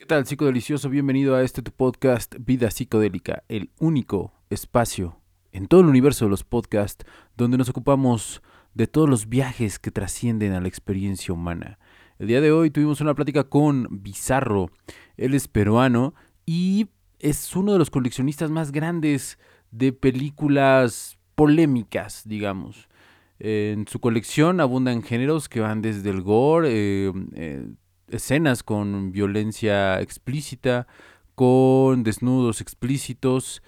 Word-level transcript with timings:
¿Qué 0.00 0.06
tal, 0.06 0.24
psicodelicioso? 0.24 0.88
Bienvenido 0.88 1.34
a 1.34 1.42
este 1.42 1.60
tu 1.60 1.72
podcast 1.72 2.34
Vida 2.38 2.70
Psicodélica, 2.70 3.44
el 3.50 3.68
único 3.78 4.32
espacio 4.48 5.20
en 5.52 5.66
todo 5.66 5.82
el 5.82 5.88
universo 5.88 6.24
de 6.24 6.30
los 6.30 6.42
podcasts 6.42 7.04
donde 7.36 7.58
nos 7.58 7.68
ocupamos 7.68 8.40
de 8.72 8.86
todos 8.86 9.10
los 9.10 9.28
viajes 9.28 9.78
que 9.78 9.90
trascienden 9.90 10.54
a 10.54 10.60
la 10.62 10.68
experiencia 10.68 11.34
humana. 11.34 11.78
El 12.18 12.28
día 12.28 12.40
de 12.40 12.50
hoy 12.50 12.70
tuvimos 12.70 13.02
una 13.02 13.14
plática 13.14 13.44
con 13.44 13.88
Bizarro. 13.90 14.70
Él 15.18 15.34
es 15.34 15.48
peruano 15.48 16.14
y 16.46 16.88
es 17.18 17.54
uno 17.54 17.74
de 17.74 17.78
los 17.78 17.90
coleccionistas 17.90 18.50
más 18.50 18.72
grandes 18.72 19.38
de 19.70 19.92
películas 19.92 21.18
polémicas, 21.34 22.22
digamos. 22.26 22.88
En 23.38 23.86
su 23.86 24.00
colección 24.00 24.60
abundan 24.60 25.02
géneros 25.02 25.50
que 25.50 25.60
van 25.60 25.82
desde 25.82 26.08
el 26.08 26.22
gore, 26.22 26.70
eh, 26.70 27.12
eh, 27.34 27.66
escenas 28.10 28.62
con 28.62 29.12
violencia 29.12 30.00
explícita, 30.00 30.86
con 31.34 32.02
desnudos 32.02 32.60
explícitos 32.60 33.62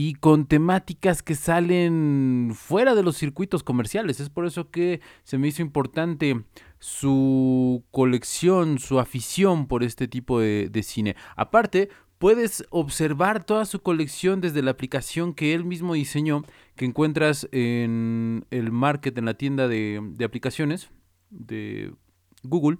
y 0.00 0.14
con 0.14 0.46
temáticas 0.46 1.24
que 1.24 1.34
salen 1.34 2.52
fuera 2.54 2.94
de 2.94 3.02
los 3.02 3.16
circuitos 3.16 3.64
comerciales. 3.64 4.20
Es 4.20 4.30
por 4.30 4.46
eso 4.46 4.70
que 4.70 5.00
se 5.24 5.38
me 5.38 5.48
hizo 5.48 5.60
importante 5.60 6.44
su 6.78 7.82
colección, 7.90 8.78
su 8.78 9.00
afición 9.00 9.66
por 9.66 9.82
este 9.82 10.06
tipo 10.06 10.38
de, 10.38 10.82
cine. 10.84 11.16
Aparte, 11.34 11.88
puedes 12.18 12.64
observar 12.70 13.42
toda 13.42 13.64
su 13.64 13.80
colección 13.80 14.40
desde 14.40 14.62
la 14.62 14.70
aplicación 14.70 15.34
que 15.34 15.52
él 15.52 15.64
mismo 15.64 15.94
diseñó, 15.94 16.44
que 16.76 16.84
encuentras 16.84 17.48
en 17.50 18.46
el 18.52 18.70
market, 18.70 19.18
en 19.18 19.24
la 19.24 19.34
tienda 19.34 19.66
de, 19.66 20.00
aplicaciones 20.24 20.90
de 21.30 21.92
Google. 22.44 22.78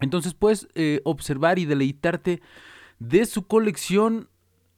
Entonces 0.00 0.34
puedes 0.34 0.68
eh, 0.74 1.00
observar 1.04 1.58
y 1.58 1.64
deleitarte 1.64 2.40
de 2.98 3.26
su 3.26 3.46
colección 3.46 4.28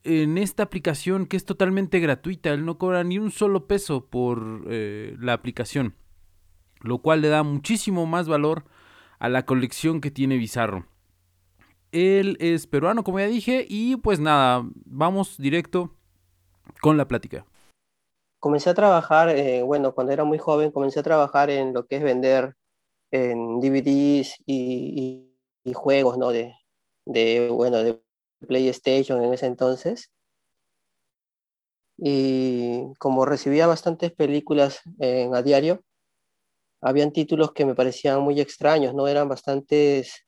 en 0.03 0.39
esta 0.39 0.63
aplicación 0.63 1.27
que 1.27 1.37
es 1.37 1.45
totalmente 1.45 2.01
gratuita. 2.01 2.51
Él 2.51 2.65
no 2.65 2.79
cobra 2.79 3.05
ni 3.05 3.19
un 3.19 3.31
solo 3.31 3.67
peso 3.67 4.07
por 4.07 4.65
eh, 4.69 5.17
la 5.19 5.35
aplicación, 5.35 5.95
lo 6.81 6.99
cual 6.99 7.21
le 7.21 7.29
da 7.29 7.43
muchísimo 7.43 8.07
más 8.07 8.29
valor 8.29 8.65
a 9.19 9.29
la 9.29 9.45
colección 9.45 10.01
que 10.01 10.11
tiene 10.11 10.39
Bizarro. 10.39 10.87
Él 11.93 12.37
es 12.41 12.67
peruano, 12.67 13.03
como 13.03 13.19
ya 13.19 13.27
dije, 13.27 13.67
y 13.69 13.97
pues 13.97 14.21
nada, 14.21 14.65
vamos 14.87 15.37
directo 15.39 15.95
con 16.81 16.97
la 16.97 17.09
plática. 17.09 17.45
Comencé 18.39 18.71
a 18.71 18.75
trabajar, 18.75 19.29
eh, 19.29 19.63
bueno, 19.63 19.93
cuando 19.93 20.13
era 20.13 20.25
muy 20.25 20.39
joven, 20.39 20.71
comencé 20.71 21.01
a 21.01 21.03
trabajar 21.03 21.51
en 21.51 21.75
lo 21.75 21.87
que 21.87 21.97
es 21.97 22.03
vender 22.03 22.57
en 23.11 23.61
DVDs 23.61 24.37
y, 24.47 25.27
juegos, 25.75 26.19
¿no? 26.19 26.31
De, 26.31 26.55
de, 27.07 27.49
bueno, 27.51 27.79
de 27.85 28.01
PlayStation 28.47 29.23
en 29.23 29.35
ese 29.35 29.47
entonces. 29.47 30.11
Y 31.99 32.93
como 32.99 33.27
recibía 33.27 33.67
bastantes 33.67 34.13
películas 34.13 34.81
a 35.33 35.43
diario, 35.43 35.85
habían 36.81 37.13
títulos 37.13 37.53
que 37.53 37.67
me 37.67 37.75
parecían 37.75 38.21
muy 38.23 38.41
extraños, 38.41 38.95
¿no? 38.95 39.07
Eran 39.07 39.29
bastantes 39.29 40.27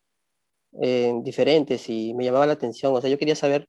eh, 0.80 1.12
diferentes 1.22 1.88
y 1.88 2.14
me 2.14 2.24
llamaba 2.24 2.46
la 2.46 2.54
atención. 2.54 2.94
O 2.94 3.00
sea, 3.00 3.10
yo 3.10 3.18
quería 3.18 3.36
saber 3.36 3.68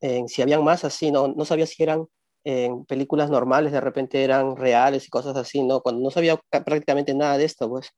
eh, 0.00 0.22
si 0.28 0.42
habían 0.42 0.64
más 0.64 0.84
así, 0.84 1.10
¿no? 1.10 1.28
No 1.28 1.44
sabía 1.44 1.66
si 1.66 1.82
eran 1.82 2.06
en 2.44 2.84
películas 2.86 3.30
normales, 3.30 3.72
de 3.72 3.80
repente 3.80 4.24
eran 4.24 4.56
reales 4.56 5.06
y 5.06 5.10
cosas 5.10 5.36
así, 5.36 5.62
¿no? 5.62 5.80
Cuando 5.80 6.02
no 6.02 6.10
sabía 6.10 6.40
prácticamente 6.64 7.14
nada 7.14 7.38
de 7.38 7.44
esto, 7.44 7.68
pues. 7.68 7.90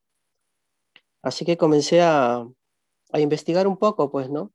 Así 1.22 1.44
que 1.44 1.56
comencé 1.56 2.00
a, 2.02 2.46
investigar 3.14 3.66
un 3.66 3.76
poco, 3.76 4.10
pues, 4.10 4.30
¿no? 4.30 4.52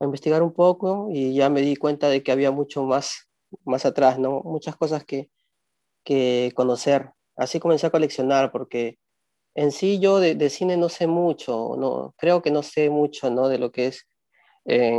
A 0.00 0.04
investigar 0.04 0.42
un 0.42 0.52
poco 0.52 1.08
y 1.10 1.34
ya 1.34 1.50
me 1.50 1.62
di 1.62 1.76
cuenta 1.76 2.08
de 2.08 2.22
que 2.22 2.32
había 2.32 2.50
mucho 2.50 2.84
más, 2.84 3.28
más 3.64 3.84
atrás, 3.84 4.18
¿no? 4.18 4.40
Muchas 4.44 4.76
cosas 4.76 5.04
que, 5.04 5.30
que 6.04 6.52
conocer. 6.54 7.10
Así 7.36 7.60
comencé 7.60 7.86
a 7.86 7.90
coleccionar 7.90 8.52
porque 8.52 8.98
en 9.54 9.72
sí 9.72 9.98
yo 9.98 10.20
de, 10.20 10.50
cine 10.50 10.76
no 10.76 10.88
sé 10.88 11.06
mucho, 11.06 11.76
no, 11.76 12.14
creo 12.16 12.42
que 12.42 12.50
no 12.50 12.62
sé 12.62 12.90
mucho, 12.90 13.30
¿no? 13.30 13.48
De 13.48 13.58
lo 13.58 13.72
que 13.72 13.88
es 13.88 14.06
en, 14.64 14.98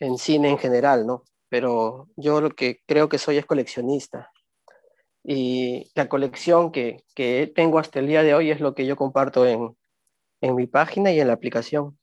en 0.00 0.18
cine 0.18 0.50
en 0.50 0.58
general, 0.58 1.06
¿no? 1.06 1.24
Pero 1.48 2.08
yo 2.16 2.40
lo 2.40 2.50
que 2.50 2.80
creo 2.86 3.08
que 3.08 3.18
soy 3.18 3.36
es 3.38 3.46
coleccionista 3.46 4.30
y 5.24 5.90
la 5.94 6.08
colección 6.08 6.72
que, 6.72 7.04
que, 7.14 7.52
tengo 7.54 7.78
hasta 7.78 7.98
el 7.98 8.06
día 8.06 8.22
de 8.22 8.34
hoy 8.34 8.50
es 8.50 8.60
lo 8.60 8.74
que 8.74 8.86
yo 8.86 8.96
comparto 8.96 9.46
en, 9.46 9.76
en 10.40 10.56
mi 10.56 10.66
página 10.66 11.12
y 11.12 11.20
en 11.20 11.28
la 11.28 11.34
aplicación. 11.34 11.98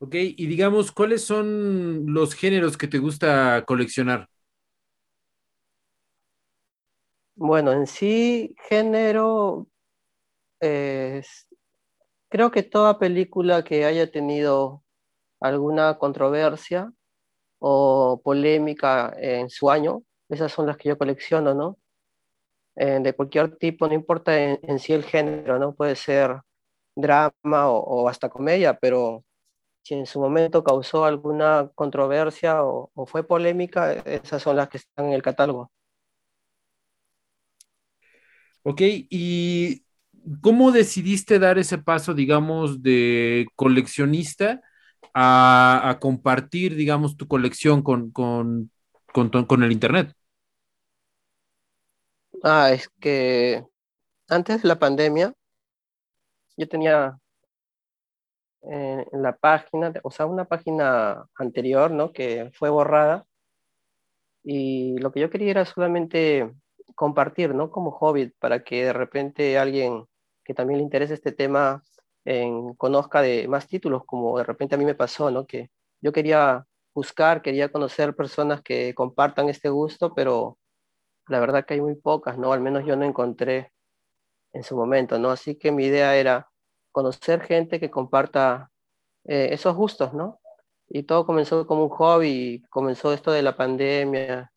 Ok, 0.00 0.14
y 0.14 0.46
digamos, 0.46 0.92
¿cuáles 0.92 1.24
son 1.24 2.12
los 2.12 2.34
géneros 2.34 2.76
que 2.76 2.86
te 2.86 2.98
gusta 2.98 3.64
coleccionar? 3.66 4.28
Bueno, 7.36 7.72
en 7.72 7.86
sí, 7.86 8.54
género, 8.68 9.68
creo 12.28 12.50
que 12.50 12.62
toda 12.62 12.98
película 12.98 13.64
que 13.64 13.84
haya 13.84 14.10
tenido 14.10 14.84
alguna 15.40 15.98
controversia 15.98 16.92
o 17.60 18.20
polémica 18.24 19.14
en 19.18 19.50
su 19.50 19.70
año, 19.70 20.02
esas 20.28 20.52
son 20.52 20.66
las 20.68 20.76
que 20.78 20.90
yo 20.90 20.98
colecciono, 20.98 21.54
¿no? 21.54 21.78
Eh, 22.80 23.00
de 23.02 23.12
cualquier 23.12 23.56
tipo, 23.56 23.88
no 23.88 23.94
importa 23.94 24.40
en, 24.40 24.78
sí 24.78 24.92
el 24.92 25.02
género, 25.02 25.58
¿no? 25.58 25.74
Puede 25.74 25.96
ser 25.96 26.40
drama 26.94 27.68
o, 27.70 28.08
hasta 28.08 28.28
comedia, 28.28 28.78
pero 28.78 29.24
si 29.82 29.94
en 29.94 30.06
su 30.06 30.20
momento 30.20 30.62
causó 30.62 31.04
alguna 31.04 31.70
controversia 31.74 32.62
o, 32.62 32.90
fue 33.06 33.26
polémica, 33.26 33.94
esas 33.94 34.42
son 34.42 34.56
las 34.56 34.68
que 34.68 34.76
están 34.78 35.06
en 35.06 35.12
el 35.14 35.22
catálogo. 35.22 35.72
Ok, 38.62 38.80
¿y 39.10 39.82
cómo 40.40 40.70
decidiste 40.70 41.40
dar 41.40 41.58
ese 41.58 41.78
paso, 41.78 42.14
digamos, 42.14 42.80
de 42.80 43.48
coleccionista 43.56 44.60
a, 45.14 45.98
compartir, 46.00 46.76
digamos, 46.76 47.16
tu 47.16 47.26
colección 47.26 47.82
con, 47.82 48.12
con, 48.12 48.70
con 49.12 49.62
el 49.64 49.72
Internet? 49.72 50.17
Ah, 52.42 52.70
es 52.72 52.88
que 53.00 53.64
antes 54.28 54.62
de 54.62 54.68
la 54.68 54.78
pandemia, 54.78 55.34
yo 56.56 56.68
tenía 56.68 57.18
eh, 58.62 59.06
en 59.12 59.22
la 59.22 59.36
página, 59.36 59.92
o 60.02 60.10
sea, 60.10 60.26
una 60.26 60.44
página 60.44 61.26
anterior, 61.36 61.90
¿no? 61.90 62.12
Que 62.12 62.50
fue 62.54 62.70
borrada. 62.70 63.26
Y 64.42 64.98
lo 64.98 65.12
que 65.12 65.20
yo 65.20 65.30
quería 65.30 65.50
era 65.50 65.64
solamente 65.64 66.50
compartir, 66.94 67.54
¿no? 67.54 67.70
Como 67.70 67.90
hobby, 67.92 68.32
para 68.38 68.64
que 68.64 68.84
de 68.84 68.92
repente 68.92 69.58
alguien 69.58 70.06
que 70.44 70.54
también 70.54 70.78
le 70.78 70.84
interese 70.84 71.14
este 71.14 71.32
tema 71.32 71.84
conozca 72.76 73.22
de 73.22 73.48
más 73.48 73.66
títulos, 73.68 74.04
como 74.04 74.36
de 74.38 74.44
repente 74.44 74.74
a 74.74 74.78
mí 74.78 74.84
me 74.84 74.94
pasó, 74.94 75.30
¿no? 75.30 75.46
Que 75.46 75.70
yo 76.02 76.12
quería 76.12 76.66
buscar, 76.94 77.40
quería 77.42 77.70
conocer 77.72 78.14
personas 78.14 78.60
que 78.62 78.94
compartan 78.94 79.48
este 79.48 79.70
gusto, 79.70 80.14
pero 80.14 80.58
la 81.28 81.40
verdad 81.40 81.64
que 81.64 81.74
hay 81.74 81.80
muy 81.80 81.94
pocas, 81.94 82.38
¿no? 82.38 82.52
Al 82.52 82.60
menos 82.60 82.84
yo 82.84 82.96
no 82.96 83.04
encontré 83.04 83.72
en 84.52 84.62
su 84.64 84.76
momento, 84.76 85.18
¿no? 85.18 85.30
Así 85.30 85.56
que 85.56 85.72
mi 85.72 85.84
idea 85.86 86.16
era 86.16 86.50
conocer 86.92 87.42
gente 87.42 87.80
que 87.80 87.90
comparta 87.90 88.70
eh, 89.24 89.50
esos 89.52 89.76
gustos, 89.76 90.14
¿no? 90.14 90.40
Y 90.88 91.04
todo 91.04 91.26
comenzó 91.26 91.66
como 91.66 91.84
un 91.84 91.90
hobby, 91.90 92.62
comenzó 92.70 93.12
esto 93.12 93.30
de 93.32 93.42
la 93.42 93.56
pandemia 93.56 94.52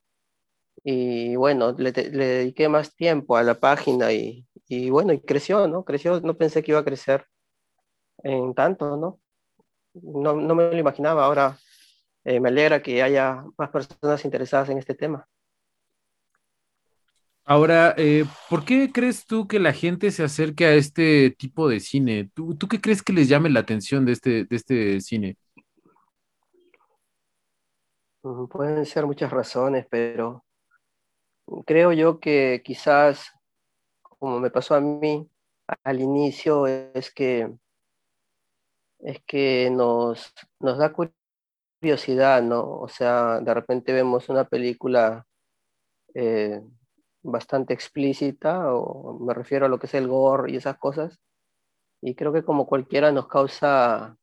y 0.83 1.35
bueno, 1.35 1.73
le, 1.73 1.91
dediqué 1.91 2.69
más 2.69 2.95
tiempo 2.95 3.37
a 3.37 3.43
la 3.43 3.55
página 3.55 4.11
y, 4.13 4.47
y, 4.67 4.89
bueno, 4.89 5.13
y 5.13 5.21
creció, 5.21 5.67
¿no? 5.67 5.83
Creció, 5.85 6.21
no 6.21 6.37
pensé 6.37 6.63
que 6.63 6.71
iba 6.71 6.79
a 6.79 6.85
crecer 6.85 7.25
en 8.23 8.53
tanto, 8.53 8.97
¿no? 8.97 9.19
No, 9.93 10.33
no 10.35 10.55
me 10.55 10.71
lo 10.71 10.77
imaginaba, 10.77 11.25
ahora 11.25 11.57
eh, 12.23 12.39
me 12.39 12.49
alegra 12.49 12.81
que 12.81 13.03
haya 13.03 13.43
más 13.57 13.69
personas 13.69 14.23
interesadas 14.25 14.69
en 14.69 14.77
este 14.77 14.95
tema. 14.95 15.27
Ahora, 17.43 17.95
eh, 17.97 18.25
¿por 18.49 18.65
qué 18.65 18.91
crees 18.93 19.25
tú 19.25 19.47
que 19.47 19.59
la 19.59 19.73
gente 19.73 20.11
se 20.11 20.23
acerque 20.23 20.65
a 20.65 20.73
este 20.75 21.31
tipo 21.31 21.67
de 21.67 21.79
cine? 21.79 22.29
¿Tú, 22.33 22.57
qué 22.69 22.79
crees 22.79 23.01
que 23.01 23.13
les 23.13 23.27
llame 23.27 23.49
la 23.49 23.61
atención 23.61 24.05
de 24.05 24.11
este, 24.11 24.45
de 24.45 24.55
este 24.55 25.01
cine? 25.01 25.37
Pueden 28.21 28.85
ser 28.85 29.07
muchas 29.07 29.31
razones, 29.31 29.87
pero 29.89 30.45
creo 31.65 31.91
yo 31.93 32.19
que 32.19 32.61
quizás, 32.63 33.31
como 34.19 34.39
me 34.39 34.51
pasó 34.51 34.75
a 34.75 34.81
mí 34.81 35.27
al 35.83 35.99
inicio, 35.99 36.67
es 36.67 37.11
que, 37.11 37.51
es 38.99 39.19
que 39.25 39.69
nos, 39.71 40.31
nos 40.59 40.77
da 40.77 40.93
curiosidad, 40.93 42.43
¿no? 42.43 42.69
O 42.81 42.87
sea, 42.87 43.39
de 43.39 43.53
repente 43.53 43.93
vemos 43.93 44.29
una 44.29 44.45
película 44.45 45.25
eh, 46.13 46.61
bastante 47.23 47.73
explícita, 47.73 48.73
o 48.73 49.19
me 49.19 49.33
refiero 49.33 49.65
a 49.65 49.69
lo 49.69 49.79
que 49.79 49.87
es 49.87 49.93
el 49.93 50.07
gore 50.07 50.51
y 50.51 50.57
esas 50.57 50.77
cosas. 50.77 51.19
Y 52.01 52.15
creo 52.15 52.33
que 52.33 52.43
como 52.43 52.67
cualquiera 52.67 53.11
nos 53.11 53.27
causa 53.27 54.17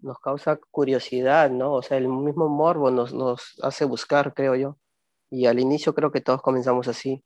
nos 0.00 0.18
causa 0.20 0.58
curiosidad, 0.70 1.50
¿no? 1.50 1.74
O 1.74 1.82
sea, 1.82 1.98
el 1.98 2.08
mismo 2.08 2.48
morbo 2.48 2.90
nos, 2.90 3.56
hace 3.62 3.84
buscar, 3.84 4.34
creo 4.34 4.54
yo. 4.54 4.78
Y 5.30 5.46
al 5.46 5.60
inicio 5.60 5.94
creo 5.94 6.12
que 6.12 6.20
todos 6.20 6.42
comenzamos 6.42 6.88
así, 6.88 7.24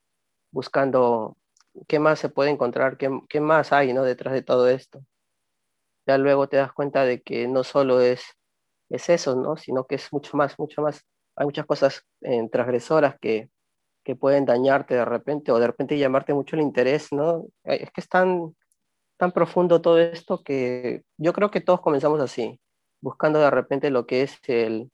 buscando 0.51 1.37
qué 1.89 1.99
más 1.99 2.19
se 2.19 2.29
puede 2.29 2.51
encontrar, 2.51 2.97
qué, 2.99 3.11
qué 3.29 3.41
más 3.41 3.73
hay, 3.73 3.93
¿no? 3.93 4.05
Detrás 4.05 4.35
de 4.35 4.43
todo 4.43 4.69
esto. 4.69 5.05
Ya 6.07 6.19
luego 6.19 6.49
te 6.49 6.57
das 6.57 6.73
cuenta 6.73 7.05
de 7.05 7.23
que 7.23 7.47
no 7.49 7.65
solo 7.65 8.01
es, 8.01 8.23
es 8.91 9.09
eso, 9.09 9.37
¿no? 9.37 9.57
Sino 9.57 9.85
que 9.87 9.97
es 9.97 10.13
mucho 10.13 10.37
más, 10.37 10.59
mucho 10.59 10.83
más. 10.83 11.05
Hay 11.37 11.47
muchas 11.47 11.67
cosas 11.67 12.05
eh, 12.23 12.49
transgresoras 12.51 13.19
que, 13.21 13.51
que 14.05 14.17
pueden 14.17 14.45
dañarte 14.45 14.95
de 14.95 15.05
repente 15.05 15.53
o 15.53 15.59
de 15.59 15.67
repente 15.67 15.99
llamarte 15.99 16.35
mucho 16.35 16.57
el 16.57 16.63
interés, 16.63 17.13
¿no? 17.13 17.47
Es 17.65 17.91
que 17.91 18.01
es 18.01 18.09
tan, 18.09 18.55
tan 19.17 19.33
profundo 19.33 19.81
todo 19.81 19.99
esto 19.99 20.43
que 20.43 21.03
yo 21.19 21.33
creo 21.33 21.51
que 21.51 21.61
todos 21.61 21.81
comenzamos 21.81 22.21
así, 22.21 22.61
buscando 23.01 23.39
de 23.41 23.51
repente 23.51 23.91
lo 23.91 24.07
que 24.07 24.23
es 24.23 24.39
el, 24.49 24.91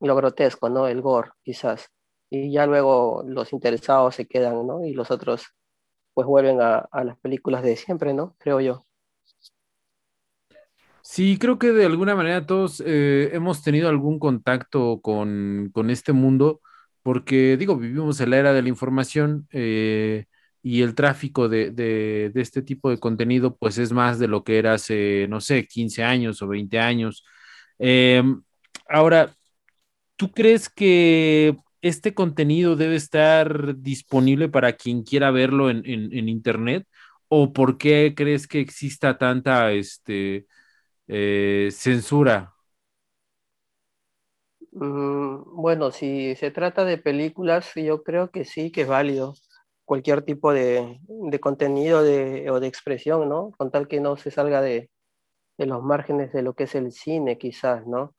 lo 0.00 0.16
grotesco, 0.16 0.68
¿no? 0.68 0.88
El 0.88 1.02
gore, 1.02 1.30
quizás. 1.42 1.90
Y 2.30 2.52
ya 2.52 2.66
luego 2.66 3.24
los 3.26 3.52
interesados 3.52 4.14
se 4.16 4.26
quedan, 4.26 4.66
¿no? 4.66 4.84
Y 4.84 4.92
los 4.94 5.10
otros 5.10 5.46
pues 6.14 6.26
vuelven 6.26 6.60
a, 6.60 6.78
a 6.78 7.04
las 7.04 7.18
películas 7.18 7.62
de 7.62 7.76
siempre, 7.76 8.14
¿no? 8.14 8.34
Creo 8.38 8.60
yo. 8.60 8.88
Sí, 11.10 11.38
creo 11.38 11.58
que 11.58 11.72
de 11.72 11.86
alguna 11.86 12.14
manera 12.14 12.44
todos 12.44 12.82
eh, 12.84 13.30
hemos 13.32 13.62
tenido 13.62 13.88
algún 13.88 14.18
contacto 14.18 15.00
con, 15.00 15.70
con, 15.72 15.88
este 15.88 16.12
mundo, 16.12 16.60
porque 17.08 17.56
digo, 17.56 17.74
vivimos 17.78 18.20
en 18.20 18.28
la 18.28 18.36
era 18.36 18.52
de 18.52 18.60
la 18.60 18.68
información 18.68 19.48
eh, 19.50 20.26
y 20.62 20.82
el 20.82 20.94
tráfico 20.94 21.48
de, 21.48 22.30
este 22.34 22.60
tipo 22.60 22.90
de 22.90 22.98
contenido, 22.98 23.56
pues 23.56 23.78
es 23.78 23.92
más 23.92 24.18
de 24.18 24.28
lo 24.28 24.44
que 24.44 24.58
era 24.58 24.74
hace, 24.74 25.26
no 25.30 25.40
sé, 25.40 25.66
15 25.66 26.04
años 26.04 26.42
o 26.42 26.48
20 26.48 26.78
años. 26.78 27.24
Eh, 27.78 28.22
ahora, 28.90 29.34
¿tú 30.16 30.32
crees 30.32 30.68
que 30.68 31.56
este 31.80 32.12
contenido 32.12 32.76
debe 32.76 32.96
estar 32.96 33.78
disponible 33.78 34.50
para 34.50 34.74
quien 34.74 35.02
quiera 35.02 35.30
verlo 35.30 35.70
en 35.70 36.28
Internet? 36.28 36.86
¿O 37.28 37.54
por 37.54 37.78
qué 37.78 38.12
crees 38.14 38.46
que 38.46 38.60
exista 38.60 39.16
tanta 39.16 39.72
este, 39.72 40.46
eh, 41.06 41.70
censura? 41.72 42.52
Mm, 44.80 45.60
bueno, 45.60 45.90
si 45.90 46.36
se 46.36 46.52
trata 46.52 46.84
de 46.84 46.98
películas, 46.98 47.72
yo 47.74 48.04
creo 48.04 48.30
que 48.30 48.44
sí, 48.44 48.70
que 48.70 48.82
es 48.82 48.88
válido 48.88 49.34
cualquier 49.84 50.22
tipo 50.22 50.52
de, 50.52 51.00
contenido 51.40 52.00
o 52.00 52.60
de 52.60 52.66
expresión, 52.68 53.28
¿no? 53.28 53.52
Con 53.58 53.70
tal 53.72 53.88
que 53.88 54.00
no 54.00 54.16
se 54.16 54.30
salga 54.30 54.60
de, 54.62 54.90
los 55.58 55.82
márgenes 55.82 56.32
de 56.32 56.42
lo 56.42 56.54
que 56.54 56.64
es 56.64 56.74
el 56.76 56.92
cine, 56.92 57.38
quizás, 57.38 57.86
¿no? 57.86 58.14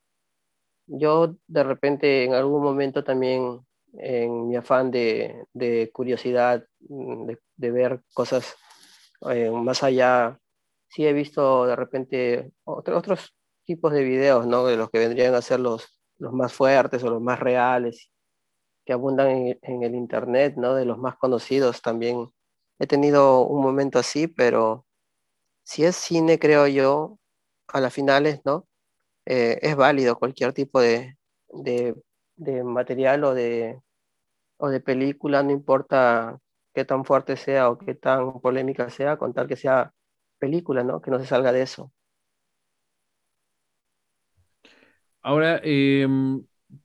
Yo 0.88 1.36
de 1.48 1.64
repente 1.64 2.26
en 2.26 2.34
algún 2.34 2.64
momento 2.64 3.04
también 3.04 3.62
en 3.94 4.48
mi 4.50 4.56
afán 4.58 4.92
de, 4.92 5.46
curiosidad, 5.94 6.66
mm, 6.82 7.32
de, 7.58 7.72
ver 7.72 8.02
cosas 8.14 8.56
eh, 9.32 9.52
más 9.52 9.84
allá, 9.84 10.40
sí 10.90 11.06
he 11.06 11.14
visto 11.14 11.66
de 11.68 11.76
repente 11.76 12.52
otro, 12.66 12.98
otros 12.98 13.36
tipos 13.66 13.94
de 13.94 14.04
videos, 14.04 14.48
¿no? 14.48 14.66
De 14.66 14.78
los 14.78 14.90
que 14.90 15.00
vendrían 15.00 15.36
a 15.36 15.42
ser 15.42 15.60
los, 15.60 15.99
los 16.20 16.34
más 16.34 16.54
fuertes 16.54 17.04
o 17.04 17.10
los 17.10 17.22
más 17.22 17.40
reales, 17.40 18.12
que 18.86 18.94
abundan 18.94 19.30
en, 19.62 19.84
el 19.84 19.96
Internet, 19.96 20.56
¿no? 20.58 20.76
De 20.76 20.86
los 20.86 20.98
más 20.98 21.18
conocidos 21.18 21.82
también. 21.82 22.32
He 22.80 22.88
tenido 22.88 23.42
un 23.46 23.62
momento 23.62 24.00
así, 24.00 24.28
pero 24.28 24.86
si 25.64 25.86
es 25.86 25.96
cine, 25.96 26.40
creo 26.40 26.68
yo, 26.68 27.20
a 27.68 27.82
las 27.82 27.94
finales, 27.94 28.42
¿no? 28.46 28.68
Eh, 29.26 29.60
es 29.62 29.76
válido 29.76 30.18
cualquier 30.18 30.54
tipo 30.54 30.80
de, 30.82 31.18
de, 31.50 31.96
de, 32.36 32.64
material 32.64 33.24
o 33.26 33.34
de, 33.36 33.82
o 34.58 34.70
de 34.70 34.80
película, 34.82 35.44
no 35.44 35.52
importa 35.52 36.40
qué 36.74 36.86
tan 36.86 37.06
fuerte 37.06 37.38
sea 37.38 37.70
o 37.70 37.78
qué 37.78 37.96
tan 37.96 38.40
polémica 38.42 38.90
sea, 38.90 39.18
con 39.18 39.34
tal 39.34 39.48
que 39.48 39.56
sea 39.56 39.94
película, 40.40 40.84
¿no? 40.84 41.02
Que 41.02 41.12
no 41.12 41.20
se 41.20 41.28
salga 41.28 41.52
de 41.52 41.62
eso. 41.64 41.92
Ahora, 45.22 45.60
eh, 45.64 46.08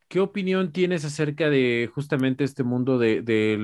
¿qué 0.08 0.20
opinión 0.20 0.72
tienes 0.72 1.04
acerca 1.04 1.50
de 1.50 1.90
justamente 1.94 2.44
este 2.44 2.64
mundo 2.64 2.98
de, 2.98 3.22
de, 3.22 3.56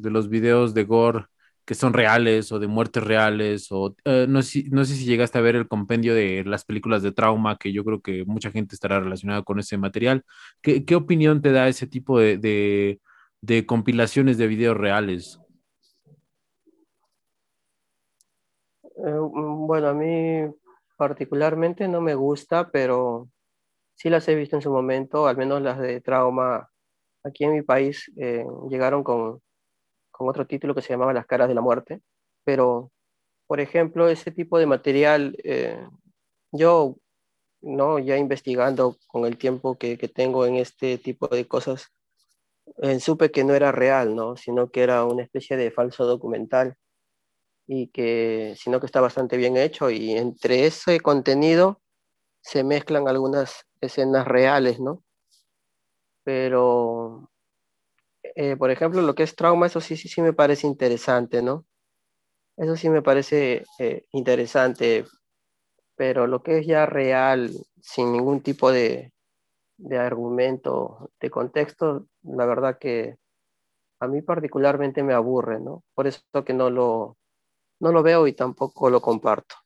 de, 0.00 0.10
los 0.10 0.28
videos 0.28 0.74
de 0.74 0.84
gore 0.84 1.26
que 1.64 1.74
son 1.74 1.92
reales 1.94 2.52
o 2.52 2.58
de 2.58 2.66
muertes 2.66 3.02
reales? 3.04 3.70
O 3.70 3.96
uh, 4.04 4.26
no, 4.28 4.42
sé, 4.42 4.64
no 4.70 4.84
sé 4.84 4.94
si 4.94 5.04
llegaste 5.04 5.38
a 5.38 5.42
ver 5.42 5.56
el 5.56 5.68
compendio 5.68 6.14
de 6.14 6.44
las 6.44 6.64
películas 6.64 7.02
de 7.02 7.12
trauma, 7.12 7.58
que 7.58 7.72
yo 7.72 7.84
creo 7.84 8.00
que 8.00 8.24
mucha 8.24 8.50
gente 8.50 8.74
estará 8.74 9.00
relacionada 9.00 9.42
con 9.42 9.58
ese 9.58 9.76
material. 9.78 10.24
¿Qué, 10.62 10.84
qué 10.84 10.94
opinión 10.96 11.42
te 11.42 11.52
da 11.52 11.68
ese 11.68 11.86
tipo 11.86 12.18
de, 12.18 12.38
de, 13.40 13.66
compilaciones 13.66 14.38
de 14.38 14.46
videos 14.46 14.76
reales? 14.76 15.38
Eh, 18.82 19.18
bueno, 19.20 19.88
a 19.88 19.94
mí 19.94 20.50
particularmente 20.96 21.88
no 21.88 22.00
me 22.00 22.14
gusta, 22.14 22.70
pero 22.70 23.28
sí 23.94 24.10
las 24.10 24.28
he 24.28 24.34
visto 24.34 24.56
en 24.56 24.62
su 24.62 24.72
momento, 24.72 25.26
al 25.26 25.36
menos 25.36 25.62
las 25.62 25.78
de 25.78 26.00
trauma 26.00 26.70
aquí 27.22 27.44
en 27.44 27.52
mi 27.52 27.62
país 27.62 28.10
eh, 28.16 28.44
llegaron 28.68 29.02
con, 29.02 29.40
con, 30.10 30.28
otro 30.28 30.46
título 30.46 30.74
que 30.74 30.82
se 30.82 30.90
llamaba 30.90 31.12
Las 31.12 31.26
caras 31.26 31.48
de 31.48 31.54
la 31.54 31.60
muerte, 31.60 32.00
pero 32.44 32.92
por 33.46 33.60
ejemplo, 33.60 34.08
ese 34.08 34.30
tipo 34.30 34.58
de 34.58 34.66
material, 34.66 35.36
eh, 35.44 35.86
yo 36.52 36.96
no 37.60 37.98
ya 37.98 38.16
investigando 38.16 38.96
con 39.06 39.26
el 39.26 39.38
tiempo 39.38 39.76
que, 39.78 39.98
que 39.98 40.08
tengo 40.08 40.46
en 40.46 40.56
este 40.56 40.98
tipo 40.98 41.28
de 41.28 41.46
cosas, 41.46 41.92
eh, 42.82 43.00
supe 43.00 43.30
que 43.30 43.44
no 43.44 43.54
era 43.54 43.72
real, 43.72 44.14
¿no? 44.14 44.36
sino 44.36 44.70
que 44.70 44.82
era 44.82 45.04
una 45.04 45.22
especie 45.22 45.56
de 45.56 45.70
falso 45.70 46.06
documental 46.06 46.76
y 47.66 47.88
que 47.88 48.54
sino 48.58 48.80
que 48.80 48.86
está 48.86 49.00
bastante 49.00 49.36
bien 49.36 49.56
hecho 49.56 49.90
y 49.90 50.12
entre 50.12 50.66
ese 50.66 51.00
contenido 51.00 51.80
se 52.42 52.62
mezclan 52.62 53.08
algunas 53.08 53.64
escenas 53.84 54.26
reales, 54.28 54.80
¿no? 54.80 55.02
Pero, 56.24 57.30
eh, 58.22 58.56
por 58.56 58.70
ejemplo, 58.70 59.02
lo 59.02 59.14
que 59.14 59.22
es 59.22 59.36
trauma, 59.36 59.66
eso 59.66 59.80
sí, 59.80 59.96
sí, 59.96 60.08
sí 60.08 60.22
me 60.22 60.32
parece 60.32 60.66
interesante, 60.66 61.42
¿no? 61.42 61.66
Eso 62.56 62.76
sí 62.76 62.90
me 62.90 63.02
parece 63.02 63.64
eh, 63.80 64.06
interesante, 64.12 65.04
pero 65.96 66.26
lo 66.26 66.42
que 66.42 66.58
es 66.60 66.66
ya 66.66 66.86
real, 66.86 67.50
sin 67.82 68.12
ningún 68.12 68.42
tipo 68.42 68.72
de, 68.72 69.12
de 69.78 69.98
argumento, 69.98 71.10
de 71.20 71.30
contexto, 71.30 72.06
la 72.24 72.46
verdad 72.46 72.78
que 72.80 73.16
a 74.00 74.08
mí 74.08 74.22
particularmente 74.22 75.02
me 75.02 75.14
aburre, 75.14 75.60
¿no? 75.60 75.84
Por 75.94 76.06
eso 76.08 76.22
que 76.46 76.54
no 76.54 76.70
lo, 76.70 77.18
no 77.80 77.92
lo 77.92 78.02
veo 78.04 78.26
y 78.28 78.34
tampoco 78.34 78.90
lo 78.90 79.00
comparto. 79.02 79.56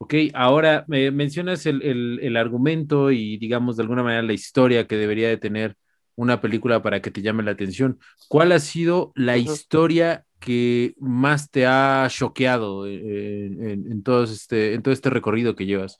Ok, 0.00 0.14
ahora 0.32 0.84
me 0.86 1.10
mencionas 1.10 1.66
el, 1.66 1.82
el, 1.82 2.20
el, 2.22 2.36
argumento 2.36 3.10
y 3.10 3.36
digamos 3.36 3.76
de 3.76 3.82
alguna 3.82 4.04
manera 4.04 4.22
la 4.22 4.32
historia 4.32 4.86
que 4.86 4.96
debería 4.96 5.28
de 5.28 5.38
tener 5.38 5.76
una 6.14 6.40
película 6.40 6.82
para 6.82 7.02
que 7.02 7.10
te 7.10 7.20
llame 7.22 7.42
la 7.42 7.52
atención. 7.52 7.98
¿Cuál 8.28 8.52
ha 8.52 8.60
sido 8.60 9.12
la 9.14 9.34
uh 9.34 9.36
-huh. 9.36 9.52
historia 9.52 10.24
que 10.40 10.94
más 10.98 11.50
te 11.50 11.66
ha 11.66 12.06
choqueado 12.10 12.86
en, 12.86 13.62
en, 13.62 13.92
en, 13.92 14.02
todo 14.02 14.24
este, 14.24 14.74
en 14.74 14.82
todo 14.82 14.94
este 14.94 15.10
recorrido 15.10 15.56
que 15.56 15.66
llevas? 15.66 15.98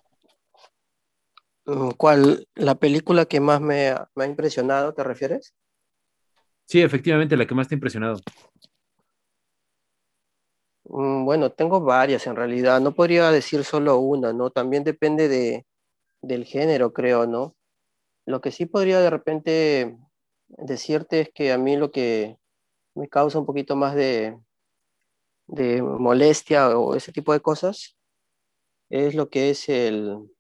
Mm, 1.67 1.91
¿Cuál? 1.97 2.47
¿La 2.55 2.77
película 2.77 3.27
que 3.27 3.41
más 3.41 3.61
me, 3.61 3.95
me 4.15 4.25
ha 4.25 4.27
impresionado, 4.27 4.95
te 4.95 5.05
refieres? 5.05 5.55
Sí, 6.67 6.83
efectivamente, 6.83 7.37
la 7.37 7.47
que 7.47 7.55
más 7.55 7.69
te 7.69 7.75
ha 7.75 7.77
impresionado. 7.77 8.21
Mm, 10.89 11.25
bueno, 11.25 11.53
tengo 11.53 11.81
varias 11.81 12.27
en 12.27 12.37
realidad, 12.37 12.81
no 12.81 12.95
podría 12.95 13.31
decir 13.31 13.65
solo 13.65 13.99
una, 13.99 14.33
¿no? 14.33 14.51
También 14.51 14.85
depende 14.85 15.29
de, 15.29 15.67
del 16.23 16.45
género, 16.45 16.93
creo, 16.93 17.27
¿no? 17.27 17.57
Lo 18.27 18.41
que 18.41 18.53
sí 18.53 18.67
podría 18.67 19.01
de 19.01 19.11
repente 19.11 19.99
decirte 20.49 21.21
es 21.23 21.31
que 21.35 21.53
a 21.53 21.59
mí 21.59 21.77
lo 21.77 21.91
que 21.93 22.39
me 22.95 23.09
causa 23.09 23.39
un 23.39 23.47
poquito 23.47 23.77
más 23.77 23.95
de, 23.95 24.39
de 25.49 25.83
molestia 25.83 26.79
o 26.79 26.95
ese 26.97 27.13
tipo 27.13 27.33
de 27.33 27.41
cosas 27.41 27.97
es 28.91 29.15
lo 29.15 29.31
que 29.31 29.51
es 29.51 29.69
el, 29.69 30.31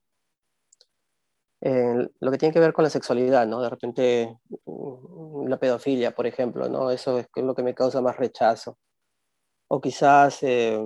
el, 1.61 2.12
lo 2.21 2.31
que 2.31 2.38
tiene 2.38 2.55
que 2.55 2.61
ver 2.61 2.73
con 2.73 2.85
la 2.85 2.90
sexualidad, 2.90 3.47
¿no? 3.47 3.62
De 3.62 3.71
repente 3.71 4.38
mm, 4.67 5.49
la 5.49 5.59
pedofilia, 5.59 6.14
por 6.14 6.26
ejemplo, 6.26 6.69
¿no? 6.69 6.90
Eso 6.90 7.19
es 7.19 7.28
lo 7.37 7.55
que 7.55 7.62
me 7.62 7.75
causa 7.75 8.00
más 8.02 8.17
rechazo 8.17 8.78
o 9.68 9.80
quizás, 9.80 10.42
eh, 10.42 10.78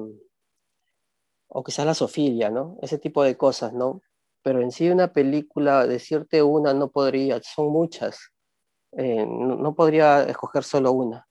o 1.48 1.62
quizás 1.64 1.86
la 1.86 1.94
sofilia, 1.94 2.50
¿no? 2.50 2.76
Ese 2.82 2.98
tipo 2.98 3.22
de 3.22 3.36
cosas, 3.36 3.72
¿no? 3.72 4.02
Pero 4.42 4.60
en 4.60 4.72
sí 4.72 4.90
una 4.90 5.12
película, 5.12 5.86
decirte 5.86 6.42
una 6.42 6.74
no 6.74 6.90
podría, 6.90 7.40
son 7.42 7.72
muchas, 7.72 8.32
eh, 8.92 9.24
no, 9.26 9.56
no, 9.56 9.74
podría 9.74 10.24
escoger 10.24 10.64
solo 10.64 10.92
una. 10.92 11.26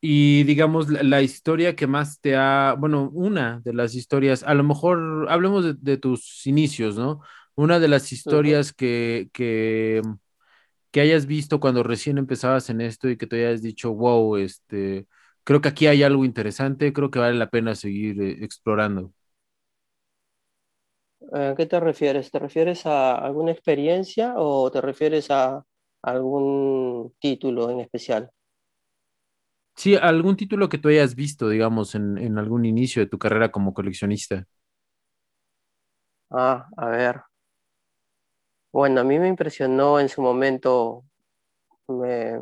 Y 0.00 0.42
digamos, 0.44 0.88
la, 0.90 1.02
la 1.04 1.22
historia 1.22 1.76
que 1.76 1.86
más 1.86 2.20
te 2.20 2.34
ha, 2.36 2.74
bueno, 2.78 3.08
una 3.12 3.60
de 3.64 3.72
las 3.72 3.94
historias, 3.94 4.42
a 4.42 4.52
lo 4.54 4.64
mejor 4.64 5.26
hablemos 5.30 5.64
de, 5.64 5.74
de 5.74 5.96
tus 5.96 6.46
inicios, 6.46 6.96
¿no? 6.96 7.20
Una 7.54 7.78
de 7.78 7.88
las 7.88 8.10
historias 8.12 8.72
que, 8.72 9.28
que, 9.32 10.02
que 10.92 11.02
hayas 11.02 11.26
visto 11.26 11.60
cuando 11.60 11.84
recién 11.84 12.18
empezabas 12.18 12.70
en 12.70 12.82
esto 12.82 13.10
y 13.10 13.18
que 13.18 13.28
te 13.28 13.46
hayas 13.46 13.62
dicho, 13.62 13.94
wow, 13.94 14.36
este, 14.38 15.08
creo 15.44 15.62
que 15.62 15.70
aquí 15.70 15.88
hay 15.88 16.04
algo 16.04 16.24
interesante, 16.26 16.92
creo 16.94 17.10
que 17.12 17.20
vale 17.20 17.36
la 17.38 17.50
pena 17.50 17.76
seguir 17.76 18.22
eh, 18.22 18.38
explorando. 18.44 19.14
¿A 21.32 21.54
qué 21.56 21.66
te 21.66 21.78
refieres? 21.80 22.30
¿Te 22.30 22.38
refieres 22.38 22.86
a 22.86 23.14
alguna 23.16 23.52
experiencia 23.52 24.34
o 24.36 24.70
te 24.70 24.80
refieres 24.80 25.30
a 25.30 25.64
algún 26.02 27.14
título 27.20 27.70
en 27.70 27.80
especial? 27.80 28.30
Sí, 29.76 29.96
algún 29.96 30.36
título 30.36 30.68
que 30.70 30.78
tú 30.78 30.88
hayas 30.88 31.14
visto, 31.14 31.48
digamos, 31.48 31.94
en, 31.94 32.16
en 32.18 32.38
algún 32.38 32.64
inicio 32.64 33.02
de 33.02 33.08
tu 33.08 33.18
carrera 33.18 33.50
como 33.52 33.74
coleccionista. 33.74 34.46
Ah, 36.30 36.68
a 36.76 36.86
ver. 36.90 37.22
Bueno, 38.72 39.00
a 39.00 39.04
mí 39.04 39.18
me 39.18 39.28
impresionó 39.28 40.00
en 40.00 40.08
su 40.08 40.20
momento, 40.22 41.04
me, 41.88 42.40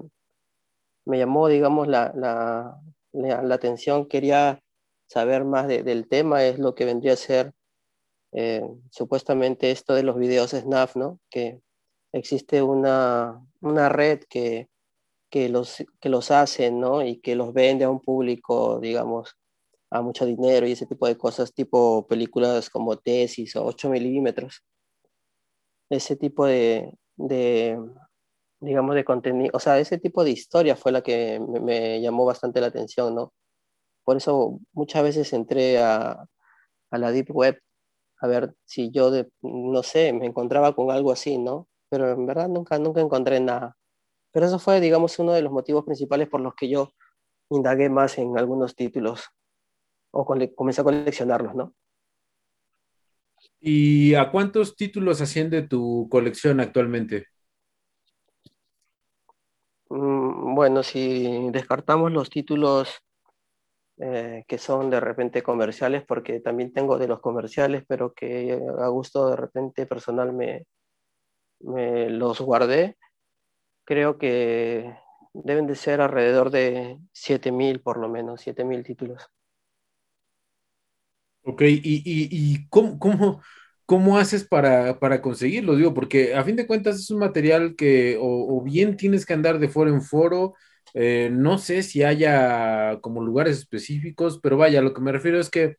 me 1.06 1.18
llamó, 1.18 1.49
digamos, 1.49 1.88
la, 1.88 2.12
la, 2.14 2.80
la, 3.12 3.54
atención, 3.54 4.06
quería 4.06 4.60
saber 5.08 5.44
más 5.44 5.66
de- 5.68 5.82
del 5.82 6.08
tema, 6.08 6.44
es 6.44 6.58
lo 6.58 6.75
que 6.75 6.84
vendría 6.84 7.14
a 7.14 7.16
ser 7.16 7.52
eh, 8.32 8.62
supuestamente 8.90 9.70
esto 9.72 9.94
de 9.94 10.04
los 10.04 10.18
videos 10.18 10.50
Snap, 10.52 10.96
¿no? 10.96 11.20
Que 11.30 11.60
existe 12.12 12.62
una, 12.62 13.42
una 13.62 13.88
red 13.90 14.22
que, 14.30 14.68
que, 15.30 15.49
los, 15.50 15.84
que 16.00 16.08
los 16.10 16.30
hace, 16.32 16.70
¿no? 16.72 17.04
Y 17.04 17.20
que 17.20 17.37
los 17.37 17.52
vende 17.54 17.84
a 17.87 17.90
un 17.90 18.00
público, 18.00 18.80
digamos, 18.80 19.37
a 19.90 20.02
mucho 20.02 20.26
dinero 20.26 20.66
y 20.68 20.72
ese 20.72 20.87
tipo 20.87 21.06
de 21.08 21.18
cosas, 21.18 21.54
tipo 21.54 22.06
películas 22.08 22.70
como 22.70 22.99
Tesis 22.99 23.56
o 23.56 23.66
8 23.66 23.90
milímetros. 23.90 24.62
Ese 25.90 26.16
tipo 26.16 26.47
de, 26.47 26.94
de 27.16 27.78
digamos, 28.61 28.94
de 28.94 29.04
contenido, 29.04 29.50
o 29.54 29.61
sea, 29.61 29.78
ese 29.78 29.99
tipo 29.99 30.25
de 30.25 30.30
historia 30.30 30.76
fue 30.76 30.92
la 30.92 31.02
que 31.02 31.40
me, 31.40 32.00
llamó 32.00 32.25
bastante 32.25 32.61
la 32.61 32.68
atención, 32.68 33.14
¿no? 33.14 33.32
Por 34.04 34.16
eso 34.16 34.61
muchas 34.73 35.02
veces 35.02 35.32
entré 35.32 35.78
a, 35.78 36.25
a 36.90 36.99
la 36.99 37.12
Deep 37.12 37.30
Web 37.30 37.61
a 38.20 38.26
ver 38.26 38.54
si 38.64 38.90
yo, 38.90 39.11
no 39.42 39.82
sé, 39.82 40.12
me 40.12 40.26
encontraba 40.26 40.75
con 40.75 40.90
algo 40.90 41.11
así, 41.11 41.38
¿no? 41.38 41.68
Pero 41.88 42.11
en 42.11 42.26
verdad 42.26 42.49
nunca, 42.49 42.78
nunca 42.78 43.00
encontré 43.00 43.40
nada. 43.40 43.76
Pero 44.32 44.47
eso 44.47 44.59
fue, 44.59 44.80
digamos, 44.80 45.18
uno 45.18 45.32
de 45.32 45.42
los 45.42 45.52
motivos 45.52 45.85
principales 45.85 46.28
por 46.28 46.40
los 46.40 46.54
que 46.54 46.68
yo 46.68 46.92
indagué 47.49 47.88
más 47.88 48.18
en 48.18 48.38
algunos 48.38 48.76
títulos 48.76 49.25
o 50.12 50.25
comencé 50.25 50.80
a 50.82 50.85
coleccionarlos, 50.85 51.54
¿no? 51.54 51.75
¿Y 53.61 54.14
a 54.14 54.31
cuántos 54.31 54.76
títulos 54.76 55.21
asciende 55.21 55.62
tu 55.62 56.09
colección 56.11 56.61
actualmente? 56.61 57.26
Mm, 59.90 60.55
bueno, 60.55 60.83
si 60.83 61.50
descartamos 61.50 62.12
los 62.12 62.31
títulos 62.31 63.02
eh, 63.99 64.45
que 64.49 64.59
son 64.59 64.90
de 64.90 65.00
repente 65.00 65.43
comerciales, 65.43 66.05
porque 66.07 66.40
también 66.40 66.73
tengo 66.73 66.99
de 66.99 67.09
los 67.09 67.21
comerciales, 67.21 67.85
pero 67.87 68.12
que 68.14 68.59
a 68.79 68.88
gusto 68.88 69.29
de 69.31 69.37
repente 69.37 69.87
personal 69.87 70.33
me, 70.33 70.67
me 71.61 72.11
los 72.11 72.40
guardé, 72.40 72.99
creo 73.85 74.19
que 74.19 74.97
deben 75.35 75.67
de 75.69 75.76
ser 75.76 76.00
alrededor 76.02 76.50
de 76.50 76.99
7000 77.12 77.83
por 77.83 77.99
lo 77.99 78.09
menos, 78.09 78.43
7000 78.43 78.85
títulos. 78.85 79.31
Ok, 81.42 81.62
¿y, 81.62 81.76
y, 82.04 82.28
y 82.30 82.68
cómo, 82.68 82.99
cómo, 82.99 83.42
cómo 83.87 84.18
haces 84.18 84.44
para, 84.47 84.99
para 85.00 85.23
conseguirlo? 85.23 85.75
Digo, 85.76 85.94
porque 85.94 86.35
a 86.35 86.44
fin 86.44 86.54
de 86.56 86.66
cuentas 86.66 86.97
es 86.97 87.11
un 87.11 87.18
material 87.18 87.75
que 87.76 88.16
o, 88.20 88.59
o 88.59 88.62
bien 88.62 88.97
tienes 88.97 89.25
que 89.26 89.32
andar 89.35 89.59
de 89.59 89.68
foro 89.68 89.90
en 89.90 90.02
foro, 90.02 90.54
eh, 90.94 91.30
no 91.32 91.56
sé 91.59 91.82
si 91.82 92.02
haya 92.04 92.99
como 93.00 93.23
lugares 93.23 93.59
específicos, 93.59 94.38
pero 94.42 94.56
vaya, 94.59 94.82
lo 94.82 94.92
que 94.92 95.00
me 95.00 95.12
refiero 95.12 95.40
es 95.40 95.49
que 95.50 95.76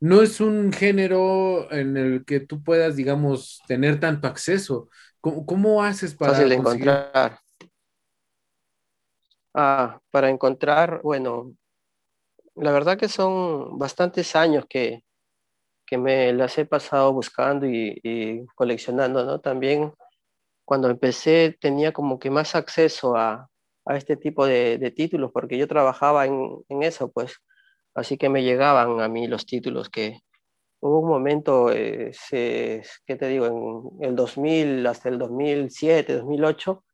no 0.00 0.22
es 0.22 0.40
un 0.40 0.72
género 0.72 1.72
en 1.72 1.96
el 1.96 2.24
que 2.26 2.40
tú 2.40 2.62
puedas, 2.64 2.96
digamos, 2.96 3.60
tener 3.68 4.00
tanto 4.00 4.28
acceso. 4.28 4.88
¿Cómo, 5.20 5.46
cómo 5.46 5.84
haces 5.84 6.14
Fácil 6.24 6.48
para 6.48 6.48
de 6.48 6.54
conseguir? 6.54 7.02
encontrar. 7.02 7.38
Ah, 9.54 10.00
para 10.10 10.30
encontrar, 10.30 11.00
bueno, 11.02 11.54
la 12.54 12.72
verdad 12.72 12.98
que 12.98 13.08
son 13.08 13.78
bastantes 13.78 14.36
años 14.36 14.64
que, 14.68 15.04
que 15.86 15.98
me 15.98 16.32
las 16.32 16.58
he 16.58 16.66
pasado 16.66 17.12
buscando 17.12 17.66
y, 17.66 18.00
y 18.02 18.46
coleccionando, 18.54 19.24
¿no? 19.24 19.40
También 19.40 19.92
cuando 20.64 20.88
empecé 20.90 21.56
tenía 21.60 21.92
como 21.92 22.18
que 22.18 22.30
más 22.30 22.54
acceso 22.54 23.16
a, 23.16 23.50
a 23.84 23.96
este 23.96 24.16
tipo 24.16 24.46
de, 24.46 24.78
de 24.78 24.90
títulos, 24.90 25.30
porque 25.32 25.58
yo 25.58 25.68
trabajaba 25.68 26.26
en, 26.26 26.58
en 26.68 26.82
eso, 26.82 27.10
pues, 27.10 27.36
así 27.94 28.16
que 28.18 28.28
me 28.28 28.42
llegaban 28.42 29.00
a 29.00 29.08
mí 29.08 29.26
los 29.26 29.46
títulos 29.46 29.90
que 29.90 30.20
hubo 30.80 31.00
un 31.00 31.08
momento, 31.08 31.70
eh, 31.72 32.10
se, 32.12 32.82
¿qué 33.06 33.16
te 33.16 33.28
digo? 33.28 33.94
En 34.00 34.10
el 34.10 34.16
2000 34.16 34.86
hasta 34.86 35.08
el 35.08 35.18
2007, 35.18 36.14
2008, 36.14 36.84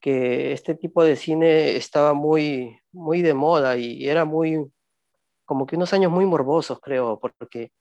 que 0.00 0.52
este 0.52 0.74
tipo 0.74 1.04
de 1.04 1.16
cine 1.16 1.76
estaba 1.76 2.14
muy, 2.14 2.78
muy 2.92 3.22
de 3.22 3.34
moda 3.34 3.76
y 3.76 4.08
era 4.08 4.24
muy, 4.24 4.64
como 5.48 5.66
que 5.66 5.76
unos 5.76 5.94
años 5.94 6.12
muy 6.12 6.26
morbosos, 6.26 6.78
creo, 6.80 7.18
porque 7.18 7.72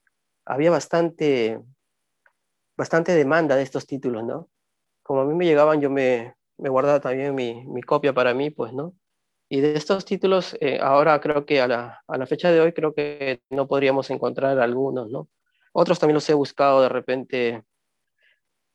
había 0.46 0.72
bastante, 0.72 1.60
bastante 2.78 3.14
demanda 3.14 3.58
de 3.58 3.64
estos 3.64 3.86
títulos, 3.86 4.24
¿no? 4.24 4.48
como 5.04 5.22
a 5.22 5.26
mí 5.26 5.34
me 5.34 5.46
llegaban, 5.46 5.82
yo 5.82 5.90
me, 5.90 6.36
me 6.58 6.70
guardaba 6.70 7.00
también 7.00 7.34
mi, 7.34 7.66
mi 7.68 7.82
copia 7.82 8.14
para 8.14 8.34
mí, 8.34 8.50
pues, 8.52 8.74
¿no? 8.74 8.94
Y 9.50 9.62
de 9.62 9.76
estos 9.76 10.06
títulos, 10.06 10.58
eh, 10.62 10.80
ahora 10.82 11.20
creo 11.22 11.46
que 11.46 11.62
a 11.62 11.68
la, 11.68 12.04
a 12.08 12.18
la 12.18 12.28
fecha 12.28 12.52
de 12.52 12.60
hoy, 12.62 12.74
creo 12.74 12.94
que 12.94 13.42
no 13.50 13.68
podríamos 13.68 14.10
encontrar 14.12 14.60
algunos, 14.60 15.10
¿no? 15.10 15.30
Otros 15.74 16.00
también 16.00 16.16
los 16.16 16.30
he 16.30 16.34
buscado 16.34 16.82
de 16.82 16.90
repente 16.90 17.64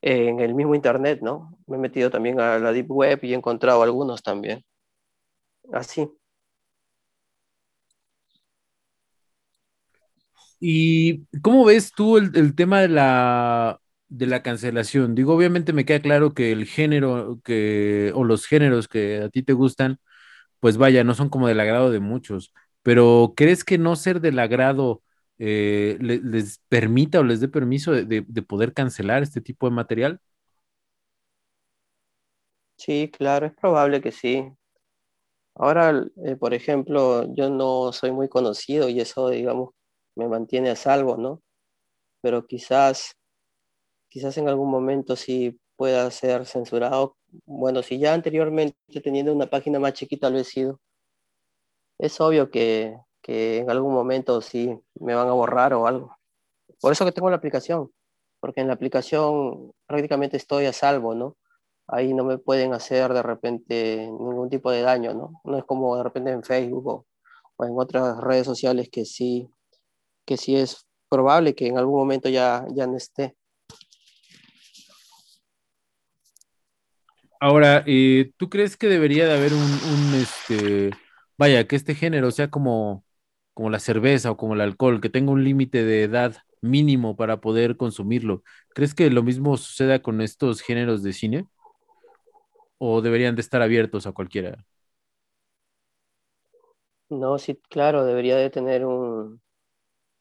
en 0.03 0.41
el 0.41 0.55
mismo 0.55 0.75
internet, 0.75 1.21
¿no? 1.23 1.59
Me 1.67 1.77
he 1.77 1.81
metido 1.81 2.11
también 2.11 2.41
a 2.41 2.59
la 2.59 2.73
Deep 2.73 2.91
Web 2.91 3.21
y 3.23 3.33
he 3.33 3.37
encontrado 3.37 3.83
algunos 3.83 4.23
también. 4.23 4.65
Así. 5.73 6.09
¿Y 10.65 11.27
cómo 11.43 11.65
ves 11.65 11.93
tú 11.93 12.19
el, 12.19 12.55
tema 12.55 12.81
de 12.81 12.89
la, 12.89 13.81
de 14.09 14.27
la 14.27 14.43
cancelación? 14.45 15.15
Digo, 15.17 15.35
obviamente 15.35 15.73
me 15.73 15.85
queda 15.85 16.01
claro 16.01 16.35
que 16.35 16.53
el 16.53 16.67
género 16.67 17.41
que, 17.45 18.13
o 18.15 18.23
los 18.25 18.47
géneros 18.47 18.87
que 18.89 19.23
a 19.23 19.29
ti 19.29 19.43
te 19.43 19.55
gustan, 19.55 19.99
pues 20.61 20.77
vaya, 20.79 21.05
no 21.05 21.15
son 21.15 21.31
como 21.31 21.49
del 21.49 21.61
agrado 21.61 21.91
de 21.93 22.01
muchos, 22.01 22.55
pero 22.83 23.35
¿crees 23.37 23.65
que 23.65 23.79
no 23.79 23.97
ser 23.97 24.21
del 24.21 24.39
agrado 24.41 25.03
eh, 25.39 25.99
le- 26.01 26.21
les 26.23 26.61
permita 26.69 27.21
o 27.21 27.25
les 27.25 27.41
dé 27.41 27.49
permiso 27.49 27.93
de, 27.93 28.05
de- 28.07 28.25
de 28.29 28.43
poder 28.43 28.75
cancelar 28.75 29.23
este 29.25 29.41
tipo 29.43 29.69
de 29.69 29.75
material? 29.77 30.21
Sí, 32.77 33.11
claro, 33.11 33.47
es 33.47 33.55
probable 33.55 34.03
que 34.03 34.13
sí. 34.13 34.53
Ahora, 35.55 36.05
eh, 36.25 36.37
por 36.37 36.55
ejemplo, 36.55 37.33
yo 37.35 37.51
no 37.51 37.93
soy 37.93 38.11
muy 38.13 38.29
conocido 38.29 38.89
y 38.89 39.01
eso, 39.01 39.29
digamos, 39.31 39.71
me 40.17 40.29
mantiene 40.29 40.71
a 40.71 40.77
salvo, 40.77 41.17
¿no? 41.17 41.43
Pero 42.23 42.47
quizás 42.47 43.17
quizás 44.13 44.37
en 44.37 44.47
algún 44.47 44.71
momento 44.71 45.17
sí 45.17 45.59
pueda 45.75 46.11
ser 46.11 46.45
censurado. 46.45 47.17
Bueno, 47.47 47.83
si 47.83 47.99
ya 47.99 48.13
anteriormente 48.13 48.77
teniendo 49.03 49.33
una 49.33 49.47
página 49.49 49.79
más 49.79 49.95
chiquita 49.95 50.29
lo 50.29 50.39
he 50.39 50.45
sido, 50.45 50.81
es 51.99 52.21
obvio 52.21 52.51
que, 52.51 52.99
que 53.23 53.59
en 53.59 53.71
algún 53.71 53.95
momento 53.95 54.43
sí 54.43 54.79
me 54.97 55.15
van 55.15 55.29
a 55.29 55.33
borrar 55.33 55.73
o 55.73 55.87
algo. 55.87 56.19
Por 56.81 56.93
eso 56.93 57.07
que 57.07 57.13
tengo 57.13 57.31
la 57.31 57.37
aplicación, 57.37 57.91
porque 58.39 58.61
en 58.61 58.67
la 58.69 58.75
aplicación 58.75 59.73
prácticamente 59.87 60.37
estoy 60.37 60.67
a 60.67 60.75
salvo, 60.75 61.15
¿no? 61.15 61.39
Ahí 61.87 62.13
no 62.13 62.25
me 62.25 62.37
pueden 62.37 62.75
hacer 62.75 63.15
de 63.15 63.23
repente 63.23 63.97
ningún 63.97 64.51
tipo 64.51 64.71
de 64.71 64.83
daño, 64.83 65.15
¿no? 65.15 65.41
No 65.45 65.57
es 65.57 65.65
como 65.65 65.97
de 65.97 66.03
repente 66.03 66.33
en 66.33 66.43
Facebook 66.43 66.87
o, 66.87 67.07
o 67.57 67.65
en 67.65 67.73
otras 67.79 68.19
redes 68.21 68.45
sociales 68.45 68.91
que 68.91 69.07
sí, 69.07 69.49
que 70.25 70.37
sí 70.37 70.57
es 70.57 70.87
probable 71.09 71.55
que 71.55 71.67
en 71.67 71.79
algún 71.79 71.99
momento 71.99 72.29
ya, 72.29 72.65
ya 72.75 72.87
no 72.87 72.97
esté. 72.97 73.37
Ahora, 77.41 77.83
eh, 77.87 78.31
¿tú 78.37 78.49
crees 78.49 78.77
que 78.77 78.87
debería 78.89 79.27
de 79.27 79.35
haber 79.35 79.53
un, 79.53 79.61
un, 79.61 80.15
este, 80.15 80.91
vaya, 81.37 81.67
que 81.67 81.75
este 81.75 81.97
género 81.97 82.31
sea 82.31 82.51
como, 82.51 83.05
como 83.53 83.69
la 83.69 83.81
cerveza 83.81 84.31
o 84.31 84.37
como 84.37 84.55
el 84.55 84.61
alcohol, 84.61 85.01
que 85.01 85.11
tenga 85.11 85.33
un 85.33 85.43
límite 85.43 85.85
de 85.85 86.05
edad 86.05 86.37
mínimo 86.61 87.17
para 87.17 87.41
poder 87.41 87.77
consumirlo? 87.77 88.45
¿Crees 88.75 88.95
que 88.95 89.11
lo 89.11 89.25
mismo 89.25 89.57
suceda 89.57 90.01
con 90.03 90.21
estos 90.21 90.61
géneros 90.61 91.03
de 91.03 91.13
cine 91.13 91.47
o 92.79 93.01
deberían 93.03 93.35
de 93.35 93.41
estar 93.43 93.63
abiertos 93.63 94.07
a 94.07 94.13
cualquiera? 94.13 94.65
No, 97.11 97.39
sí, 97.39 97.61
claro, 97.69 98.05
debería 98.05 98.37
de 98.37 98.51
tener 98.51 98.87
un... 98.87 99.41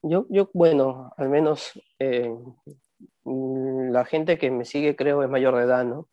Yo, 0.02 0.26
yo 0.30 0.50
bueno, 0.52 1.12
al 1.16 1.28
menos 1.28 1.80
eh, 2.00 2.34
la 3.24 4.04
gente 4.04 4.36
que 4.36 4.50
me 4.50 4.64
sigue 4.64 4.96
creo 4.96 5.22
es 5.22 5.30
mayor 5.30 5.56
de 5.56 5.62
edad, 5.62 5.84
¿no? 5.84 6.08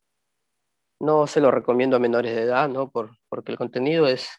No 1.00 1.28
se 1.28 1.42
lo 1.42 1.50
recomiendo 1.50 1.96
a 1.96 2.00
menores 2.00 2.36
de 2.36 2.44
edad, 2.44 2.70
¿no? 2.70 2.92
Por, 2.92 3.12
porque 3.30 3.52
el 3.52 3.58
contenido 3.58 4.08
es, 4.08 4.30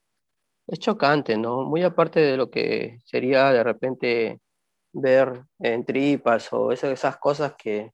es 0.68 0.78
chocante, 0.78 1.36
¿no? 1.36 1.64
Muy 1.64 1.82
aparte 1.82 2.20
de 2.20 2.36
lo 2.36 2.50
que 2.50 2.98
sería 3.04 3.50
de 3.52 3.64
repente 3.64 4.40
ver 4.92 5.44
en 5.58 5.84
tripas 5.84 6.52
o 6.52 6.70
esas, 6.70 6.92
esas 6.92 7.16
cosas 7.16 7.54
que 7.56 7.92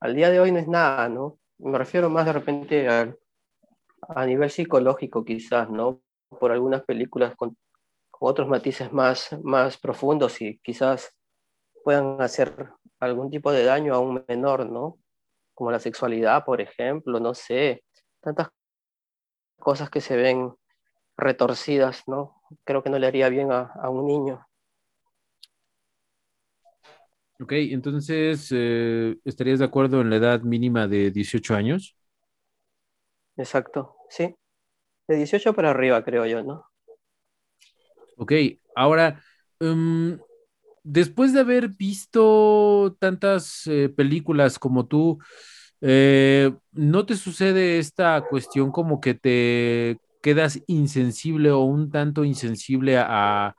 al 0.00 0.14
día 0.14 0.30
de 0.30 0.40
hoy 0.40 0.50
no 0.50 0.58
es 0.58 0.68
nada, 0.68 1.08
¿no? 1.08 1.38
Me 1.58 1.78
refiero 1.78 2.10
más 2.10 2.26
de 2.26 2.32
repente 2.32 2.88
a, 2.88 3.14
a 4.08 4.26
nivel 4.26 4.50
psicológico 4.50 5.24
quizás, 5.24 5.70
¿no? 5.70 6.00
Por 6.40 6.50
algunas 6.50 6.82
películas 6.82 7.36
con 7.36 7.56
otros 8.26 8.48
matices 8.48 8.92
más, 8.92 9.30
más 9.42 9.78
profundos 9.78 10.40
y 10.42 10.58
quizás 10.60 11.16
puedan 11.84 12.20
hacer 12.22 12.70
algún 13.00 13.30
tipo 13.30 13.52
de 13.52 13.64
daño 13.64 13.94
a 13.94 14.00
un 14.00 14.24
menor, 14.28 14.70
¿no? 14.70 14.98
Como 15.54 15.70
la 15.72 15.80
sexualidad, 15.80 16.44
por 16.44 16.60
ejemplo, 16.62 17.20
no 17.20 17.34
sé, 17.34 17.84
tantas 18.22 18.48
cosas 19.58 19.90
que 19.90 20.00
se 20.00 20.16
ven 20.16 20.54
retorcidas, 21.16 22.04
¿no? 22.08 22.42
Creo 22.64 22.82
que 22.82 22.90
no 22.90 22.98
le 22.98 23.06
haría 23.08 23.28
bien 23.30 23.52
a, 23.52 23.62
a 23.82 23.90
un 23.90 24.06
niño. 24.06 24.46
Ok, 27.40 27.52
entonces, 27.52 28.48
eh, 28.52 29.16
¿estarías 29.24 29.58
de 29.58 29.64
acuerdo 29.64 30.00
en 30.00 30.10
la 30.10 30.16
edad 30.16 30.42
mínima 30.42 30.86
de 30.86 31.10
18 31.10 31.54
años? 31.54 31.96
Exacto, 33.36 33.96
sí. 34.10 34.34
De 35.08 35.16
18 35.16 35.54
para 35.54 35.70
arriba, 35.70 36.04
creo 36.04 36.26
yo, 36.26 36.42
¿no? 36.44 36.66
Ok, 38.16 38.32
ahora, 38.74 39.22
um, 39.60 40.18
después 40.84 41.32
de 41.32 41.40
haber 41.40 41.68
visto 41.70 42.96
tantas 43.00 43.66
eh, 43.66 43.88
películas 43.90 44.58
como 44.58 44.86
tú, 44.86 45.18
eh, 45.80 46.52
¿no 46.72 47.06
te 47.06 47.16
sucede 47.16 47.78
esta 47.78 48.22
cuestión 48.28 48.72
como 48.72 49.00
que 49.00 49.14
te 49.14 49.98
quedas 50.22 50.60
insensible 50.66 51.50
o 51.52 51.60
un 51.62 51.90
tanto 51.90 52.24
insensible 52.24 52.98
a, 52.98 53.56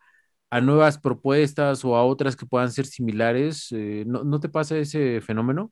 a 0.51 0.61
nuevas 0.61 0.97
propuestas 0.99 1.85
o 1.85 1.95
a 1.95 2.05
otras 2.05 2.35
que 2.37 2.45
puedan 2.47 2.71
ser 2.71 2.85
similares? 2.87 3.69
Eh, 3.73 4.05
¿no, 4.07 4.23
¿no 4.23 4.39
te 4.39 4.49
pasa 4.49 4.77
ese 4.77 5.21
fenómeno? 5.21 5.71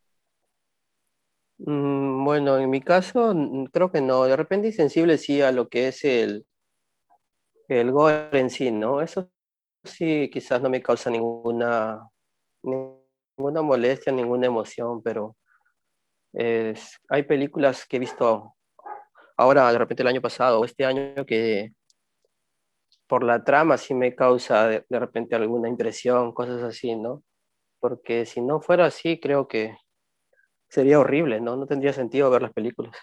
Mm, 1.58 2.26
bueno, 2.26 2.58
en 2.60 2.70
mi 2.70 2.82
caso, 2.82 3.34
creo 3.72 3.92
que 3.92 4.02
no. 4.02 4.24
De 4.26 4.36
repente 4.36 4.68
insensible 4.68 5.18
sí 5.18 5.42
a 5.42 5.52
lo 5.52 5.70
que 5.70 5.88
es 5.88 6.04
el, 6.04 6.46
el 7.68 7.92
gore 7.92 8.40
en 8.40 8.50
sí, 8.50 8.72
¿no? 8.72 9.02
Eso 9.02 9.30
sí, 9.84 10.30
quizás 10.32 10.62
no 10.62 10.70
me 10.70 10.82
causa 10.82 11.10
ninguna, 11.10 12.10
ninguna 12.62 13.62
molestia, 13.62 14.12
ninguna 14.14 14.48
emoción, 14.48 15.02
pero 15.02 15.36
hay 16.34 17.24
películas 17.24 17.86
que 17.86 17.98
he 17.98 18.00
visto 18.00 18.56
ahora, 19.38 19.72
de 19.72 19.78
repente 19.78 20.04
el 20.04 20.08
año 20.08 20.22
pasado 20.22 20.60
o 20.60 20.66
este 20.66 20.86
año, 20.86 21.26
que 21.26 21.74
por 23.08 23.24
la 23.24 23.44
trama 23.44 23.78
sí 23.78 23.94
me 23.94 24.16
causa 24.16 24.68
de, 24.68 24.86
de 24.90 25.00
repente 25.00 25.36
alguna 25.36 25.70
impresión, 25.70 26.34
cosas 26.34 26.64
así, 26.64 26.96
¿no? 26.96 27.24
Porque 27.80 28.26
si 28.26 28.42
no 28.42 28.62
fuera 28.62 28.86
así, 28.86 29.20
creo 29.20 29.48
que 29.48 29.78
sería 30.70 31.00
horrible, 31.00 31.40
¿no? 31.40 31.56
No 31.56 31.68
tendría 31.68 31.94
sentido 31.94 32.30
ver 32.32 32.42
las 32.42 32.54
películas. 32.54 32.96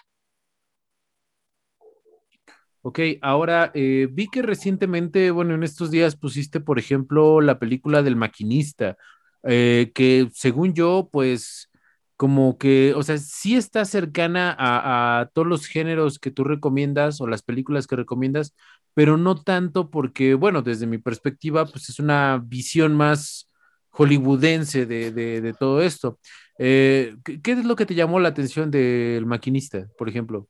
Ok, 2.83 2.99
ahora 3.21 3.71
eh, 3.75 4.07
vi 4.11 4.27
que 4.27 4.41
recientemente, 4.41 5.29
bueno, 5.31 5.53
en 5.53 5.63
estos 5.63 5.91
días 5.91 6.15
pusiste, 6.15 6.59
por 6.59 6.79
ejemplo, 6.79 7.39
la 7.39 7.59
película 7.59 8.01
del 8.01 8.15
maquinista, 8.15 8.97
eh, 9.43 9.91
que 9.93 10.29
según 10.33 10.73
yo, 10.73 11.07
pues, 11.11 11.69
como 12.17 12.57
que, 12.57 12.93
o 12.95 13.03
sea, 13.03 13.17
sí 13.19 13.55
está 13.55 13.85
cercana 13.85 14.55
a, 14.57 15.19
a 15.21 15.25
todos 15.27 15.47
los 15.47 15.67
géneros 15.67 16.17
que 16.19 16.31
tú 16.31 16.43
recomiendas 16.43 17.21
o 17.21 17.27
las 17.27 17.43
películas 17.43 17.85
que 17.85 17.95
recomiendas, 17.95 18.55
pero 18.95 19.15
no 19.17 19.35
tanto 19.43 19.91
porque, 19.91 20.33
bueno, 20.33 20.61
desde 20.63 20.87
mi 20.87 20.97
perspectiva, 20.97 21.65
pues 21.67 21.87
es 21.89 21.99
una 21.99 22.41
visión 22.43 22.95
más 22.95 23.47
hollywoodense 23.91 24.85
de, 24.87 25.11
de, 25.11 25.53
todo 25.53 25.81
esto. 25.83 26.19
Eh, 26.57 27.15
¿qué, 27.23 27.41
qué 27.41 27.51
es 27.53 27.65
lo 27.65 27.75
que 27.75 27.85
te 27.85 27.93
llamó 27.95 28.19
la 28.19 28.29
atención 28.29 28.71
del 28.71 29.25
maquinista, 29.27 29.87
por 29.97 30.09
ejemplo? 30.09 30.47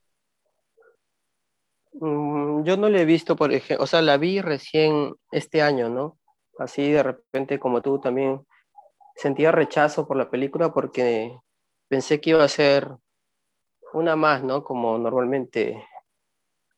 Mm, 2.02 2.64
yo 2.64 2.78
no 2.78 2.90
la 2.90 3.00
he 3.02 3.06
visto, 3.06 3.36
por 3.36 3.54
ejemplo, 3.54 3.84
o 3.84 3.88
sea, 3.88 4.02
la 4.02 4.18
vi 4.18 4.42
recién 4.42 5.14
este 5.32 5.62
año, 5.62 5.88
¿no? 5.88 6.18
Así 6.58 6.92
de 6.92 7.04
repente, 7.04 7.60
como 7.60 7.82
tú 7.84 8.00
también 8.00 8.46
sentía 9.16 9.52
rechazo 9.52 10.08
por 10.08 10.18
la 10.18 10.30
película 10.32 10.74
porque 10.74 11.38
pensé 11.90 12.20
que 12.20 12.32
iba 12.32 12.44
a 12.44 12.48
ser 12.48 12.90
una 13.94 14.16
más, 14.16 14.44
¿no? 14.44 14.64
Como 14.64 14.98
normalmente 14.98 15.86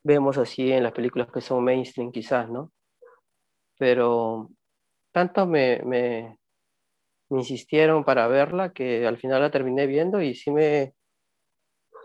vemos 0.03 0.37
así 0.37 0.73
en 0.73 0.83
las 0.83 0.91
películas 0.91 1.29
que 1.31 1.39
son 1.41 1.63
mainstream, 1.63 2.11
quizás, 2.11 2.49
¿no? 2.49 2.73
Pero 3.79 4.49
tanto 5.13 5.47
me, 5.47 5.81
me, 5.85 6.37
me 7.29 7.39
insistieron 7.39 8.03
para 8.03 8.27
verla 8.27 8.73
que 8.73 9.07
al 9.07 9.17
final 9.17 9.41
la 9.41 9.51
terminé 9.51 9.87
viendo 9.87 10.21
y 10.21 10.35
sí 10.35 10.51
me, 10.51 10.93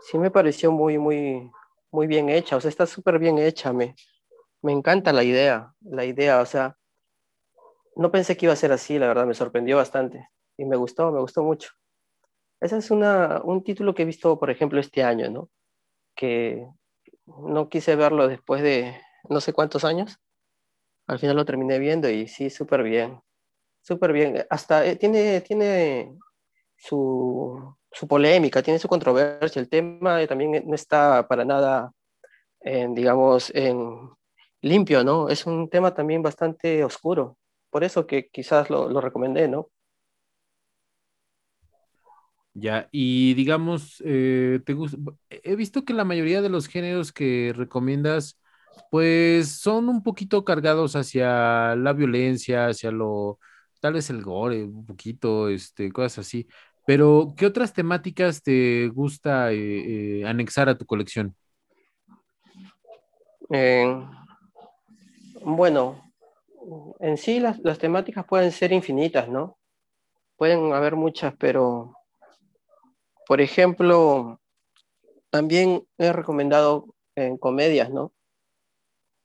sí 0.03 0.17
me 0.17 0.31
pareció 0.31 0.71
muy, 0.71 0.97
muy, 0.97 1.51
muy 1.91 2.07
bien 2.07 2.29
hecha, 2.29 2.55
o 2.55 2.61
sea, 2.61 2.69
está 2.69 2.85
súper 2.85 3.19
bien 3.19 3.37
hecha, 3.37 3.73
me, 3.73 3.95
me 4.61 4.71
encanta 4.71 5.13
la 5.13 5.23
idea, 5.23 5.73
la 5.81 6.05
idea, 6.05 6.41
o 6.41 6.45
sea, 6.45 6.77
no 7.95 8.11
pensé 8.11 8.37
que 8.37 8.45
iba 8.45 8.53
a 8.53 8.57
ser 8.57 8.71
así, 8.71 8.99
la 8.99 9.07
verdad, 9.07 9.25
me 9.25 9.33
sorprendió 9.33 9.77
bastante 9.77 10.29
y 10.57 10.65
me 10.65 10.75
gustó, 10.75 11.11
me 11.11 11.19
gustó 11.19 11.43
mucho. 11.43 11.71
Ese 12.61 12.77
es 12.77 12.91
una, 12.91 13.41
un 13.43 13.63
título 13.63 13.93
que 13.93 14.03
he 14.03 14.05
visto, 14.05 14.37
por 14.39 14.49
ejemplo, 14.49 14.79
este 14.79 15.03
año, 15.03 15.29
¿no? 15.29 15.49
Que 16.15 16.67
no 17.25 17.69
quise 17.69 17.95
verlo 17.95 18.27
después 18.27 18.61
de 18.61 18.99
no 19.29 19.41
sé 19.41 19.53
cuántos 19.53 19.85
años, 19.85 20.19
al 21.07 21.19
final 21.19 21.35
lo 21.35 21.45
terminé 21.45 21.79
viendo 21.79 22.09
y 22.09 22.27
sí, 22.27 22.49
súper 22.49 22.83
bien, 22.83 23.21
súper 23.81 24.13
bien. 24.13 24.45
Hasta 24.49 24.85
eh, 24.85 24.95
tiene, 24.95 25.41
tiene 25.41 26.15
su, 26.77 27.75
su 27.91 28.07
polémica, 28.07 28.61
tiene 28.63 28.79
su 28.79 28.87
controversia, 28.87 29.61
el 29.61 29.69
tema 29.69 30.25
también 30.27 30.63
no 30.67 30.75
está 30.75 31.27
para 31.27 31.45
nada, 31.45 31.91
en, 32.61 32.95
digamos, 32.95 33.51
en 33.55 34.09
limpio, 34.61 35.03
¿no? 35.03 35.29
Es 35.29 35.45
un 35.47 35.69
tema 35.69 35.93
también 35.93 36.21
bastante 36.23 36.83
oscuro, 36.83 37.37
por 37.71 37.83
eso 37.83 38.07
que 38.07 38.29
quizás 38.29 38.69
lo, 38.69 38.89
lo 38.89 39.01
recomendé, 39.01 39.47
¿no? 39.49 39.69
Ya, 42.53 42.89
y 42.91 43.33
digamos, 43.35 44.01
eh, 44.05 44.59
te 44.65 44.75
he 45.29 45.55
visto 45.55 45.85
que 45.85 45.93
la 45.93 46.03
mayoría 46.03 46.41
de 46.41 46.49
los 46.49 46.67
géneros 46.67 47.13
que 47.13 47.53
recomiendas, 47.55 48.39
pues 48.91 49.59
son 49.61 49.87
un 49.87 50.03
poquito 50.03 50.43
cargados 50.43 50.95
hacia 50.95 51.75
la 51.75 51.93
violencia, 51.93 52.67
hacia 52.67 52.91
lo, 52.91 53.39
tal 53.79 53.93
vez 53.93 54.09
el 54.09 54.23
gore, 54.23 54.63
un 54.65 54.85
poquito, 54.85 55.47
este, 55.49 55.91
cosas 55.91 56.19
así. 56.27 56.47
Pero, 56.85 57.33
¿qué 57.37 57.45
otras 57.45 57.73
temáticas 57.73 58.41
te 58.41 58.87
gusta 58.89 59.51
eh, 59.51 60.21
eh, 60.21 60.25
anexar 60.25 60.69
a 60.69 60.77
tu 60.77 60.85
colección? 60.85 61.35
Eh, 63.51 64.05
bueno, 65.43 66.11
en 66.99 67.17
sí 67.17 67.39
las, 67.39 67.59
las 67.59 67.79
temáticas 67.79 68.25
pueden 68.25 68.51
ser 68.51 68.71
infinitas, 68.71 69.27
¿no? 69.29 69.57
Pueden 70.35 70.73
haber 70.73 70.95
muchas, 70.95 71.33
pero, 71.37 71.93
por 73.27 73.41
ejemplo, 73.41 74.39
también 75.29 75.85
he 75.97 76.11
recomendado 76.11 76.95
en 77.15 77.37
comedias, 77.37 77.89
¿no? 77.89 78.13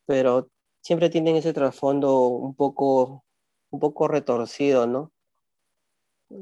Pero 0.06 0.48
siempre 0.80 1.08
tienen 1.08 1.36
ese 1.36 1.52
trasfondo 1.52 2.26
un 2.26 2.54
poco, 2.54 3.24
un 3.70 3.80
poco 3.80 4.06
retorcido, 4.08 4.86
¿no? 4.86 5.13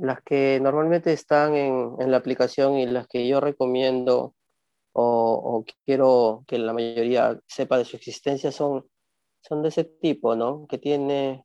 Las 0.00 0.22
que 0.22 0.58
normalmente 0.60 1.12
están 1.12 1.54
en, 1.54 1.94
en 1.98 2.10
la 2.10 2.16
aplicación 2.16 2.76
y 2.76 2.86
las 2.86 3.06
que 3.08 3.26
yo 3.28 3.40
recomiendo 3.40 4.34
o, 4.92 5.04
o 5.04 5.64
quiero 5.84 6.44
que 6.46 6.58
la 6.58 6.72
mayoría 6.72 7.38
sepa 7.46 7.78
de 7.78 7.84
su 7.84 7.96
existencia 7.96 8.52
son, 8.52 8.86
son 9.42 9.62
de 9.62 9.68
ese 9.68 9.84
tipo, 9.84 10.36
¿no? 10.36 10.66
Que 10.68 10.78
tiene 10.78 11.44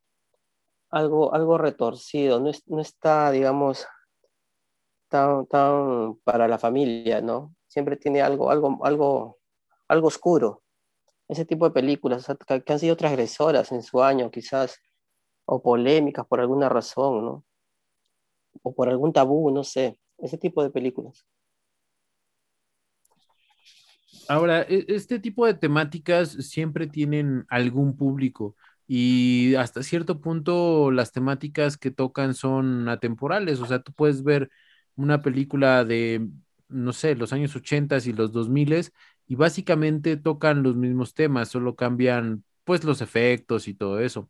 algo, 0.89 1.33
algo 1.33 1.57
retorcido, 1.57 2.39
no, 2.39 2.49
es, 2.49 2.63
no 2.67 2.81
está, 2.81 3.31
digamos, 3.31 3.85
tan, 5.09 5.45
tan 5.47 6.15
para 6.23 6.47
la 6.47 6.57
familia, 6.57 7.21
¿no? 7.21 7.55
Siempre 7.67 7.97
tiene 7.97 8.21
algo, 8.21 8.49
algo, 8.51 8.79
algo, 8.85 9.37
algo 9.87 10.07
oscuro. 10.07 10.63
Ese 11.27 11.45
tipo 11.45 11.65
de 11.65 11.71
películas 11.71 12.25
que 12.47 12.73
han 12.73 12.79
sido 12.79 12.95
transgresoras 12.95 13.71
en 13.71 13.83
su 13.83 14.01
año, 14.01 14.31
quizás, 14.31 14.79
o 15.45 15.61
polémicas 15.61 16.25
por 16.25 16.39
alguna 16.39 16.69
razón, 16.69 17.25
¿no? 17.25 17.43
O 18.63 18.73
por 18.75 18.89
algún 18.89 19.13
tabú, 19.13 19.51
no 19.51 19.63
sé. 19.63 19.99
Ese 20.19 20.37
tipo 20.37 20.63
de 20.63 20.69
películas. 20.71 21.25
Ahora, 24.27 24.61
e- 24.63 24.85
este 24.89 25.19
tipo 25.19 25.45
de 25.45 25.53
temáticas 25.53 26.31
siempre 26.31 26.87
tienen 26.87 27.45
algún 27.49 27.95
público. 27.97 28.55
y 28.89 29.55
hasta 29.55 29.83
cierto 29.83 30.21
punto 30.21 30.91
las 30.91 31.11
temáticas 31.11 31.77
que 31.77 31.91
tocan 31.91 32.33
son 32.33 32.87
atemporales, 32.89 33.59
o 33.59 33.65
sea, 33.65 33.81
tú 33.83 33.91
puedes 33.93 34.23
ver 34.23 34.49
una 34.95 35.21
película 35.21 35.83
de, 35.83 36.25
no 36.69 36.93
sé, 36.93 37.15
los 37.15 37.33
años 37.33 37.53
80 37.57 37.97
y 38.05 38.13
los 38.13 38.31
2000 38.31 38.73
y 39.27 39.35
básicamente 39.35 40.15
tocan 40.17 40.63
los 40.63 40.75
mismos 40.77 41.13
temas, 41.13 41.49
solo 41.49 41.75
cambian 41.75 42.43
pues 42.63 42.83
los 42.85 43.01
efectos 43.01 43.67
y 43.67 43.73
todo 43.73 43.99
eso. 43.99 44.29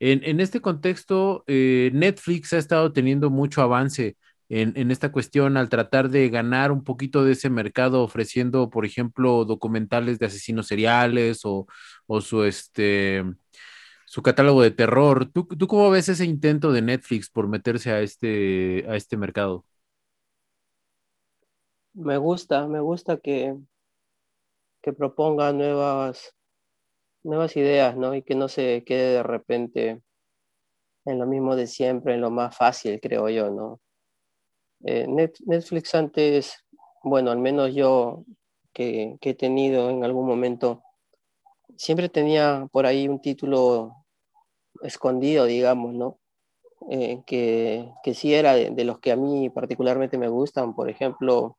En, 0.00 0.40
este 0.40 0.60
contexto, 0.60 1.42
eh, 1.48 1.90
Netflix 1.92 2.52
ha 2.52 2.58
estado 2.58 2.92
teniendo 2.92 3.30
mucho 3.30 3.62
avance 3.62 4.16
en, 4.48 4.90
esta 4.90 5.12
cuestión 5.12 5.56
al 5.56 5.68
tratar 5.68 6.08
de 6.08 6.28
ganar 6.30 6.72
un 6.72 6.84
poquito 6.84 7.24
de 7.24 7.32
ese 7.32 7.50
mercado 7.50 8.02
ofreciendo, 8.02 8.70
por 8.70 8.86
ejemplo, 8.86 9.44
documentales 9.44 10.18
de 10.18 10.26
asesinos 10.26 10.68
seriales 10.68 11.40
o, 11.44 11.66
su, 12.20 12.44
este, 12.44 13.24
su 14.06 14.22
catálogo 14.22 14.62
de 14.62 14.70
terror. 14.70 15.26
¿Tú, 15.32 15.46
¿Tú, 15.46 15.66
cómo 15.66 15.90
ves 15.90 16.08
ese 16.08 16.24
intento 16.24 16.72
de 16.72 16.82
Netflix 16.82 17.28
por 17.28 17.48
meterse 17.48 17.90
a 17.90 18.00
este, 18.00 18.94
este 18.96 19.16
mercado? 19.16 19.64
Me 21.92 22.16
gusta, 22.16 22.68
me 22.68 22.80
gusta 22.80 23.18
que 23.18 23.56
proponga 24.96 25.52
nuevas, 25.52 26.34
nuevas 27.22 27.56
ideas, 27.56 27.96
¿no? 27.96 28.14
Y 28.14 28.22
que 28.22 28.34
no 28.34 28.48
se 28.48 28.84
quede 28.84 29.14
de 29.14 29.22
repente 29.22 30.02
en 31.04 31.18
lo 31.18 31.26
mismo 31.26 31.56
de 31.56 31.66
siempre, 31.66 32.14
en 32.14 32.20
lo 32.20 32.30
más 32.30 32.56
fácil, 32.56 33.00
creo 33.00 33.28
yo, 33.28 33.50
¿no? 33.50 33.80
Eh, 34.84 35.06
Netflix 35.08 35.94
antes, 35.94 36.64
bueno, 37.02 37.30
al 37.30 37.38
menos 37.38 37.74
yo 37.74 38.24
que, 38.72 39.16
he 39.20 39.34
tenido 39.34 39.90
en 39.90 40.04
algún 40.04 40.26
momento, 40.26 40.82
siempre 41.76 42.08
tenía 42.08 42.68
por 42.70 42.86
ahí 42.86 43.08
un 43.08 43.20
título 43.20 43.94
escondido, 44.82 45.46
digamos, 45.46 45.94
¿no? 45.94 46.18
Eh, 46.90 47.22
que, 47.26 47.90
que, 48.04 48.14
sí 48.14 48.34
era 48.34 48.54
de, 48.54 48.84
los 48.84 49.00
que 49.00 49.10
a 49.12 49.16
mí 49.16 49.50
particularmente 49.50 50.16
me 50.16 50.28
gustan. 50.28 50.74
Por 50.74 50.88
ejemplo, 50.88 51.58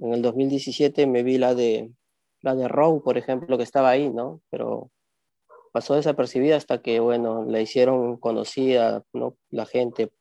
en 0.00 0.14
el 0.14 0.22
2017 0.22 1.06
me 1.06 1.22
vi 1.22 1.38
la 1.38 1.54
de, 1.54 1.90
la 2.44 2.54
de 2.54 2.68
Row, 2.68 3.02
por 3.02 3.16
ejemplo, 3.16 3.56
que 3.56 3.62
estaba 3.64 3.88
ahí, 3.88 4.10
¿no? 4.10 4.42
Pero 4.50 4.90
pasó 5.72 5.94
desapercibida 5.94 6.56
hasta 6.56 6.82
que, 6.82 7.00
bueno, 7.00 7.44
la 7.44 7.60
hicieron 7.60 8.18
conocida, 8.18 9.02
¿no? 9.14 9.36
La 9.50 9.64
gente 9.64 10.12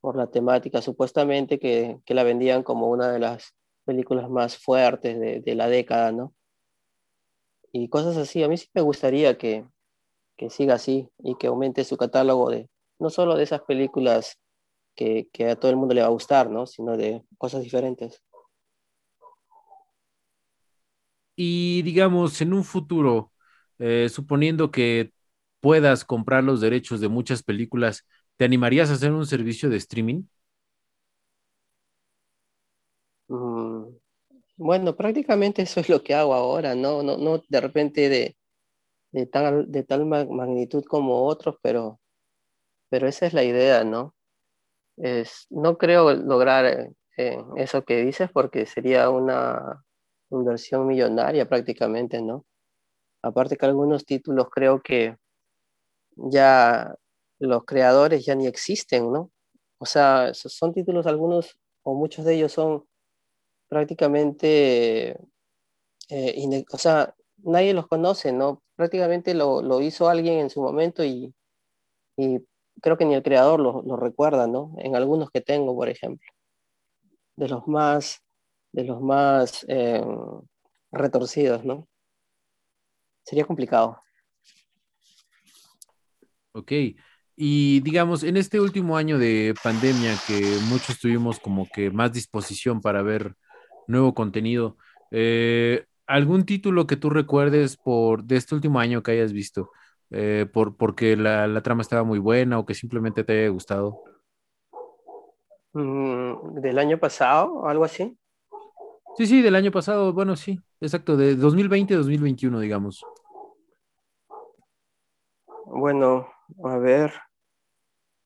por 0.00 0.16
la 0.16 0.26
temática, 0.26 0.82
supuestamente 0.82 1.58
que, 1.58 2.00
que, 2.04 2.14
la 2.14 2.24
vendían 2.24 2.62
como 2.62 2.88
una 2.88 3.12
de 3.12 3.20
las 3.20 3.54
películas 3.84 4.28
más 4.28 4.58
fuertes 4.58 5.18
de, 5.18 5.40
de, 5.40 5.54
la 5.54 5.68
década, 5.68 6.12
¿no? 6.12 6.34
Y 7.72 7.88
cosas 7.88 8.16
así, 8.16 8.42
a 8.42 8.48
mí 8.48 8.56
sí 8.56 8.68
me 8.74 8.82
gustaría 8.82 9.38
que, 9.38 9.64
que 10.36 10.50
siga 10.50 10.74
así 10.74 11.08
y 11.18 11.36
que 11.36 11.46
aumente 11.46 11.84
su 11.84 11.96
catálogo 11.96 12.50
de, 12.50 12.68
no 12.98 13.10
solo 13.10 13.36
de 13.36 13.44
esas 13.44 13.62
películas 13.62 14.38
que, 14.96 15.28
que, 15.32 15.50
a 15.50 15.56
todo 15.56 15.70
el 15.70 15.76
mundo 15.76 15.94
le 15.94 16.00
va 16.00 16.08
a 16.08 16.10
gustar, 16.10 16.50
¿no? 16.50 16.66
Sino 16.66 16.96
de 16.96 17.22
cosas 17.38 17.62
diferentes. 17.62 18.22
Y 21.40 21.82
digamos, 21.82 22.40
en 22.42 22.52
un 22.54 22.64
futuro, 22.64 23.32
eh, 23.78 24.08
suponiendo 24.10 24.70
que 24.72 25.12
puedas 25.60 26.04
comprar 26.04 26.44
los 26.44 26.60
derechos 26.62 27.00
de 27.00 27.08
muchas 27.08 27.42
películas, 27.44 28.06
¿Te 28.36 28.44
animarías 28.44 28.90
a 28.90 28.94
hacer 28.94 29.12
un 29.12 29.26
servicio 29.26 29.70
de 29.70 29.78
streaming? 29.78 30.24
Mm, 33.28 33.84
bueno, 34.58 34.96
prácticamente 34.96 35.62
eso 35.62 35.80
es 35.80 35.88
lo 35.88 36.02
que 36.02 36.14
hago 36.14 36.34
ahora, 36.34 36.74
no, 36.74 37.02
no, 37.02 37.16
no 37.18 37.42
de 37.48 37.60
repente 37.60 38.08
de, 38.08 38.36
de 39.12 39.26
tal, 39.26 39.70
de 39.72 39.84
tal 39.84 40.06
magnitud 40.06 40.84
como 40.84 41.24
otros, 41.26 41.56
pero, 41.62 42.00
pero 42.90 43.08
esa 43.08 43.26
es 43.26 43.34
la 43.34 43.44
idea, 43.44 43.84
¿no? 43.84 44.14
Es, 44.96 45.46
no 45.50 45.78
creo 45.78 46.14
lograr 46.14 46.66
eh, 47.18 47.38
eso 47.56 47.84
que 47.84 48.04
dices 48.04 48.30
porque 48.32 48.66
sería 48.66 49.10
una 49.10 49.84
inversión 50.30 50.86
millonaria 50.86 51.48
prácticamente, 51.48 52.22
¿no? 52.22 52.44
Aparte 53.22 53.56
que 53.56 53.66
algunos 53.66 54.04
títulos 54.04 54.48
creo 54.50 54.80
que 54.82 55.16
ya 56.16 56.94
los 57.38 57.64
creadores 57.64 58.24
ya 58.24 58.34
ni 58.34 58.46
existen, 58.46 59.12
¿no? 59.12 59.30
O 59.78 59.86
sea, 59.86 60.32
son 60.34 60.74
títulos 60.74 61.06
algunos 61.06 61.58
o 61.82 61.94
muchos 61.94 62.24
de 62.24 62.34
ellos 62.34 62.52
son 62.52 62.84
prácticamente, 63.68 65.18
eh, 66.08 66.64
o 66.72 66.78
sea, 66.78 67.14
nadie 67.38 67.74
los 67.74 67.86
conoce, 67.86 68.32
¿no? 68.32 68.62
Prácticamente 68.76 69.34
lo, 69.34 69.80
hizo 69.80 70.08
alguien 70.08 70.40
en 70.40 70.50
su 70.50 70.62
momento 70.62 71.04
y, 71.04 71.34
creo 72.80 72.96
que 72.96 73.04
ni 73.04 73.14
el 73.14 73.22
creador 73.22 73.60
lo, 73.60 73.96
recuerda, 73.96 74.46
¿no? 74.46 74.74
En 74.78 74.96
algunos 74.96 75.30
que 75.30 75.40
tengo, 75.40 75.74
por 75.74 75.88
ejemplo, 75.88 76.28
de 77.36 77.48
los 77.48 77.66
más, 77.68 78.22
de 78.78 78.84
los 78.84 79.00
más 79.00 79.66
eh, 79.68 80.00
retorcidos, 80.92 81.64
¿no? 81.64 81.88
Sería 83.24 83.44
complicado. 83.44 84.00
Ok. 86.52 86.72
Y 87.34 87.80
digamos, 87.80 88.22
en 88.22 88.36
este 88.36 88.60
último 88.60 88.96
año 88.96 89.18
de 89.18 89.54
pandemia 89.64 90.14
que 90.28 90.58
muchos 90.68 91.00
tuvimos 91.00 91.40
como 91.40 91.66
que 91.68 91.90
más 91.90 92.12
disposición 92.12 92.80
para 92.80 93.02
ver 93.02 93.34
nuevo 93.88 94.14
contenido, 94.14 94.76
eh, 95.10 95.84
¿algún 96.06 96.44
título 96.44 96.86
que 96.86 96.96
tú 96.96 97.10
recuerdes 97.10 97.76
por 97.76 98.22
de 98.22 98.36
este 98.36 98.54
último 98.54 98.78
año 98.78 99.02
que 99.02 99.10
hayas 99.10 99.32
visto? 99.32 99.72
Eh, 100.10 100.46
por, 100.52 100.76
porque 100.76 101.16
la, 101.16 101.62
trama 101.62 101.82
estaba 101.82 102.04
muy 102.04 102.20
buena 102.20 102.60
o 102.60 102.64
que 102.64 102.74
simplemente 102.74 103.24
te 103.24 103.40
haya 103.40 103.48
gustado? 103.48 104.04
Mm, 105.72 106.60
¿Del 106.60 106.78
año 106.78 106.98
pasado 106.98 107.54
o 107.54 107.68
algo 107.68 107.84
así? 107.84 108.16
Sí, 109.16 109.26
sí, 109.26 109.42
del 109.42 109.56
año 109.56 109.72
pasado, 109.72 110.12
bueno, 110.12 110.36
sí, 110.36 110.60
exacto, 110.80 111.16
de 111.16 111.36
2020-2021, 111.36 112.60
digamos. 112.60 113.04
Bueno, 115.66 116.28
a 116.64 116.78
ver, 116.78 117.12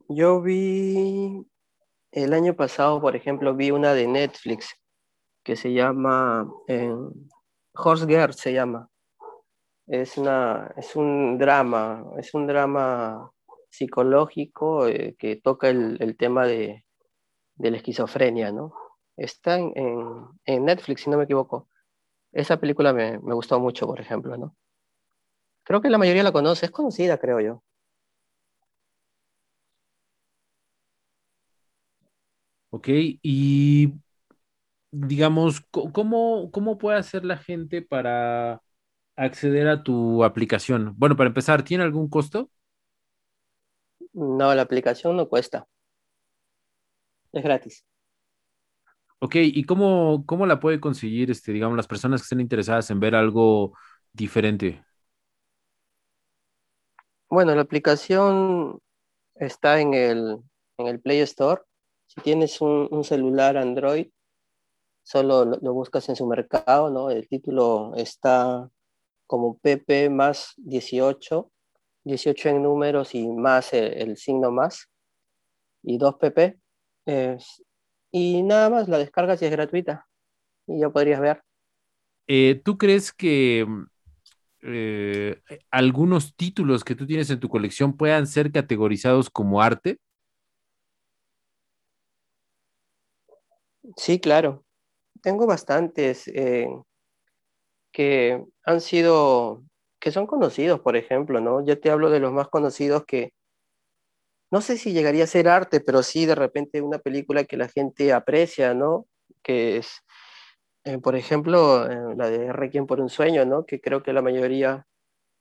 yo 0.09 0.41
vi 0.43 1.47
el 2.13 2.33
año 2.35 2.55
pasado, 2.55 3.01
por 3.01 3.17
ejemplo, 3.17 3.55
vi 3.55 3.71
una 3.71 3.95
de 3.95 4.07
Netflix 4.07 4.75
que 5.43 5.57
se 5.57 5.73
llama 5.73 6.49
eh, 6.69 6.95
Horse 7.75 8.07
Girl, 8.07 8.35
se 8.35 8.53
llama. 8.53 8.89
Es, 9.87 10.17
una, 10.17 10.73
es 10.77 10.95
un 10.95 11.39
drama, 11.39 12.05
es 12.19 12.33
un 12.35 12.47
drama 12.47 13.33
psicológico 13.69 14.87
eh, 14.87 15.17
que 15.19 15.37
toca 15.37 15.69
el, 15.71 16.17
tema 16.17 16.47
de, 16.47 16.85
la 17.57 17.77
esquizofrenia, 17.77 18.53
¿no? 18.53 18.73
Está 19.17 19.59
en, 19.59 19.73
en, 20.45 20.65
Netflix, 20.65 21.03
si 21.03 21.11
no 21.11 21.19
me 21.19 21.25
equivoco. 21.25 21.69
Esa 22.33 22.59
película 22.61 22.93
me, 22.93 23.19
me 23.21 23.35
gustó 23.35 23.61
mucho, 23.61 23.87
por 23.87 24.01
ejemplo, 24.01 24.37
¿no? 24.37 24.57
Creo 25.65 25.81
que 25.81 25.91
la 25.91 25.99
mayoría 25.99 26.23
la 26.23 26.33
conoce, 26.33 26.67
es 26.67 26.73
conocida, 26.73 27.19
creo 27.19 27.41
yo. 27.41 27.63
Ok, 32.71 32.89
y 33.23 33.93
digamos, 34.91 35.61
¿cómo, 35.71 36.51
¿cómo 36.53 36.79
puede 36.79 36.99
hacer 36.99 37.25
la 37.25 37.39
gente 37.39 37.83
para 37.83 38.63
acceder 39.17 39.69
a 39.69 39.83
tu 39.83 40.25
aplicación? 40.25 40.95
Bueno, 40.99 41.17
para 41.17 41.29
empezar, 41.29 41.65
¿tiene 41.65 41.85
algún 41.85 42.09
costo? 42.09 42.51
No, 44.15 44.55
la 44.55 44.63
aplicación 44.63 45.17
no 45.19 45.29
cuesta. 45.29 45.69
Es 47.33 47.43
gratis. 47.43 47.85
Ok, 49.25 49.37
¿y 49.37 49.63
cómo, 49.65 50.25
cómo 50.27 50.47
la 50.47 50.59
puede 50.59 50.81
conseguir, 50.81 51.31
este, 51.31 51.53
digamos, 51.53 51.77
las 51.77 51.87
personas 51.87 52.21
que 52.21 52.25
estén 52.25 52.41
interesadas 52.41 52.91
en 52.91 52.99
ver 52.99 53.15
algo 53.15 53.73
diferente? 54.13 54.85
Bueno, 57.29 57.55
la 57.55 57.63
aplicación 57.63 58.81
está 59.37 59.81
en 59.81 59.95
el, 59.95 60.39
en 60.77 60.87
el 60.89 61.01
Play 61.01 61.21
Store 61.21 61.63
si 62.15 62.21
tienes 62.21 62.61
un, 62.61 63.05
celular 63.05 63.57
Android, 63.57 64.09
solo 65.03 65.47
lo, 65.47 65.73
buscas 65.73 66.09
en 66.11 66.17
su 66.17 66.27
mercado, 66.27 66.91
¿no? 66.91 67.09
El 67.11 67.27
título 67.27 67.95
está 67.97 68.69
como 69.27 69.57
PP 69.59 70.11
más 70.11 70.53
18, 70.59 71.51
18 72.05 72.49
en 72.51 72.63
números 72.63 73.15
y 73.15 73.27
más 73.29 73.73
el, 73.73 74.19
signo 74.19 74.51
más, 74.51 74.91
y 75.83 75.97
2 75.97 76.17
PP. 76.17 76.59
Y 78.13 78.43
nada 78.43 78.71
más, 78.71 78.89
la 78.89 78.99
descargas 78.99 79.41
y 79.43 79.47
es 79.47 79.51
gratuita. 79.51 80.07
Y 80.67 80.81
ya 80.81 80.91
podrías 80.91 81.21
ver. 81.21 81.43
Eh, 82.29 82.61
¿Tú 82.65 82.79
crees 82.79 83.13
que 83.13 83.67
eh, 84.63 85.41
algunos 85.71 86.37
títulos 86.37 86.85
que 86.85 86.95
tú 86.95 87.07
tienes 87.07 87.31
en 87.31 87.41
tu 87.41 87.49
colección 87.49 87.97
puedan 87.97 88.27
ser 88.27 88.53
categorizados 88.53 89.31
como 89.31 89.61
arte? 89.61 89.99
Sí, 93.97 94.21
claro. 94.21 94.65
Tengo 95.23 95.47
bastantes 95.47 96.29
eh, 96.29 96.69
que 97.93 98.45
han 98.65 98.81
sido 98.81 99.65
que 100.01 100.11
son 100.11 100.27
conocidos, 100.27 100.81
por 100.81 100.97
ejemplo, 100.97 101.41
¿no? 101.41 101.65
Yo 101.65 101.79
te 101.81 101.91
hablo 101.91 102.11
de 102.11 102.19
los 102.19 102.33
más 102.33 102.49
conocidos 102.49 103.05
que 103.07 103.33
no 104.53 104.63
sé 104.63 104.79
si 104.79 104.93
llegaría 104.95 105.25
a 105.25 105.29
ser 105.29 105.49
arte, 105.49 105.81
pero 105.81 106.05
sí 106.05 106.27
de 106.27 106.37
repente 106.37 106.83
una 106.83 107.01
película 107.01 107.45
que 107.45 107.59
la 107.59 107.69
gente 107.69 108.13
aprecia, 108.15 108.75
¿no? 108.75 109.07
Que 109.43 109.79
es, 109.79 110.03
eh, 110.85 110.99
por 110.99 111.17
ejemplo, 111.17 111.91
eh, 111.91 112.17
la 112.17 112.31
de 112.31 112.53
Requiem 112.53 112.87
por 112.87 113.01
un 113.01 113.09
sueño, 113.11 113.45
¿no? 113.47 113.67
Que 113.67 113.81
creo 113.81 114.03
que 114.03 114.13
la 114.13 114.23
mayoría 114.23 114.87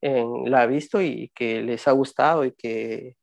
la 0.03 0.61
ha 0.63 0.65
visto 0.67 1.01
y 1.01 1.31
que 1.35 1.61
les 1.61 1.87
ha 1.87 1.91
gustado 1.91 2.45
y 2.45 2.53
que, 2.53 3.17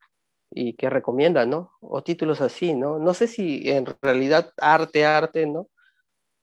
y 0.50 0.74
que 0.76 0.90
recomiendan, 0.90 1.50
¿no? 1.50 1.72
O 1.80 2.02
títulos 2.04 2.40
así, 2.42 2.74
¿no? 2.74 2.98
No 3.00 3.14
sé 3.14 3.28
si 3.28 3.70
en 3.70 3.86
realidad 4.02 4.52
arte, 4.58 5.06
arte, 5.06 5.46
¿no? 5.46 5.68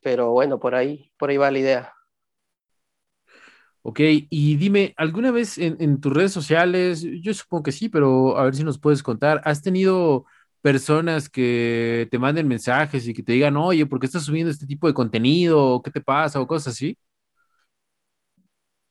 Pero 0.03 0.31
bueno, 0.31 0.59
por 0.59 0.75
ahí, 0.75 1.11
por 1.19 1.31
ahí 1.31 1.37
va 1.37 1.51
la 1.51 1.59
idea. 1.59 1.94
Ok, 3.87 3.99
y 4.01 4.55
dime, 4.55 4.95
¿alguna 4.97 5.29
vez 5.29 5.59
en, 5.59 6.01
tus 6.01 6.11
redes 6.11 6.31
sociales, 6.31 7.03
yo 7.21 7.33
supongo 7.35 7.61
que 7.63 7.71
sí, 7.71 7.87
pero 7.87 8.35
a 8.35 8.45
ver 8.45 8.55
si 8.55 8.63
nos 8.63 8.79
puedes 8.79 9.03
contar, 9.03 9.41
¿has 9.45 9.61
tenido 9.61 10.25
personas 10.61 11.29
que 11.29 12.07
te 12.09 12.17
manden 12.17 12.47
mensajes 12.47 13.07
y 13.07 13.13
que 13.13 13.21
te 13.21 13.33
digan, 13.33 13.57
oye, 13.57 13.85
¿por 13.85 13.99
qué 13.99 14.07
estás 14.07 14.23
subiendo 14.23 14.49
este 14.51 14.65
tipo 14.65 14.87
de 14.87 14.95
contenido? 14.95 15.83
¿Qué 15.83 15.91
te 15.91 16.01
pasa? 16.01 16.41
o 16.41 16.47
cosas 16.47 16.73
así? 16.73 16.97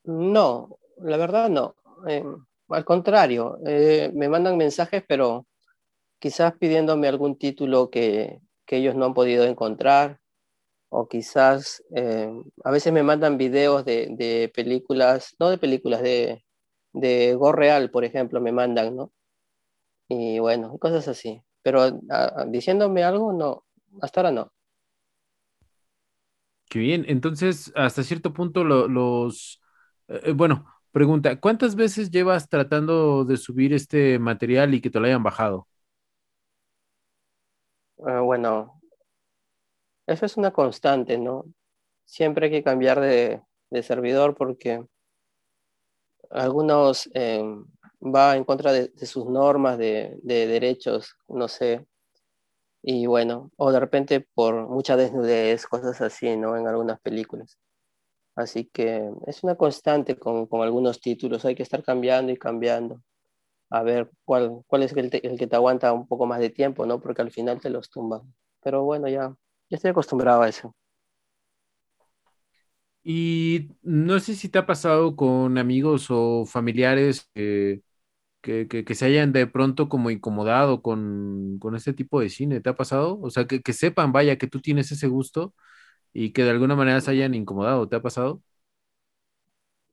No, 0.05 0.79
la 0.99 1.17
verdad 1.17 1.51
no. 1.51 1.75
Em, 2.07 2.45
al 2.69 2.85
contrario, 2.85 3.59
eh, 3.67 4.13
me 4.15 4.29
mandan 4.29 4.57
mensajes, 4.57 5.03
pero 5.09 5.45
quizás 6.21 6.53
pidiéndome 6.57 7.09
algún 7.09 7.37
título 7.37 7.91
que 7.91 8.39
ellos 8.69 8.95
no 8.95 9.07
han 9.07 9.15
podido 9.15 9.45
encontrar 9.45 10.21
o 10.89 11.09
quizás 11.09 11.83
eh, 11.95 12.31
a 12.65 12.71
veces 12.71 12.93
me 12.93 13.03
mandan 13.03 13.39
videos 13.39 13.85
de, 13.85 14.51
películas, 14.55 15.35
no 15.39 15.51
de 15.51 15.59
películas, 15.59 16.03
de, 16.03 16.45
de 16.93 17.35
Go 17.35 17.53
Real, 17.53 17.91
por 17.91 18.05
ejemplo, 18.05 18.41
me 18.41 18.53
mandan, 18.53 18.97
¿no? 18.97 19.13
Y 20.09 20.39
bueno, 20.39 20.79
cosas 20.79 21.09
así. 21.09 21.43
Pero 21.63 22.01
diciéndome 22.49 23.05
algo, 23.05 23.33
no, 23.33 23.65
hasta 24.01 24.21
ahora 24.21 24.33
no. 24.33 24.53
Qué 26.69 26.79
bien, 26.79 27.05
entonces 27.09 27.73
hasta 27.77 28.03
cierto 28.03 28.33
punto 28.33 28.65
los, 28.65 29.63
eh, 30.09 30.21
eh, 30.25 30.33
bueno, 30.33 30.67
pregunta, 30.91 31.39
¿cuántas 31.39 31.77
veces 31.77 32.11
llevas 32.11 32.49
tratando 32.49 33.25
de 33.25 33.37
subir 33.37 33.73
este 33.73 34.19
material 34.19 34.75
y 34.75 34.81
que 34.81 34.91
te 34.91 34.99
lo 34.99 35.07
hayan 35.07 35.23
bajado? 35.23 35.69
Ah, 38.05 38.21
bueno, 38.21 38.81
eso 40.07 40.27
es 40.27 40.37
una 40.37 40.53
constante, 40.53 41.19
¿no? 41.19 41.45
Siempre 42.05 42.47
hay 42.47 42.53
que 42.53 42.63
cambiar 42.63 43.01
de, 43.01 43.43
servidor 43.83 44.37
porque 44.37 44.87
algunos 46.31 47.11
em, 47.15 47.65
va 48.01 48.37
en 48.37 48.45
contra 48.45 48.73
de, 48.73 48.93
sus 49.07 49.27
normas 49.27 49.79
de, 49.79 50.21
derechos, 50.23 51.17
no 51.29 51.49
sé. 51.49 51.87
Y 52.83 53.07
bueno, 53.07 53.51
o 53.57 53.73
de 53.73 53.81
repente 53.81 54.21
por 54.21 54.69
mucha 54.69 54.97
desnudez, 54.97 55.67
cosas 55.67 56.01
así, 56.03 56.37
¿no? 56.37 56.57
En 56.57 56.69
algunas 56.69 57.01
películas. 57.01 57.59
Así 58.37 58.67
que 58.67 59.11
es 59.27 59.43
una 59.45 59.57
constante 59.57 60.17
con, 60.19 60.49
algunos 60.63 61.01
títulos, 61.01 61.45
hay 61.45 61.55
que 61.55 61.63
estar 61.63 61.83
cambiando 61.83 62.33
y 62.33 62.37
cambiando. 62.37 63.03
A 63.71 63.83
ver 63.83 64.11
cuál, 64.25 64.63
cuál 64.67 64.83
es 64.85 64.93
el, 64.93 65.11
el 65.23 65.39
que 65.39 65.47
te 65.47 65.57
aguanta 65.57 65.93
un 65.93 66.07
poco 66.07 66.27
más 66.27 66.41
de 66.41 66.51
tiempo, 66.51 66.87
¿no? 66.87 67.01
Porque 67.01 67.23
al 67.23 67.31
final 67.31 67.61
te 67.61 67.71
los 67.71 67.91
tumban. 67.91 68.35
Pero 68.63 68.85
bueno, 68.85 69.09
ya 69.09 69.35
estoy 69.71 69.91
acostumbrado 69.91 70.43
a 70.43 70.49
eso. 70.49 70.75
Y 73.03 73.69
no 73.83 74.19
sé 74.19 74.35
si 74.35 74.49
te 74.49 74.59
ha 74.59 74.67
pasado 74.67 75.15
con 75.15 75.59
amigos 75.59 76.07
o 76.11 76.47
familiares 76.47 77.31
que, 78.45 78.95
se 78.95 79.05
hayan 79.05 79.33
de 79.33 79.47
pronto 79.47 79.89
como 79.89 80.11
incomodado 80.11 80.83
con, 80.83 81.59
este 81.77 81.93
tipo 81.93 82.21
de 82.21 82.31
cine. 82.31 82.61
¿Te 82.61 82.71
ha 82.71 82.77
pasado? 82.77 83.19
O 83.21 83.31
sea, 83.31 83.47
que, 83.47 83.73
sepan, 83.73 84.13
vaya, 84.13 84.39
que 84.39 84.47
tú 84.47 84.61
tienes 84.61 84.91
ese 84.93 85.07
gusto 85.09 85.55
y 86.13 86.33
que 86.33 86.45
de 86.45 86.51
alguna 86.51 86.77
manera 86.77 87.01
se 87.01 87.11
hayan 87.11 87.35
incomodado. 87.35 87.89
¿Te 87.89 87.97
ha 87.97 88.03
pasado? 88.03 88.43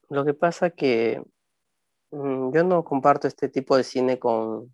Lo 0.10 0.25
que 0.25 0.34
pasa 0.34 0.69
que 0.69 1.21
mm, 2.12 2.53
yo 2.53 2.63
no 2.63 2.84
comparto 2.84 3.27
este 3.27 3.49
tipo 3.49 3.77
de 3.77 3.84
cine 3.84 4.19
con, 4.19 4.73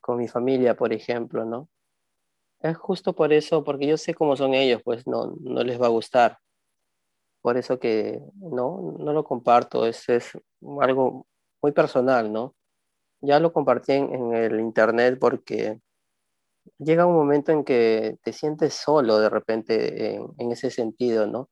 con 0.00 0.18
mi 0.18 0.28
familia, 0.28 0.76
por 0.76 0.92
ejemplo, 0.92 1.44
¿no? 1.44 1.68
Es 2.62 2.76
justo 2.76 3.14
por 3.14 3.32
eso, 3.32 3.64
porque 3.64 3.86
yo 3.86 3.96
sé 3.96 4.14
cómo 4.14 4.36
son 4.36 4.54
ellos, 4.54 4.82
pues 4.84 5.06
no, 5.06 5.34
no 5.40 5.62
les 5.64 5.80
va 5.80 5.86
a 5.86 5.90
gustar. 5.90 6.38
Por 7.42 7.56
eso 7.56 7.78
que 7.78 8.20
no, 8.36 8.96
no 8.98 9.12
lo 9.12 9.24
comparto, 9.24 9.86
es, 9.86 10.08
es 10.10 10.32
algo 10.80 11.26
muy 11.62 11.72
personal, 11.72 12.32
¿no? 12.32 12.54
Ya 13.22 13.40
lo 13.40 13.52
compartí 13.52 13.92
en, 13.92 14.34
el 14.34 14.60
internet 14.60 15.18
porque 15.20 15.80
llega 16.78 17.06
un 17.06 17.14
momento 17.14 17.52
en 17.52 17.64
que 17.64 18.18
te 18.22 18.32
sientes 18.32 18.74
solo 18.74 19.18
de 19.20 19.30
repente 19.30 20.16
en, 20.16 20.52
ese 20.52 20.70
sentido, 20.70 21.26
¿no? 21.26 21.50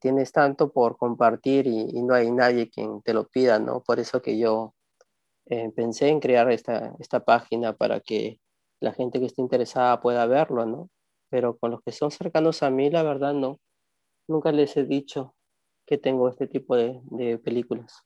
Tienes 0.00 0.32
tanto 0.32 0.72
por 0.72 0.96
compartir 0.98 1.66
y, 1.66 2.02
no 2.02 2.14
hay 2.14 2.30
nadie 2.30 2.70
quien 2.70 3.02
te 3.02 3.14
lo 3.14 3.28
pida, 3.28 3.58
¿no? 3.58 3.82
Por 3.82 4.00
eso 4.00 4.22
que 4.22 4.38
yo 4.38 4.74
eh, 5.46 5.70
pensé 5.76 6.08
en 6.08 6.20
crear 6.20 6.50
esta, 6.52 6.94
esta 7.00 7.24
página 7.24 7.74
para 7.74 8.00
que 8.00 8.40
la 8.82 8.92
gente 8.92 9.20
que 9.20 9.26
esté 9.26 9.40
interesada 9.40 10.00
pueda 10.00 10.26
verlo, 10.26 10.66
¿no? 10.66 10.90
Pero 11.30 11.56
con 11.56 11.70
los 11.70 11.82
que 11.82 11.92
son 11.92 12.10
cercanos 12.10 12.62
a 12.62 12.70
mí, 12.70 12.90
la 12.90 13.02
verdad, 13.02 13.32
no. 13.32 13.60
Nunca 14.28 14.52
les 14.52 14.76
he 14.76 14.84
dicho 14.84 15.34
que 15.86 15.98
tengo 15.98 16.28
este 16.28 16.46
tipo 16.48 16.76
de, 16.76 17.38
películas. 17.38 18.02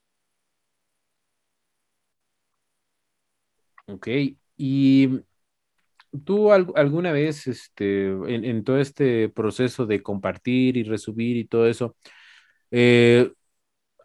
Ok, 3.87 4.09
y 4.57 5.21
tú 6.25 6.53
alguna 6.53 7.13
vez, 7.13 7.47
este, 7.47 8.09
en, 8.09 8.65
todo 8.65 8.79
este 8.79 9.29
proceso 9.29 9.87
de 9.87 10.03
compartir 10.03 10.77
y 10.77 10.83
resubir 10.83 11.37
y 11.37 11.47
todo 11.47 11.69
eso, 11.69 11.97
eh, 12.71 13.33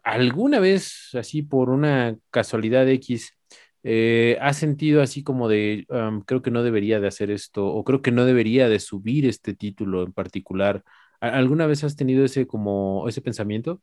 alguna 0.04 0.60
vez, 0.60 1.10
así 1.14 1.42
por 1.42 1.70
una 1.70 2.16
casualidad 2.30 2.88
X, 2.88 3.36
eh, 3.84 4.38
¿has 4.40 4.56
sentido 4.58 5.02
así 5.02 5.22
como 5.24 5.48
de, 5.48 5.86
creo 6.26 6.42
que 6.42 6.50
no 6.50 6.62
debería 6.62 7.00
de 7.00 7.08
hacer 7.08 7.30
esto 7.30 7.66
o 7.66 7.84
creo 7.84 8.02
que 8.02 8.12
no 8.12 8.24
debería 8.26 8.68
de 8.68 8.80
subir 8.80 9.26
este 9.26 9.54
título 9.54 10.02
en 10.04 10.12
particular? 10.12 10.84
¿Alguna 11.20 11.66
vez 11.66 11.84
has 11.84 11.96
tenido 11.96 12.24
ese 12.24 12.46
como 12.46 13.08
ese 13.08 13.22
pensamiento? 13.22 13.80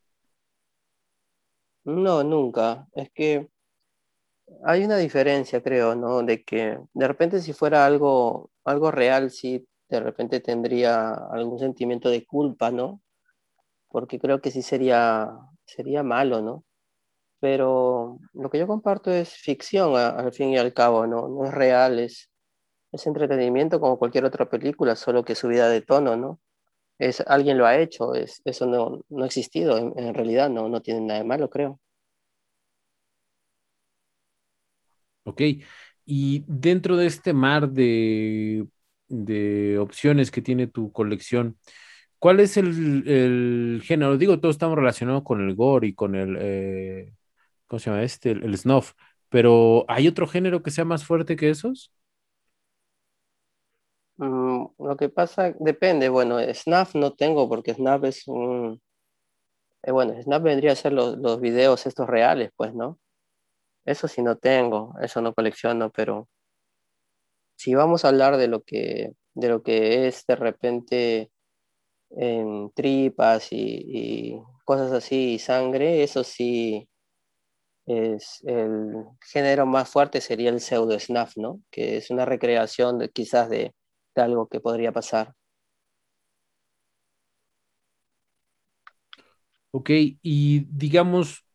No, 1.83 2.23
nunca. 2.23 2.87
Es 2.93 3.11
que 3.11 3.49
hay 4.65 4.83
una 4.83 4.97
diferencia, 4.97 5.61
creo, 5.63 5.95
¿no? 5.95 6.23
De 6.23 6.43
que 6.43 6.79
de 6.93 7.07
repente 7.07 7.41
si 7.41 7.53
fuera 7.53 7.85
algo, 7.85 8.51
algo 8.63 8.91
real, 8.91 9.31
sí, 9.31 9.67
de 9.89 9.99
repente 9.99 10.39
tendría 10.39 11.11
algún 11.13 11.59
sentimiento 11.59 12.09
de 12.09 12.25
culpa, 12.25 12.71
¿no? 12.71 13.01
Porque 13.89 14.19
creo 14.19 14.41
que 14.41 14.51
sí 14.51 14.61
sería, 14.63 15.29
sería 15.65 16.03
malo, 16.03 16.41
¿no? 16.43 16.65
Pero 17.39 18.19
lo 18.33 18.49
que 18.49 18.59
yo 18.59 18.67
comparto 18.67 19.11
es 19.11 19.33
ficción 19.33 19.95
al 19.95 20.33
fin 20.33 20.49
y 20.49 20.57
al 20.57 20.73
cabo, 20.73 21.07
¿no? 21.07 21.27
No 21.29 21.45
es 21.45 21.53
real, 21.53 21.99
es, 21.99 22.29
entretenimiento 23.05 23.79
como 23.79 23.99
cualquier 23.99 24.25
otra 24.25 24.49
película, 24.49 24.95
solo 24.95 25.23
que 25.23 25.35
subida 25.35 25.69
de 25.69 25.81
tono, 25.81 26.17
¿no? 26.17 26.39
Es, 26.99 27.21
alguien 27.21 27.57
lo 27.57 27.65
ha 27.65 27.77
hecho, 27.77 28.15
es, 28.15 28.41
eso 28.45 28.65
no, 28.67 29.01
no 29.09 29.23
ha 29.23 29.27
existido, 29.27 29.77
en, 29.77 30.13
realidad 30.13 30.49
no, 30.49 30.69
no 30.69 30.81
tiene 30.81 31.01
nada 31.01 31.19
de 31.19 31.25
malo, 31.25 31.49
creo. 31.49 31.79
Ok, 35.23 35.41
y 36.05 36.43
dentro 36.47 36.97
de 36.97 37.05
este 37.05 37.33
mar 37.33 37.69
de, 37.69 38.67
de 39.07 39.77
opciones 39.79 40.31
que 40.31 40.41
tiene 40.41 40.67
tu 40.67 40.91
colección, 40.91 41.57
¿cuál 42.19 42.39
es 42.39 42.57
el, 42.57 43.07
el, 43.07 43.81
género? 43.83 44.17
Digo, 44.17 44.39
todos 44.39 44.55
estamos 44.55 44.77
relacionados 44.77 45.23
con 45.23 45.41
el 45.41 45.55
gore 45.55 45.87
y 45.89 45.93
con 45.95 46.15
el, 46.15 46.37
eh, 46.39 47.13
¿cómo 47.69 47.79
se 47.79 47.91
llama 47.91 48.03
este? 48.03 48.31
El, 48.31 48.57
snuff. 48.57 48.93
Pero 49.29 49.85
¿hay 49.89 50.09
otro 50.09 50.27
género 50.27 50.63
que 50.63 50.71
sea 50.71 50.85
más 50.85 51.05
fuerte 51.05 51.37
que 51.37 51.51
esos? 51.51 51.93
Mm, 54.17 54.65
lo 54.79 54.97
que 54.97 55.09
pasa, 55.09 55.53
depende. 55.59 56.09
Bueno, 56.09 56.37
snuff 56.53 56.95
no 56.95 57.13
tengo 57.13 57.47
porque 57.49 57.73
snuff 57.73 58.03
es 58.05 58.27
un... 58.27 58.81
Eh, 59.83 59.91
bueno, 59.91 60.13
snuff 60.21 60.41
vendría 60.43 60.71
a 60.73 60.75
ser 60.75 60.93
los, 60.93 61.17
los 61.17 61.39
videos 61.41 61.85
estos 61.85 62.07
reales, 62.07 62.51
pues, 62.55 62.73
¿no? 62.73 62.99
Eso 63.85 64.07
sí 64.09 64.21
no 64.23 64.37
tengo, 64.37 64.95
eso 65.01 65.21
no 65.21 65.33
colecciono, 65.35 65.91
pero 65.91 66.29
si 67.55 67.75
vamos 67.75 68.05
a 68.05 68.09
hablar 68.09 68.37
de 68.37 68.47
lo 68.47 68.61
que, 68.63 69.13
de 69.33 69.49
lo 69.49 69.63
que 69.63 70.07
es 70.07 70.25
de 70.27 70.35
repente 70.35 71.31
en 72.11 72.71
tripas 72.73 73.53
y, 73.53 73.57
y 74.37 74.41
cosas 74.65 74.93
así, 74.93 75.35
y 75.35 75.39
sangre, 75.39 76.03
eso 76.03 76.25
sí, 76.25 76.88
es 77.89 78.41
el 78.45 79.05
género 79.21 79.65
más 79.65 79.89
fuerte 79.89 80.21
sería 80.21 80.51
el 80.51 80.61
pseudo 80.61 80.99
snuff, 80.99 81.35
¿no? 81.37 81.61
Que 81.71 81.97
es 81.97 82.11
una 82.11 82.23
recreación 82.25 82.99
de, 82.99 83.09
quizás 83.09 83.49
de, 83.49 83.73
algo 84.15 84.47
que 84.47 84.59
podría 84.59 84.91
pasar. 84.91 85.33
Ok, 89.71 89.89
y 90.21 90.65
digamos, 90.71 91.45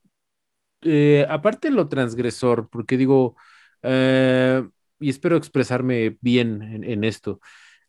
eh, 0.83 1.27
aparte 1.29 1.71
lo 1.71 1.89
transgresor, 1.89 2.69
porque 2.71 2.97
digo, 2.97 3.37
eh, 3.83 4.65
y 5.01 5.11
espero 5.11 5.37
expresarme 5.37 6.17
bien 6.21 6.85
en, 6.85 7.05
esto, 7.05 7.41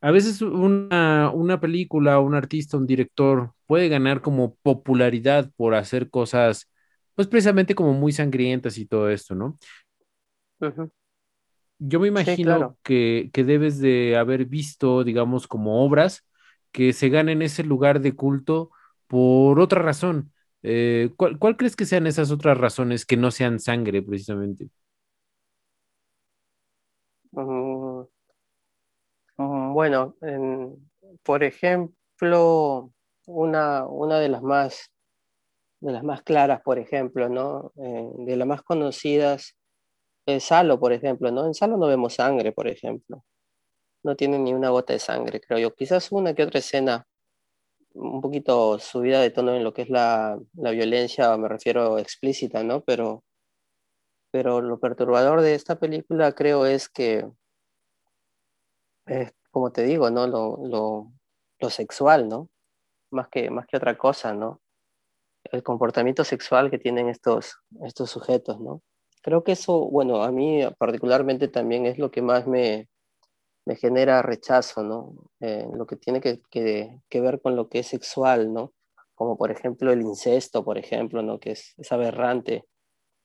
a 0.02 0.12
veces 0.12 0.42
una, 0.42 1.32
una 1.32 1.60
película, 1.60 2.20
un 2.20 2.36
artista, 2.36 2.78
un 2.78 2.88
director 2.88 3.54
puede 3.68 3.90
ganar 3.90 4.22
como 4.22 4.56
popularidad 4.58 5.52
por 5.56 5.76
hacer 5.76 6.10
cosas, 6.10 6.70
pues 7.16 7.28
precisamente 7.28 7.76
como 7.76 7.94
muy 7.94 8.12
sangrientas 8.12 8.78
y 8.78 8.86
todo 8.86 9.10
esto, 9.10 9.36
¿no? 9.36 9.58
Yo 11.80 12.00
me 12.00 12.08
imagino 12.08 12.78
que, 12.84 13.30
que 13.34 13.44
debes 13.44 13.80
de 13.80 14.16
haber 14.18 14.46
visto, 14.46 15.04
digamos, 15.04 15.48
como 15.48 15.84
obras 15.84 16.26
que 16.72 16.94
se 16.94 17.10
ganen 17.10 17.42
ese 17.42 17.64
lugar 17.64 18.02
de 18.02 18.16
culto 18.16 18.72
por 19.08 19.60
otra 19.60 19.82
razón. 19.82 20.32
Eh, 20.62 21.12
¿cuál, 21.16 21.58
crees 21.58 21.76
que 21.76 21.86
sean 21.86 22.08
esas 22.08 22.32
otras 22.32 22.58
razones 22.58 23.06
que 23.06 23.18
no 23.18 23.30
sean 23.32 23.60
sangre, 23.60 24.02
precisamente? 24.02 24.70
Mm, 27.32 28.06
mm, 29.38 29.74
bueno, 29.74 30.16
por 31.24 31.44
ejemplo, 31.44 32.92
una, 33.28 33.86
una 33.86 34.20
de 34.20 34.30
las 34.30 34.42
más 34.42 34.92
de 35.82 35.92
las 35.92 36.04
más 36.04 36.24
claras, 36.24 36.62
por 36.62 36.80
ejemplo, 36.80 37.30
¿no? 37.30 37.72
Eh, 37.78 38.10
de 38.20 38.38
las 38.38 38.48
más 38.48 38.62
conocidas 38.64 39.56
es 40.26 40.44
Salo, 40.46 40.80
por 40.80 40.94
ejemplo, 40.94 41.32
¿no? 41.32 41.46
En 41.46 41.54
Salo 41.54 41.78
no 41.78 41.88
vemos 41.88 42.16
sangre, 42.16 42.52
por 42.52 42.68
ejemplo. 42.68 43.24
No 44.04 44.16
tiene 44.16 44.40
ni 44.40 44.54
una 44.54 44.70
gota 44.70 44.94
de 44.94 45.00
sangre, 45.00 45.42
creo 45.42 45.60
yo. 45.60 45.74
Quizás 45.74 46.12
una 46.12 46.34
que 46.34 46.44
otra 46.44 46.60
escena 46.60 47.08
un 47.96 48.22
poquito 48.22 48.78
subida 48.80 49.22
de 49.22 49.32
tono 49.32 49.56
en 49.56 49.64
lo 49.64 49.74
que 49.74 49.84
es 49.84 49.90
la, 49.90 50.38
la 50.54 50.72
violencia, 50.72 51.36
me 51.38 51.48
refiero 51.48 51.98
explícita, 51.98 52.64
¿no? 52.64 52.82
Pero, 52.82 53.24
pero 54.32 54.62
lo 54.62 54.80
perturbador 54.80 55.42
de 55.42 55.56
esta 55.56 55.80
película 55.80 56.34
creo 56.34 56.66
es 56.66 56.90
que, 56.90 57.26
es, 59.06 59.34
como 59.52 59.72
te 59.72 59.84
digo, 59.84 60.10
¿no? 60.10 60.28
Lo, 60.28 60.58
lo, 60.66 61.12
lo, 61.60 61.70
sexual, 61.70 62.28
¿no? 62.28 62.50
Más 63.12 63.30
que, 63.30 63.50
más 63.50 63.66
que 63.68 63.78
otra 63.78 63.98
cosa, 63.98 64.34
¿no? 64.34 64.62
El 65.52 65.64
comportamiento 65.64 66.24
sexual 66.24 66.70
que 66.72 66.80
tienen 66.80 67.10
estos, 67.10 67.58
estos 67.84 68.10
sujetos, 68.10 68.60
¿no? 68.60 68.82
Creo 69.22 69.44
que 69.44 69.54
eso, 69.54 69.90
bueno, 69.90 70.24
a 70.24 70.32
mí 70.32 70.62
particularmente 70.78 71.48
también 71.48 71.86
es 71.86 71.98
lo 71.98 72.12
que 72.12 72.22
más 72.22 72.46
me, 72.48 72.88
me 73.66 73.76
genera 73.76 74.22
rechazo, 74.22 74.84
¿no? 74.84 75.16
Lo 75.40 75.86
que 75.86 75.96
tiene 75.96 76.22
que, 76.22 76.42
que, 76.50 77.22
ver 77.22 77.42
con 77.42 77.56
lo 77.56 77.68
que 77.68 77.80
es 77.80 77.88
sexual, 77.88 78.54
¿no? 78.54 78.74
Como 79.16 79.38
por 79.38 79.52
ejemplo 79.52 79.92
el 79.92 80.02
incesto, 80.02 80.64
por 80.64 80.78
ejemplo, 80.78 81.22
¿no? 81.22 81.40
Que 81.40 81.52
es, 81.52 81.74
es 81.78 81.92
aberrante. 81.92 82.66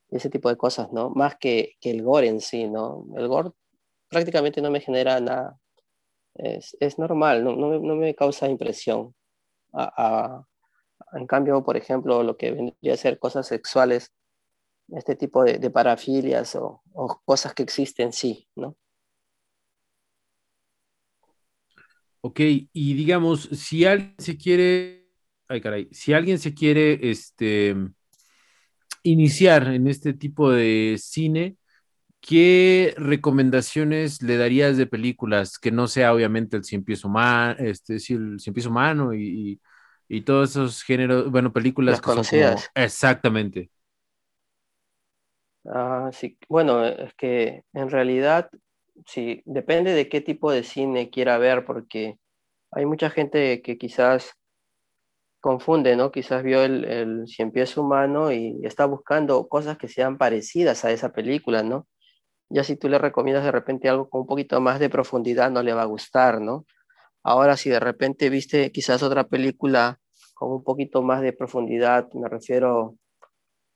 Ese 0.09 0.30
tipo 0.30 0.48
de 0.48 0.56
cosas, 0.56 0.90
¿no? 0.92 1.11
Más 1.11 1.37
que, 1.37 1.74
que, 1.80 1.90
el 1.90 2.02
gore 2.02 2.28
en 2.28 2.40
sí, 2.40 2.66
¿no? 2.66 3.04
El 3.16 3.28
gore 3.28 3.50
prácticamente 4.09 4.62
no 4.62 4.70
me 4.70 4.80
genera 4.80 5.20
nada. 5.20 5.59
Es, 6.35 6.76
es 6.80 6.98
normal, 6.98 7.44
no, 7.44 7.54
no, 7.56 7.78
no, 7.78 7.96
me 7.96 8.14
causa 8.14 8.48
impresión. 8.48 9.14
A, 9.72 10.44
en 11.12 11.26
cambio, 11.26 11.62
por 11.64 11.76
ejemplo, 11.76 12.22
lo 12.22 12.36
que 12.36 12.52
vendría 12.52 12.94
a 12.94 12.96
ser 12.96 13.18
cosas 13.18 13.46
sexuales, 13.46 14.12
este 14.88 15.16
tipo 15.16 15.44
de, 15.44 15.58
de 15.58 15.70
parafilias 15.70 16.54
o, 16.56 16.82
o 16.92 17.20
cosas 17.24 17.54
que 17.54 17.62
existen, 17.62 18.12
sí, 18.12 18.48
¿no? 18.56 18.76
Ok, 22.22 22.40
y 22.40 22.94
digamos, 22.94 23.48
si 23.52 23.86
alguien 23.86 24.14
se 24.18 24.36
quiere, 24.36 25.08
ay 25.48 25.60
caray, 25.60 25.88
si 25.90 26.12
alguien 26.12 26.38
se 26.38 26.52
quiere 26.54 27.10
este, 27.10 27.74
iniciar 29.02 29.68
en 29.68 29.86
este 29.86 30.12
tipo 30.12 30.50
de 30.50 30.96
cine, 30.98 31.56
¿qué 32.20 32.94
recomendaciones 32.98 34.22
le 34.22 34.36
darías 34.36 34.76
de 34.76 34.86
películas 34.86 35.58
que 35.58 35.70
no 35.72 35.88
sea 35.88 36.12
obviamente 36.14 36.56
el 36.58 36.64
cien 36.64 36.84
pies 36.84 37.04
humano, 37.04 37.56
este, 37.58 37.94
el 37.94 38.00
cien 38.00 38.54
pies 38.54 38.66
humano 38.66 39.14
y, 39.14 39.52
y, 39.52 39.60
todos 40.23 40.51
esos 40.51 40.83
géneros, 40.83 41.31
bueno, 41.31 41.53
películas 41.53 42.01
que 42.01 42.11
son 42.11 42.27
exactamente. 42.75 43.70
Ah, 45.66 46.11
sí, 46.12 46.38
bueno, 46.49 46.85
es 46.87 47.14
que 47.14 47.64
en 47.75 47.90
realidad 47.90 48.49
sí, 49.07 49.42
depende 49.44 49.92
de 49.92 50.09
qué 50.09 50.20
tipo 50.23 50.51
de 50.51 50.62
cine 50.64 51.11
quiera 51.11 51.37
ver, 51.38 51.64
porque 51.66 52.18
hay 52.73 52.87
mucha 52.87 53.11
gente 53.11 53.62
que 53.62 53.79
quizás 53.79 54.33
confunde, 55.40 55.96
¿no? 55.96 56.11
Quizás 56.12 56.42
vio 56.42 56.62
el, 56.64 56.85
el 56.85 57.27
Cien 57.29 57.51
Pies 57.53 57.77
Humano 57.77 58.33
y 58.33 58.61
está 58.64 58.85
buscando 58.87 59.49
cosas 59.49 59.79
que 59.79 59.88
sean 59.88 60.18
parecidas 60.18 60.85
a 60.85 60.90
esa 60.92 61.12
película, 61.12 61.62
¿no? 61.62 61.87
Ya 62.51 62.64
si 62.64 62.77
tú 62.77 62.88
le 62.90 62.99
recomiendas 62.99 63.44
de 63.44 63.53
repente 63.53 63.88
algo 63.90 64.11
con 64.11 64.23
un 64.23 64.29
poquito 64.29 64.61
más 64.62 64.81
de 64.81 64.90
profundidad, 64.90 65.51
no 65.53 65.62
le 65.64 65.75
va 65.75 65.83
a 65.85 65.87
gustar, 65.87 66.40
¿no? 66.42 66.66
Ahora, 67.25 67.59
si 67.59 67.70
de 67.70 67.81
repente 67.81 68.31
viste 68.31 68.73
quizás 68.73 69.03
otra 69.05 69.25
película 69.29 69.99
con 70.40 70.53
un 70.53 70.64
poquito 70.64 71.03
más 71.03 71.20
de 71.20 71.35
profundidad, 71.35 72.11
me 72.14 72.26
refiero 72.26 72.96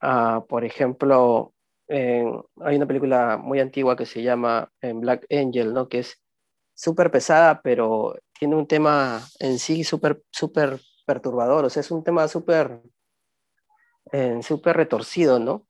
a, 0.01 0.43
por 0.49 0.65
ejemplo, 0.65 1.53
hay 1.89 2.77
una 2.77 2.87
película 2.87 3.37
muy 3.37 3.61
antigua 3.61 3.97
que 3.97 4.07
se 4.07 4.23
llama 4.23 4.73
Black 4.81 5.27
Angel, 5.31 5.75
¿no? 5.75 5.91
Que 5.91 5.99
es 5.99 6.23
súper 6.73 7.11
pesada, 7.11 7.61
pero 7.63 8.17
tiene 8.39 8.57
un 8.57 8.67
tema 8.67 9.21
en 9.41 9.59
sí 9.59 9.85
súper 9.85 10.23
súper 10.31 10.81
perturbador, 11.07 11.67
o 11.67 11.71
sea, 11.71 11.81
es 11.81 11.91
un 11.91 12.03
tema 12.03 12.27
súper 12.29 12.81
súper 14.41 14.77
retorcido, 14.79 15.39
¿no? 15.39 15.67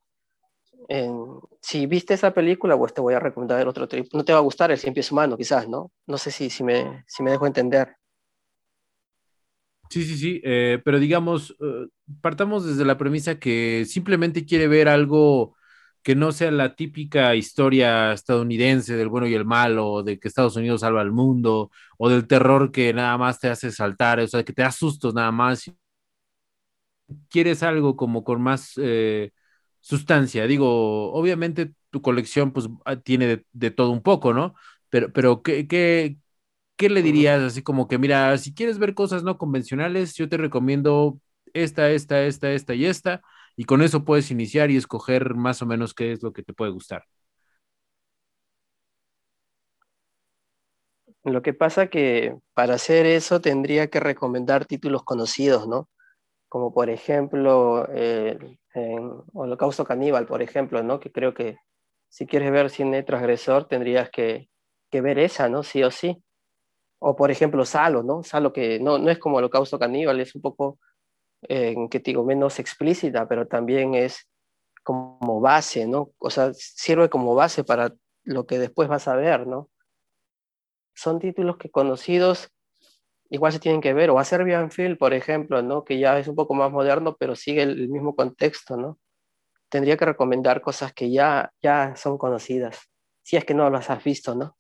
si 1.63 1.87
viste 1.87 2.15
esa 2.15 2.33
película, 2.35 2.77
pues 2.77 2.95
te 2.95 3.01
voy 3.01 3.15
a 3.15 3.19
recomendar 3.19 3.59
el 3.59 3.69
otro 3.69 3.89
trip. 3.89 4.07
No 4.13 4.23
te 4.23 4.35
va 4.35 4.39
a 4.39 4.43
gustar 4.43 4.71
el 4.71 4.79
Cien 4.79 4.93
Pies 4.93 5.11
Humano, 5.11 5.35
quizás, 5.37 5.67
¿no? 5.67 5.91
No 6.07 6.19
sé 6.19 6.31
si, 6.31 6.51
si, 6.51 6.63
me, 6.63 7.05
si 7.07 7.23
me 7.23 7.31
dejo 7.31 7.47
entender. 7.47 7.97
Sí, 9.91 10.05
sí, 10.05 10.17
sí, 10.19 10.41
eh, 10.45 10.81
pero 10.85 10.99
digamos, 10.99 11.55
eh, 11.61 11.87
partamos 12.21 12.67
desde 12.67 12.85
la 12.85 12.99
premisa 12.99 13.39
que 13.39 13.85
simplemente 13.87 14.45
quiere 14.45 14.67
ver 14.67 14.89
algo 14.89 15.57
que 16.03 16.17
no 16.17 16.33
sea 16.33 16.51
la 16.51 16.75
típica 16.75 17.35
historia 17.37 18.13
estadounidense 18.13 18.97
del 18.97 19.09
bueno 19.09 19.27
y 19.29 19.35
el 19.35 19.45
malo, 19.45 20.03
de 20.03 20.19
que 20.19 20.27
Estados 20.29 20.57
Unidos 20.57 20.81
salva 20.81 21.01
al 21.01 21.13
mundo, 21.13 21.71
o 21.97 22.09
del 22.11 22.27
terror 22.27 22.73
que 22.73 22.93
nada 22.93 23.17
más 23.19 23.39
te 23.41 23.49
hace 23.49 23.71
saltar, 23.71 24.19
o 24.21 24.27
sea, 24.27 24.43
que 24.45 24.53
te 24.53 24.63
da 24.63 24.73
nada 25.15 25.31
más. 25.33 25.71
Quieres 27.29 27.63
algo 27.63 27.97
como 27.97 28.25
con 28.25 28.41
más 28.43 28.73
eh, 28.79 29.33
sustancia. 29.81 30.47
Digo, 30.47 31.13
obviamente 31.13 31.73
tu 31.91 32.01
colección 32.03 32.53
pues 32.53 32.69
ah, 32.85 32.97
tiene 32.97 33.45
de, 33.53 33.71
todo 33.71 33.91
un 33.91 34.03
poco, 34.03 34.33
¿no? 34.35 34.55
Pero, 34.89 35.13
pero 35.13 35.43
¿qué, 35.43 35.67
qué, 35.69 36.17
qué 36.77 36.89
le 36.91 37.03
dirías 37.03 37.43
así 37.43 37.63
como 37.63 37.89
que, 37.89 37.99
mira, 37.99 38.37
si 38.39 38.55
quieres 38.55 38.79
ver 38.79 38.95
cosas 38.95 39.23
no 39.25 39.39
convencionales, 39.39 40.15
yo 40.15 40.29
te 40.29 40.37
recomiendo 40.37 41.19
esta, 41.55 41.91
esta, 41.91 42.23
esta, 42.25 42.53
esta 42.53 42.75
y 42.75 42.87
esta 42.87 43.23
y 43.57 43.65
con 43.65 43.83
eso 43.83 44.05
puedes 44.05 44.31
iniciar 44.31 44.71
y 44.71 44.77
escoger 44.77 45.35
más 45.35 45.63
o 45.63 45.67
menos 45.67 45.95
qué 45.95 46.13
es 46.13 46.23
lo 46.23 46.33
que 46.33 46.43
te 46.43 46.53
puede 46.55 46.73
gustar. 46.73 47.05
Lo 51.25 51.43
que 51.43 51.55
pasa 51.55 51.89
que 51.89 52.37
para 52.55 52.75
hacer 52.75 53.07
eso 53.07 53.41
tendría 53.41 53.89
que 53.89 54.01
recomendar 54.01 54.67
títulos 54.67 55.03
conocidos, 55.05 55.67
¿no? 55.69 55.89
Como 56.49 56.75
por 56.75 56.91
ejemplo 56.91 57.89
eh, 57.93 58.39
Holocausto 59.35 59.85
Caníbal, 59.87 60.27
por 60.27 60.43
ejemplo, 60.43 60.83
¿no? 60.85 61.01
Que 61.01 61.13
creo 61.13 61.35
que 61.35 61.59
si 62.11 62.27
quieres 62.27 62.53
ver 62.53 62.71
cine 62.71 63.05
transgresor 63.05 63.69
tendrías 63.69 64.11
que, 64.11 64.51
que 64.91 65.03
ver 65.03 65.21
esa, 65.21 65.51
¿no? 65.51 65.65
Sí 65.65 65.85
o 65.85 65.93
sí. 65.93 66.24
O 67.07 67.15
por 67.15 67.31
ejemplo 67.31 67.65
Salo, 67.67 68.03
¿no? 68.03 68.23
Salo 68.23 68.53
que 68.53 68.81
no, 68.81 68.99
no 68.99 69.11
es 69.11 69.19
como 69.19 69.37
Holocausto 69.37 69.79
Caníbal, 69.79 70.21
es 70.21 70.35
un 70.35 70.41
poco 70.41 70.79
en 71.43 71.89
que 71.91 71.99
digo 71.99 72.25
menos 72.25 72.59
explícita, 72.59 73.29
pero 73.29 73.47
también 73.47 73.95
es 73.95 74.27
como 74.83 75.41
base, 75.41 75.87
¿no? 75.87 76.13
O 76.19 76.31
sea, 76.31 76.53
sirve 76.55 77.11
como 77.11 77.35
base 77.35 77.63
para 77.63 77.93
lo 78.23 78.47
que 78.47 78.59
después 78.59 78.89
vas 78.89 79.07
a 79.09 79.17
ver, 79.17 79.47
¿no? 79.47 79.69
Son 80.95 81.19
títulos 81.19 81.59
que 81.59 81.71
conocidos 81.71 82.51
igual 83.29 83.53
se 83.53 83.59
tienen 83.59 83.81
que 83.81 83.93
ver, 83.93 84.11
o 84.11 84.19
a 84.19 84.25
Serbian 84.25 84.71
Film, 84.71 84.97
por 84.97 85.13
ejemplo, 85.13 85.61
¿no? 85.61 85.85
Que 85.85 85.99
ya 85.99 86.19
es 86.19 86.29
un 86.29 86.37
poco 86.37 86.55
más 86.55 86.71
moderno, 86.71 87.17
pero 87.19 87.35
sigue 87.35 87.63
el, 87.63 87.89
mismo 87.89 88.15
contexto, 88.15 88.77
¿no? 88.77 88.99
Tendría 89.69 89.97
que 89.97 90.05
recomendar 90.05 90.61
cosas 90.61 90.93
que 90.93 91.11
ya, 91.11 91.53
ya 91.61 91.97
son 91.97 92.17
conocidas, 92.17 92.79
si 93.23 93.37
es 93.37 93.45
que 93.45 93.55
no 93.55 93.69
las 93.71 93.91
has 93.91 94.03
visto, 94.05 94.35
¿no? 94.35 94.57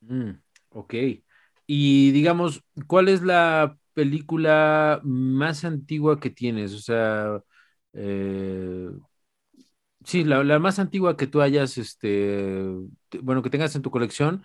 Mm, 0.00 0.40
ok. 0.78 0.94
Y 1.66 2.12
digamos, 2.12 2.64
¿cuál 2.86 3.08
es 3.08 3.22
la 3.22 3.78
película 3.94 5.00
más 5.04 5.64
antigua 5.64 6.20
que 6.20 6.30
tienes? 6.30 6.74
O 6.74 6.78
sea, 6.78 7.42
eh, 7.92 8.90
sí, 10.04 10.24
la, 10.24 10.58
más 10.58 10.78
antigua 10.78 11.16
que 11.16 11.26
tú 11.26 11.40
hayas, 11.42 11.78
este, 11.78 12.64
bueno, 13.22 13.42
que 13.42 13.50
tengas 13.50 13.74
en 13.76 13.82
tu 13.82 13.90
colección 13.90 14.44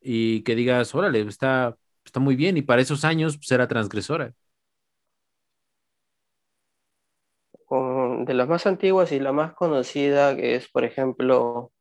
y 0.00 0.42
que 0.44 0.54
digas, 0.54 0.94
órale, 0.94 1.22
está, 1.22 1.76
está 2.04 2.20
muy 2.20 2.36
bien 2.36 2.56
y 2.56 2.62
para 2.62 2.82
esos 2.82 3.04
años 3.04 3.38
pues, 3.38 3.68
transgresora. 3.68 4.34
de 8.26 8.34
las 8.34 8.48
más 8.48 8.66
antiguas 8.66 9.12
y 9.12 9.20
la 9.20 9.32
más 9.32 9.54
conocida 9.54 10.32
es, 10.32 10.68
por 10.68 10.84
ejemplo, 10.84 11.72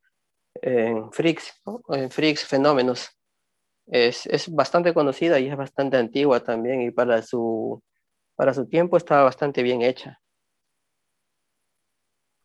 en 0.62 1.12
Freaks, 1.12 1.62
en 1.89 2.12
Freaks 2.12 2.45
Fenómenos. 2.45 3.18
Es, 3.92 4.28
es, 4.28 4.54
bastante 4.54 4.94
conocida 4.94 5.40
y 5.40 5.48
es 5.48 5.58
bastante 5.58 5.98
antigua 5.98 6.40
también 6.42 6.82
y 6.82 6.92
para 6.92 7.22
su, 7.24 7.82
para 8.36 8.54
su 8.54 8.68
tiempo 8.68 8.98
estaba 8.98 9.24
bastante 9.24 9.64
bien 9.64 9.82
hecha. 9.82 10.20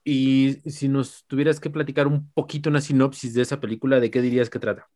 Y 0.03 0.55
si 0.70 0.88
nos 0.88 1.24
tuvieras 1.26 1.61
que 1.61 1.70
platicar 1.70 2.07
un 2.07 2.30
poquito 2.32 2.70
una 2.70 2.80
sinopsis 2.80 3.34
de 3.34 3.42
esa 3.42 3.61
película, 3.61 4.01
¿de 4.01 4.11
qué 4.11 4.20
dirías 4.20 4.51
que 4.51 4.59
trata? 4.59 4.88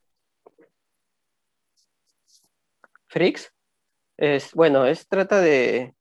Freaks, 3.09 3.53
es, 4.19 4.53
bueno, 4.53 4.85
es, 4.85 5.07
trata 5.09 5.41
de, 5.41 5.95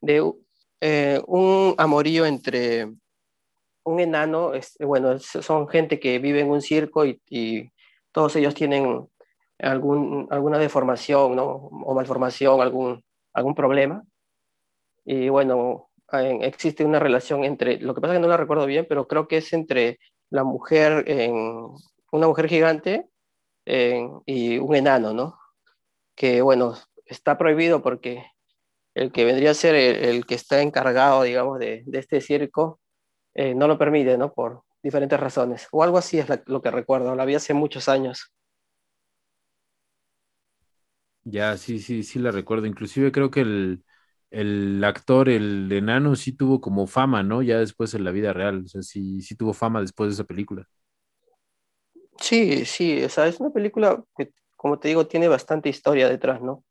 de 0.00 0.32
eh, 0.80 1.20
un 1.26 1.74
amorío 1.78 2.26
entre 2.26 2.92
un 3.84 4.00
enano, 4.00 4.54
es, 4.54 4.76
bueno, 4.80 5.18
son 5.18 5.68
gente 5.68 5.98
que 5.98 6.18
vive 6.18 6.40
en 6.40 6.50
un 6.50 6.60
circo 6.60 7.06
y, 7.06 7.20
y 7.28 7.70
todos 8.12 8.36
ellos 8.36 8.54
tienen 8.54 9.08
algún, 9.62 10.26
alguna 10.30 10.58
deformación, 10.58 11.36
¿no? 11.36 11.44
O 11.84 11.94
malformación, 11.94 12.60
algún, 12.60 13.04
algún 13.32 13.54
problema. 13.54 14.02
Y 15.04 15.28
bueno, 15.28 15.90
existe 16.12 16.84
una 16.84 16.98
relación 16.98 17.44
entre, 17.44 17.78
lo 17.78 17.94
que 17.94 18.00
pasa 18.00 18.14
es 18.14 18.18
que 18.18 18.22
no 18.22 18.28
la 18.28 18.36
recuerdo 18.36 18.66
bien, 18.66 18.86
pero 18.88 19.06
creo 19.06 19.28
que 19.28 19.38
es 19.38 19.52
entre 19.52 19.98
la 20.30 20.44
mujer, 20.44 21.04
en, 21.08 21.68
una 22.12 22.26
mujer 22.26 22.48
gigante 22.48 23.08
y 24.26 24.58
un 24.58 24.74
enano, 24.74 25.12
¿no? 25.12 25.38
Que 26.14 26.42
bueno, 26.42 26.74
está 27.06 27.38
prohibido 27.38 27.82
porque 27.82 28.24
el 28.94 29.12
que 29.12 29.24
vendría 29.24 29.52
a 29.52 29.54
ser 29.54 29.74
el, 29.74 30.26
que 30.26 30.34
está 30.34 30.60
encargado, 30.62 31.22
digamos, 31.22 31.58
de, 31.58 31.82
de 31.86 31.98
este 31.98 32.20
circo, 32.20 32.80
eh, 33.34 33.54
no 33.54 33.68
lo 33.68 33.78
permite, 33.78 34.18
¿no? 34.18 34.32
Por 34.32 34.62
diferentes 34.82 35.18
razones. 35.18 35.68
O 35.72 35.82
algo 35.82 35.98
así 35.98 36.18
es 36.18 36.26
lo 36.46 36.62
que 36.62 36.70
recuerdo, 36.70 37.14
la 37.14 37.24
vi 37.24 37.34
hace 37.34 37.54
muchos 37.54 37.88
años. 37.88 38.32
Ya, 41.24 41.56
sí, 41.56 41.78
sí, 41.80 42.02
sí 42.02 42.18
la 42.18 42.30
recuerdo. 42.30 42.66
Inclusive 42.66 43.12
creo 43.12 43.30
que 43.30 43.40
el, 43.42 43.84
el 44.30 44.82
actor, 44.84 45.28
el 45.28 45.70
enano, 45.70 46.16
sí 46.16 46.32
tuvo 46.32 46.60
como 46.60 46.86
fama, 46.86 47.22
¿no? 47.22 47.42
Ya 47.42 47.58
después 47.58 47.94
en 47.94 48.04
la 48.04 48.10
vida 48.10 48.32
real. 48.32 48.62
O 48.64 48.68
sea, 48.68 48.82
sí, 48.82 49.20
sí 49.20 49.36
tuvo 49.36 49.52
fama 49.52 49.80
después 49.80 50.08
de 50.10 50.14
esa 50.14 50.24
película. 50.24 50.66
Sí, 52.20 52.64
sí, 52.66 53.02
o 53.04 53.08
sea, 53.08 53.26
es 53.26 53.40
una 53.40 53.50
película 53.50 54.04
que, 54.16 54.32
como 54.56 54.78
te 54.78 54.88
digo, 54.88 55.06
tiene 55.06 55.28
bastante 55.28 55.68
historia 55.68 56.08
detrás, 56.08 56.40
¿no? 56.42 56.64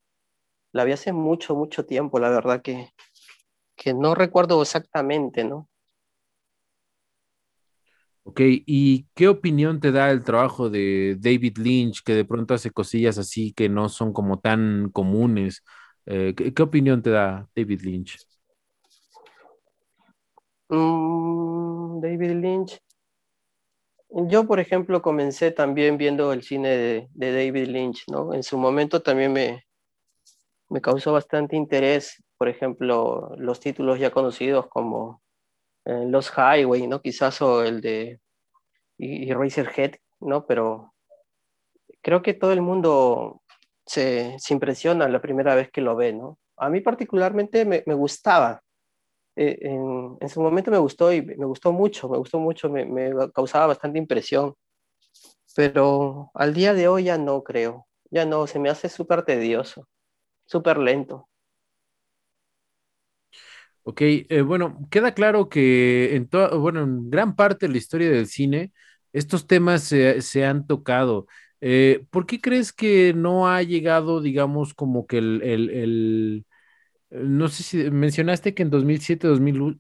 La 0.73 0.83
vi 0.85 0.93
hace 0.93 1.13
mucho, 1.13 1.55
mucho 1.55 1.85
tiempo, 1.85 2.19
la 2.19 2.29
verdad 2.29 2.61
que, 2.63 2.91
que 3.77 3.93
no 3.93 4.15
recuerdo 4.15 4.61
exactamente, 4.61 5.43
¿no? 5.45 5.69
Ok, 8.29 8.41
¿y 8.43 9.07
qué 9.15 9.27
opinión 9.27 9.79
te 9.79 9.91
da 9.91 10.11
el 10.11 10.23
trabajo 10.23 10.69
de 10.69 11.17
David 11.19 11.57
Lynch, 11.57 12.03
que 12.03 12.13
de 12.13 12.25
pronto 12.25 12.53
hace 12.53 12.69
cosillas 12.69 13.17
así 13.17 13.53
que 13.53 13.69
no 13.69 13.89
son 13.89 14.13
como 14.13 14.37
tan 14.39 14.91
comunes? 14.91 15.63
Eh, 16.05 16.35
¿qué, 16.35 16.61
opinión 16.61 17.01
te 17.01 17.09
da 17.09 17.49
David 17.55 17.81
Lynch? 17.81 18.19
Mm, 20.69 21.99
David 22.01 22.31
Lynch. 22.33 22.79
Yo, 24.11 24.45
por 24.45 24.59
ejemplo, 24.59 25.01
comencé 25.01 25.49
también 25.49 25.97
viendo 25.97 26.31
el 26.31 26.43
cine 26.43 26.69
de, 26.69 27.09
David 27.15 27.67
Lynch, 27.69 28.03
¿no? 28.09 28.35
En 28.35 28.43
su 28.43 28.59
momento 28.59 29.01
también 29.01 29.33
me, 29.33 29.65
me 30.69 30.81
causó 30.81 31.13
bastante 31.13 31.55
interés, 31.55 32.23
por 32.37 32.47
ejemplo, 32.47 33.31
los 33.39 33.59
títulos 33.59 33.97
ya 33.97 34.11
conocidos 34.11 34.67
como 34.67 35.23
Los 35.85 36.31
Highway, 36.31 36.87
¿no? 36.87 37.01
Quizás 37.01 37.41
o 37.41 37.63
el 37.63 37.81
de 37.81 38.19
y, 38.97 39.31
Razorhead, 39.33 39.95
¿no? 40.19 40.45
Pero 40.45 40.93
creo 42.01 42.21
que 42.21 42.33
todo 42.33 42.51
el 42.51 42.61
mundo 42.61 43.41
se, 43.85 44.37
se, 44.39 44.53
impresiona 44.53 45.07
la 45.07 45.21
primera 45.21 45.55
vez 45.55 45.71
que 45.71 45.81
lo 45.81 45.95
ve, 45.95 46.13
¿no? 46.13 46.37
A 46.57 46.69
mí 46.69 46.81
particularmente 46.81 47.65
me, 47.65 47.83
me 47.85 47.93
gustaba. 47.93 48.61
Eh, 49.35 49.57
en, 49.61 50.17
en, 50.19 50.29
su 50.29 50.41
momento 50.41 50.69
me 50.69 50.77
gustó 50.77 51.13
y 51.13 51.21
me 51.21 51.45
gustó 51.45 51.71
mucho, 51.71 52.09
me 52.09 52.17
gustó 52.17 52.39
mucho, 52.39 52.69
me, 52.69 52.85
me 52.85 53.11
causaba 53.31 53.67
bastante 53.67 53.97
impresión. 53.97 54.53
Pero 55.55 56.31
al 56.33 56.53
día 56.53 56.73
de 56.73 56.87
hoy 56.87 57.05
ya 57.05 57.17
no 57.17 57.43
creo, 57.43 57.87
ya 58.11 58.25
no, 58.25 58.47
se 58.47 58.59
me 58.59 58.69
hace 58.69 58.89
súper 58.89 59.23
tedioso, 59.23 59.87
súper 60.45 60.77
lento. 60.77 61.28
Ok, 63.83 64.01
eh, 64.01 64.41
bueno, 64.41 64.87
queda 64.91 65.13
claro 65.13 65.49
que 65.49 66.15
en 66.15 66.29
bueno, 66.59 66.83
en 66.83 67.09
gran 67.09 67.35
parte 67.35 67.65
de 67.67 67.71
la 67.71 67.77
historia 67.79 68.09
del 68.11 68.27
cine, 68.27 68.71
estos 69.13 69.47
temas 69.47 69.83
se, 69.83 70.45
han 70.45 70.67
tocado. 70.67 71.27
Eh, 71.61 72.05
¿Por 72.11 72.25
qué 72.27 72.39
crees 72.39 72.71
que 72.71 73.13
no 73.13 73.47
ha 73.49 73.63
llegado, 73.63 74.21
digamos, 74.21 74.73
como 74.73 75.07
que 75.07 75.17
el, 75.17 76.45
no 77.09 77.47
sé 77.49 77.63
si 77.63 77.91
mencionaste 77.91 78.53
que 78.53 78.63
en 78.63 78.69
2007, 78.69 79.27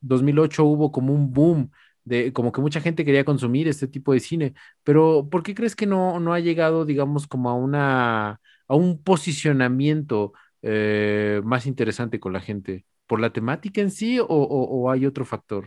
2008 0.01 0.63
hubo 0.65 0.91
como 0.91 1.13
un 1.13 1.31
boom 1.31 1.71
de 2.03 2.33
como 2.33 2.51
que 2.51 2.61
mucha 2.61 2.81
gente 2.81 3.05
quería 3.05 3.25
consumir 3.25 3.67
este 3.67 3.87
tipo 3.87 4.13
de 4.13 4.19
cine, 4.19 4.53
pero 4.83 5.27
¿por 5.29 5.43
qué 5.43 5.53
crees 5.53 5.75
que 5.75 5.85
no, 5.85 6.19
no 6.19 6.33
ha 6.33 6.39
llegado, 6.39 6.85
digamos, 6.85 7.27
como 7.27 7.49
a 7.49 7.55
una, 7.55 8.41
a 8.67 8.75
un 8.75 9.03
posicionamiento 9.03 10.33
eh, 10.63 11.41
más 11.43 11.65
interesante 11.67 12.19
con 12.19 12.33
la 12.33 12.41
gente? 12.41 12.85
¿Por 13.09 13.19
la 13.19 13.31
temática 13.31 13.81
en 13.81 13.89
sí 13.89 14.19
o, 14.21 14.91
hay 14.91 15.07
otro 15.07 15.25
factor? 15.25 15.65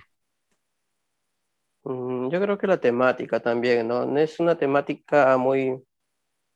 Mm, 1.83 2.29
yo 2.31 2.41
creo 2.41 2.57
que 2.57 2.69
la 2.69 2.79
temática 2.79 3.41
también, 3.41 3.89
¿no? 3.89 4.17
Es 4.17 4.39
una 4.39 4.57
temática 4.57 5.37
muy, 5.37 5.83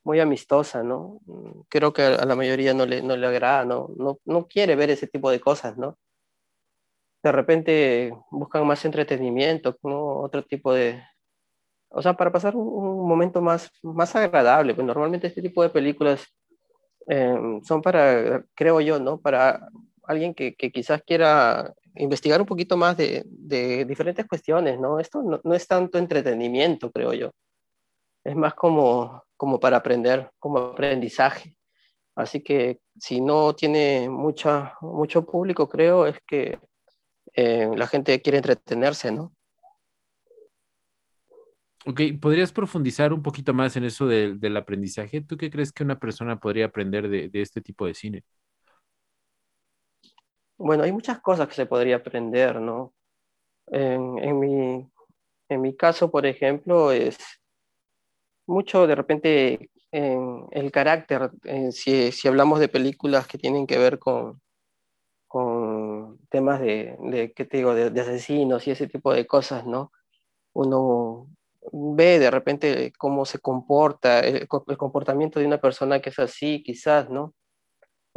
muy 0.05 0.20
amistosa, 0.20 0.84
¿no? 0.84 1.18
Mm, 1.26 1.62
creo 1.68 1.93
que 1.93 2.03
a 2.03 2.24
la 2.24 2.37
mayoría 2.37 2.72
no 2.72 2.87
le, 2.87 3.03
no 3.03 3.16
le 3.16 3.26
agrada, 3.26 3.64
¿no? 3.64 3.91
¿no? 3.97 4.20
No 4.24 4.47
quiere 4.47 4.76
ver 4.76 4.91
ese 4.91 5.09
tipo 5.09 5.28
de 5.32 5.41
cosas, 5.41 5.76
¿no? 5.76 5.99
De 7.22 7.32
repente 7.32 8.12
buscan 8.30 8.64
más 8.64 8.84
entretenimiento, 8.84 9.76
¿no? 9.82 10.20
Otro 10.20 10.45
tipo 10.45 10.72
de... 10.72 11.03
O 11.89 12.01
sea, 12.03 12.14
para 12.14 12.30
pasar 12.30 12.55
un, 12.57 13.09
momento 13.09 13.43
más, 13.43 13.72
más 13.82 14.14
agradable. 14.14 14.74
Pues 14.74 14.87
normalmente 14.87 15.26
este 15.26 15.43
tipo 15.43 15.62
de 15.64 15.70
películas 15.70 16.24
em, 17.09 17.62
son 17.64 17.82
para, 17.82 18.45
creo 18.55 18.80
yo, 18.80 19.01
¿no? 19.01 19.20
Para 19.20 19.68
alguien 20.07 20.34
que, 20.34 20.54
quizás 20.57 21.02
quiera 21.02 21.74
investigar 21.94 22.40
un 22.40 22.46
poquito 22.46 22.76
más 22.76 22.96
de, 22.96 23.24
diferentes 23.86 24.26
cuestiones, 24.26 24.78
¿no? 24.78 25.00
Esto 25.00 25.22
no, 25.22 25.54
es 25.54 25.66
tanto 25.66 25.98
entretenimiento, 25.98 26.90
creo 26.90 27.12
yo. 27.12 27.30
Es 28.24 28.34
más 28.34 28.54
como, 28.54 29.24
como 29.36 29.61
para 29.61 29.78
aprender, 29.78 30.30
como 30.38 30.59
aprendizaje. 30.59 31.57
Así 32.14 32.42
que 32.42 32.80
si 32.98 33.20
no 33.20 33.54
tiene 33.54 34.09
mucha, 34.09 34.74
mucho 34.80 35.24
público, 35.24 35.68
creo, 35.68 36.07
es 36.07 36.18
que 36.26 36.59
eh, 37.34 37.68
la 37.76 37.86
gente 37.86 38.20
quiere 38.22 38.38
entretenerse, 38.38 39.12
¿no? 39.12 39.32
Ok, 41.84 42.00
¿podrías 42.20 42.50
profundizar 42.50 43.12
un 43.12 43.22
poquito 43.22 43.54
más 43.54 43.76
en 43.76 43.84
eso 43.84 44.09
del 44.09 44.57
aprendizaje? 44.57 45.20
¿Tú 45.20 45.36
qué 45.36 45.50
crees 45.50 45.70
que 45.70 45.84
una 45.84 46.00
persona 46.00 46.40
podría 46.40 46.66
aprender 46.66 47.09
de 47.09 47.30
este 47.40 47.61
tipo 47.61 47.86
de 47.86 47.94
cine? 47.94 48.24
Bueno, 50.59 50.84
hay 50.84 50.92
muchas 50.92 51.20
cosas 51.20 51.48
que 51.48 51.54
se 51.54 51.66
podría 51.66 51.96
aprender, 51.96 52.61
¿no? 52.61 52.94
En, 53.68 54.18
en, 54.18 54.38
mi, 54.38 54.90
en 55.48 55.61
mi 55.61 55.76
caso, 55.76 56.11
por 56.11 56.26
ejemplo, 56.26 56.92
es 56.92 57.18
mucho 58.46 58.86
de 58.86 58.94
repente 58.94 59.70
en 59.92 60.46
el 60.50 60.70
carácter, 60.72 61.30
si, 61.72 62.12
si, 62.12 62.28
hablamos 62.28 62.61
de 62.61 62.68
películas 62.68 63.26
que 63.26 63.38
tienen 63.38 63.66
que 63.66 63.78
ver 63.78 63.98
con, 63.98 64.40
con 65.28 66.18
temas 66.30 66.61
de, 66.61 66.96
de 67.00 67.32
¿qué 67.32 67.44
te 67.44 67.59
digo?, 67.59 67.74
de, 67.74 68.00
asesinos 68.00 68.66
y 68.66 68.72
ese 68.72 68.88
tipo 68.88 69.12
de 69.12 69.26
cosas, 69.26 69.66
¿no? 69.66 69.92
Uno 70.54 71.28
ve 71.72 72.18
de 72.18 72.30
repente 72.30 72.92
cómo 72.98 73.24
se 73.24 73.38
comporta, 73.40 74.20
el 74.20 74.48
comportamiento 74.48 75.40
de 75.40 75.46
una 75.46 75.61
persona 75.61 76.00
que 76.00 76.11
es 76.11 76.18
así, 76.18 76.62
quizás, 76.62 77.11
¿no? 77.11 77.34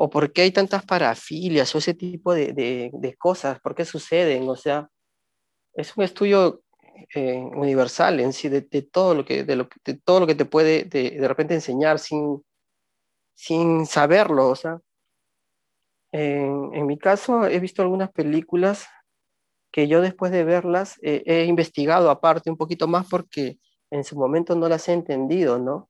O 0.02 0.10
por 0.10 0.32
qué 0.32 0.44
hay 0.44 0.52
tantas 0.52 0.86
parafilias 0.86 1.76
o 1.76 1.78
ese 1.78 1.94
tipo 1.94 2.34
de, 2.34 2.54
de, 2.54 3.16
cosas, 3.18 3.60
por 3.60 3.76
qué 3.76 3.84
suceden, 3.84 4.48
o 4.48 4.56
sea, 4.56 4.88
es 5.74 5.96
un 5.98 6.06
estudio 6.06 6.62
eh, 7.14 7.36
universal 7.36 8.22
en 8.22 8.32
sí 8.32 8.48
de, 8.48 8.62
todo 8.62 9.14
lo 9.14 9.26
que, 9.26 9.44
de, 9.44 9.68
todo 10.06 10.22
lo 10.22 10.28
que 10.28 10.36
te 10.36 10.46
puede 10.46 10.86
de, 10.86 11.28
repente 11.28 11.54
enseñar 11.54 12.00
sin, 12.00 12.42
sin 13.36 13.86
saberlo, 13.86 14.48
o 14.48 14.56
sea, 14.56 14.80
en, 16.14 16.74
en, 16.74 16.86
mi 16.86 16.98
caso 16.98 17.46
he 17.46 17.60
visto 17.60 17.82
algunas 17.82 18.10
películas 18.10 18.88
que 19.70 19.90
yo 19.90 20.00
después 20.00 20.32
de 20.32 20.46
verlas 20.46 20.98
eh, 21.02 21.24
he 21.26 21.44
investigado 21.44 22.10
aparte 22.10 22.50
un 22.50 22.56
poquito 22.56 22.88
más 22.88 23.06
porque 23.10 23.60
en 23.92 24.06
su 24.06 24.16
momento 24.16 24.56
no 24.56 24.70
las 24.70 24.88
he 24.88 24.94
entendido, 24.94 25.60
¿no? 25.60 25.89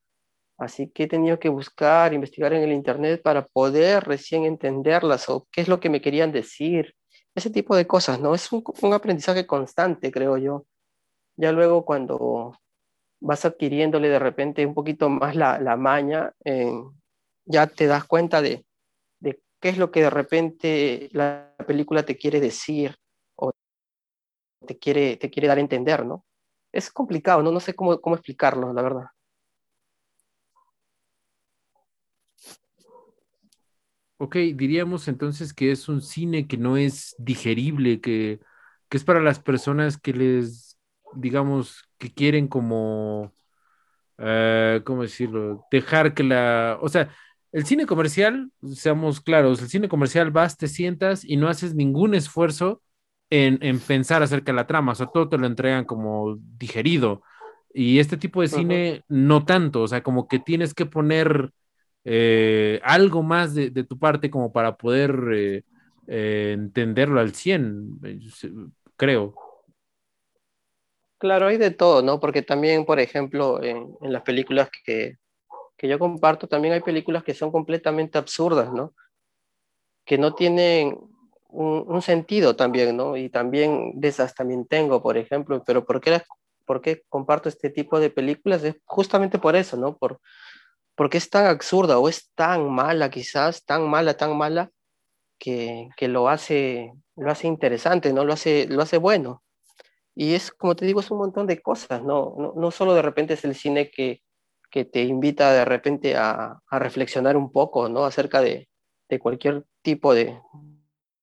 Así 0.60 0.90
que 0.90 1.04
he 1.04 1.08
tenido 1.08 1.40
que 1.40 1.48
buscar, 1.48 2.14
investigar 2.14 2.52
en 2.52 2.64
el 2.64 2.74
Internet 2.74 3.22
para 3.24 3.46
poder 3.46 4.04
recién 4.04 4.44
entenderlas 4.44 5.30
o 5.30 5.48
qué 5.52 5.62
es 5.62 5.70
lo 5.70 5.80
que 5.80 5.90
me 5.90 6.02
querían 6.02 6.34
decir, 6.34 6.96
ese 7.34 7.50
tipo 7.50 7.78
de 7.78 7.88
cosas, 7.88 8.20
¿no? 8.20 8.36
Es 8.36 8.52
un, 8.52 8.94
aprendizaje 8.94 9.48
constante, 9.48 10.12
creo 10.12 10.38
yo. 10.38 10.66
Ya 11.38 11.54
luego 11.54 11.86
cuando 11.86 12.58
vas 13.22 13.46
adquiriéndole 13.46 14.10
de 14.10 14.20
repente 14.20 14.66
un 14.66 14.74
poquito 14.74 15.10
más 15.10 15.36
la, 15.38 15.60
la 15.60 15.78
maña, 15.78 16.34
ya 17.46 17.68
te 17.68 17.88
das 17.88 18.04
cuenta 18.04 18.42
de, 18.42 18.66
de, 19.22 19.42
qué 19.62 19.70
es 19.70 19.78
lo 19.78 19.92
que 19.92 20.02
de 20.02 20.10
repente 20.10 21.10
la 21.14 21.56
película 21.66 22.04
te 22.04 22.18
quiere 22.18 22.42
decir 22.42 22.98
o 23.36 23.52
te 24.68 24.78
quiere, 24.78 25.16
te 25.16 25.30
quiere 25.30 25.48
dar 25.48 25.58
a 25.58 25.62
entender, 25.62 26.06
¿no? 26.06 26.26
Es 26.74 26.92
complicado, 26.92 27.42
¿no? 27.42 27.52
No 27.52 27.62
sé 27.62 27.74
cómo, 27.74 28.00
cómo 28.02 28.16
explicarlo, 28.16 28.74
la 28.74 28.82
verdad. 28.82 29.06
Ok, 34.22 34.36
diríamos 34.54 35.08
entonces 35.08 35.54
que 35.54 35.72
es 35.72 35.88
un 35.88 36.02
cine 36.02 36.46
que 36.46 36.58
no 36.58 36.76
es 36.76 37.16
digerible, 37.18 38.02
que, 38.02 38.42
es 38.90 39.04
para 39.06 39.22
las 39.22 39.40
personas 39.40 39.98
que 39.98 40.12
les, 40.12 40.78
digamos, 41.16 41.86
que 41.98 42.14
quieren 42.14 42.50
como, 42.50 43.34
uh, 44.18 44.84
¿cómo 44.84 45.04
decirlo? 45.04 45.66
Dejar 45.72 46.14
que 46.14 46.24
la, 46.24 46.78
o 46.82 46.90
sea, 46.90 47.10
el 47.54 47.66
cine 47.66 47.86
comercial, 47.86 48.52
seamos 48.74 49.22
claros, 49.22 49.62
el 49.62 49.70
cine 49.70 49.88
comercial 49.88 50.32
vas, 50.32 50.58
te 50.58 50.68
sientas 50.68 51.24
y 51.24 51.38
no 51.38 51.48
haces 51.48 51.74
ningún 51.74 52.14
esfuerzo 52.14 52.82
en, 53.30 53.58
en 53.62 53.80
pensar 53.80 54.22
acerca 54.22 54.52
de 54.52 54.58
la 54.58 54.68
trama, 54.68 54.92
o 54.92 54.96
sea, 54.96 55.08
todo 55.08 55.30
te 55.30 55.38
lo 55.38 55.48
entregan 55.48 55.86
como 55.86 56.36
digerido. 56.58 57.24
Y 57.74 58.00
este 58.00 58.18
tipo 58.18 58.42
de 58.42 58.50
cine, 58.50 59.04
no 59.08 59.46
tanto, 59.46 59.84
o 59.84 59.88
sea, 59.88 60.04
como 60.04 60.28
que 60.28 60.40
tienes 60.40 60.74
que 60.74 60.86
poner 60.86 61.54
eh, 62.06 62.80
algo 62.84 63.24
más 63.24 63.54
de, 63.54 63.72
tu 63.84 63.98
parte 64.00 64.30
como 64.30 64.52
para 64.52 64.78
poder 64.78 65.16
eh, 65.34 65.64
eh, 66.08 66.52
entenderlo 66.54 67.20
al 67.20 67.34
100, 67.34 68.00
creo. 68.96 69.36
Claro, 71.18 71.48
hay 71.48 71.58
de 71.58 71.72
todo, 71.72 72.02
¿no? 72.02 72.20
Porque 72.20 72.42
también, 72.42 72.86
por 72.86 73.00
ejemplo, 73.00 73.62
en, 73.62 73.96
las 74.02 74.22
películas 74.22 74.70
que, 74.86 75.18
yo 75.82 76.00
comparto, 76.00 76.48
también 76.48 76.74
hay 76.74 76.82
películas 76.82 77.24
que 77.24 77.34
son 77.34 77.52
completamente 77.52 78.18
absurdas, 78.18 78.72
¿no? 78.72 78.94
Que 80.06 80.18
no 80.18 80.34
tienen 80.34 80.98
un, 81.50 82.02
sentido 82.02 82.56
también, 82.56 82.96
¿no? 82.96 83.18
Y 83.18 83.30
también 83.30 84.00
de 84.00 84.08
esas 84.08 84.34
también 84.34 84.66
tengo, 84.66 85.02
por 85.04 85.18
ejemplo, 85.18 85.62
pero 85.66 85.86
¿por 85.86 86.00
qué, 86.00 86.22
¿por 86.66 86.82
qué 86.82 87.04
comparto 87.10 87.50
este 87.50 87.70
tipo 87.70 88.00
de 88.00 88.10
películas? 88.10 88.64
Es 88.64 88.78
justamente 88.86 89.40
por 89.40 89.58
eso, 89.58 89.76
¿no? 89.76 89.98
Por, 89.98 90.22
porque 91.00 91.18
es 91.18 91.30
tan 91.30 91.46
absurda 91.46 91.98
o 91.98 92.10
es 92.10 92.30
tan 92.36 92.70
mala 92.70 93.10
quizás, 93.10 93.64
tan 93.64 93.90
mala, 93.90 94.16
tan 94.16 94.38
mala, 94.38 94.70
que, 95.40 95.88
que, 95.96 96.10
lo, 96.10 96.28
hace, 96.28 96.92
lo 97.16 97.32
hace 97.32 97.48
interesante, 97.48 98.12
¿no? 98.12 98.26
Lo 98.26 98.34
hace, 98.34 98.68
lo 98.68 98.82
hace 98.82 98.98
bueno. 98.98 99.42
Y 100.14 100.34
es, 100.34 100.52
como 100.52 100.76
te 100.76 100.86
digo, 100.86 101.00
es 101.00 101.10
un 101.10 101.20
montón 101.20 101.48
de 101.48 101.62
cosas, 101.62 102.04
¿no? 102.04 102.36
No, 102.38 102.54
no 102.54 102.72
solo 102.72 102.96
de 102.96 103.02
repente 103.02 103.36
es 103.36 103.46
el 103.46 103.56
cine 103.56 103.90
que, 103.90 104.24
que 104.70 104.84
te 104.84 105.04
invita 105.04 105.54
de 105.54 105.64
repente 105.64 106.18
a, 106.18 106.60
a, 106.68 106.80
reflexionar 106.80 107.38
un 107.38 107.50
poco, 107.50 107.88
¿no? 107.88 108.04
Acerca 108.04 108.42
de, 108.42 108.68
de 109.08 109.20
cualquier 109.20 109.64
tipo 109.82 110.14
de, 110.14 110.38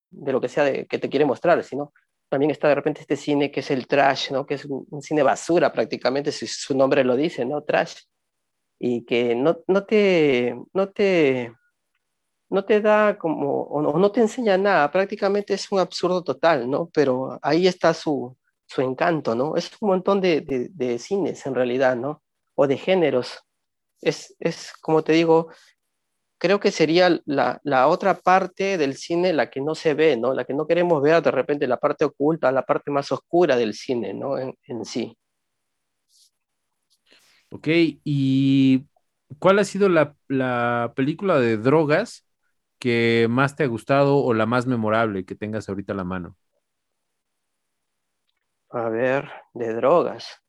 de 0.09 0.31
lo 0.31 0.41
que 0.41 0.49
sea 0.49 0.63
de, 0.63 0.87
que 0.87 0.97
te 0.97 1.07
quiere 1.07 1.25
mostrar, 1.25 1.63
sino 1.63 1.93
también 2.29 2.49
está 2.49 2.67
de 2.67 2.73
repente 2.73 3.01
este 3.01 3.15
cine 3.15 3.51
que 3.51 3.59
es 3.59 3.69
el 3.69 3.85
trash, 3.85 4.31
¿no? 4.31 4.47
Que 4.47 4.55
es 4.55 4.65
un, 4.65 4.87
un 4.89 5.03
cine 5.03 5.21
basura 5.21 5.71
prácticamente, 5.71 6.31
si 6.31 6.47
su 6.47 6.75
nombre 6.75 7.03
lo 7.03 7.15
dice, 7.15 7.45
¿no? 7.45 7.61
Trash 7.61 7.97
y 8.79 9.05
que 9.05 9.35
no, 9.35 9.59
no, 9.67 9.85
te, 9.85 10.55
no, 10.73 10.89
te, 10.89 11.53
no 12.49 12.65
te 12.65 12.81
da 12.81 13.17
como, 13.17 13.63
o 13.63 13.99
no, 13.99 14.11
te 14.11 14.21
enseña 14.21 14.57
nada, 14.57 14.91
prácticamente 14.91 15.53
es 15.53 15.71
un 15.71 15.79
absurdo 15.79 16.23
total, 16.23 16.69
¿no? 16.69 16.89
Pero 16.93 17.39
ahí 17.41 17.67
está 17.67 17.93
su, 17.93 18.37
su 18.67 18.81
encanto, 18.81 19.35
¿no? 19.35 19.55
Es 19.55 19.71
un 19.81 19.89
montón 19.89 20.21
de, 20.21 20.69
de, 20.71 20.99
cines 20.99 21.45
en 21.45 21.55
realidad, 21.55 21.95
¿no? 21.95 22.23
O 22.55 22.67
de 22.67 22.77
géneros. 22.77 23.39
Es, 24.01 24.35
es, 24.39 24.73
como 24.81 25.03
te 25.03 25.13
digo, 25.13 25.49
creo 26.37 26.59
que 26.59 26.71
sería 26.71 27.19
la, 27.25 27.59
la, 27.63 27.87
otra 27.87 28.15
parte 28.15 28.77
del 28.77 28.95
cine 28.95 29.33
la 29.33 29.49
que 29.49 29.61
no 29.61 29.75
se 29.75 29.93
ve, 29.95 30.17
¿no? 30.17 30.33
La 30.33 30.45
que 30.45 30.53
no 30.53 30.67
queremos 30.67 31.01
ver 31.01 31.21
de 31.23 31.31
repente, 31.31 31.67
la 31.67 31.77
parte 31.77 32.05
oculta, 32.05 32.51
la 32.51 32.63
parte 32.65 32.91
más 32.91 33.11
oscura 33.11 33.55
del 33.55 33.73
cine, 33.73 34.13
¿no? 34.13 34.37
En, 34.37 34.55
en 34.63 34.85
sí. 34.85 35.17
Ok, 37.49 37.67
¿y 38.03 38.85
cuál 39.39 39.59
ha 39.59 39.63
sido 39.63 39.87
la, 39.89 40.15
película 40.95 41.39
de 41.39 41.57
drogas 41.57 42.25
que 42.77 43.27
más 43.29 43.55
te 43.55 43.63
ha 43.63 43.67
gustado 43.67 44.17
o 44.17 44.33
la 44.33 44.45
más 44.45 44.67
memorable 44.67 45.25
que 45.25 45.35
tengas 45.35 45.69
ahorita 45.69 45.93
a 45.93 45.95
la 45.95 46.03
mano? 46.03 46.35
A 48.69 48.89
ver, 48.89 49.29
de 49.53 49.73
drogas. 49.73 50.41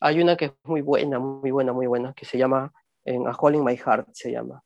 Hay 0.00 0.22
una 0.22 0.36
que 0.36 0.46
es 0.46 0.52
muy 0.64 0.80
buena, 0.80 1.18
muy 1.18 1.50
buena, 1.50 1.72
muy 1.72 1.86
buena, 1.86 2.14
que 2.14 2.24
se 2.24 2.38
llama 2.38 2.72
en 3.04 3.28
A 3.28 3.32
Hole 3.32 3.58
in 3.58 3.64
My 3.64 3.76
Heart, 3.76 4.08
se 4.12 4.32
llama. 4.32 4.62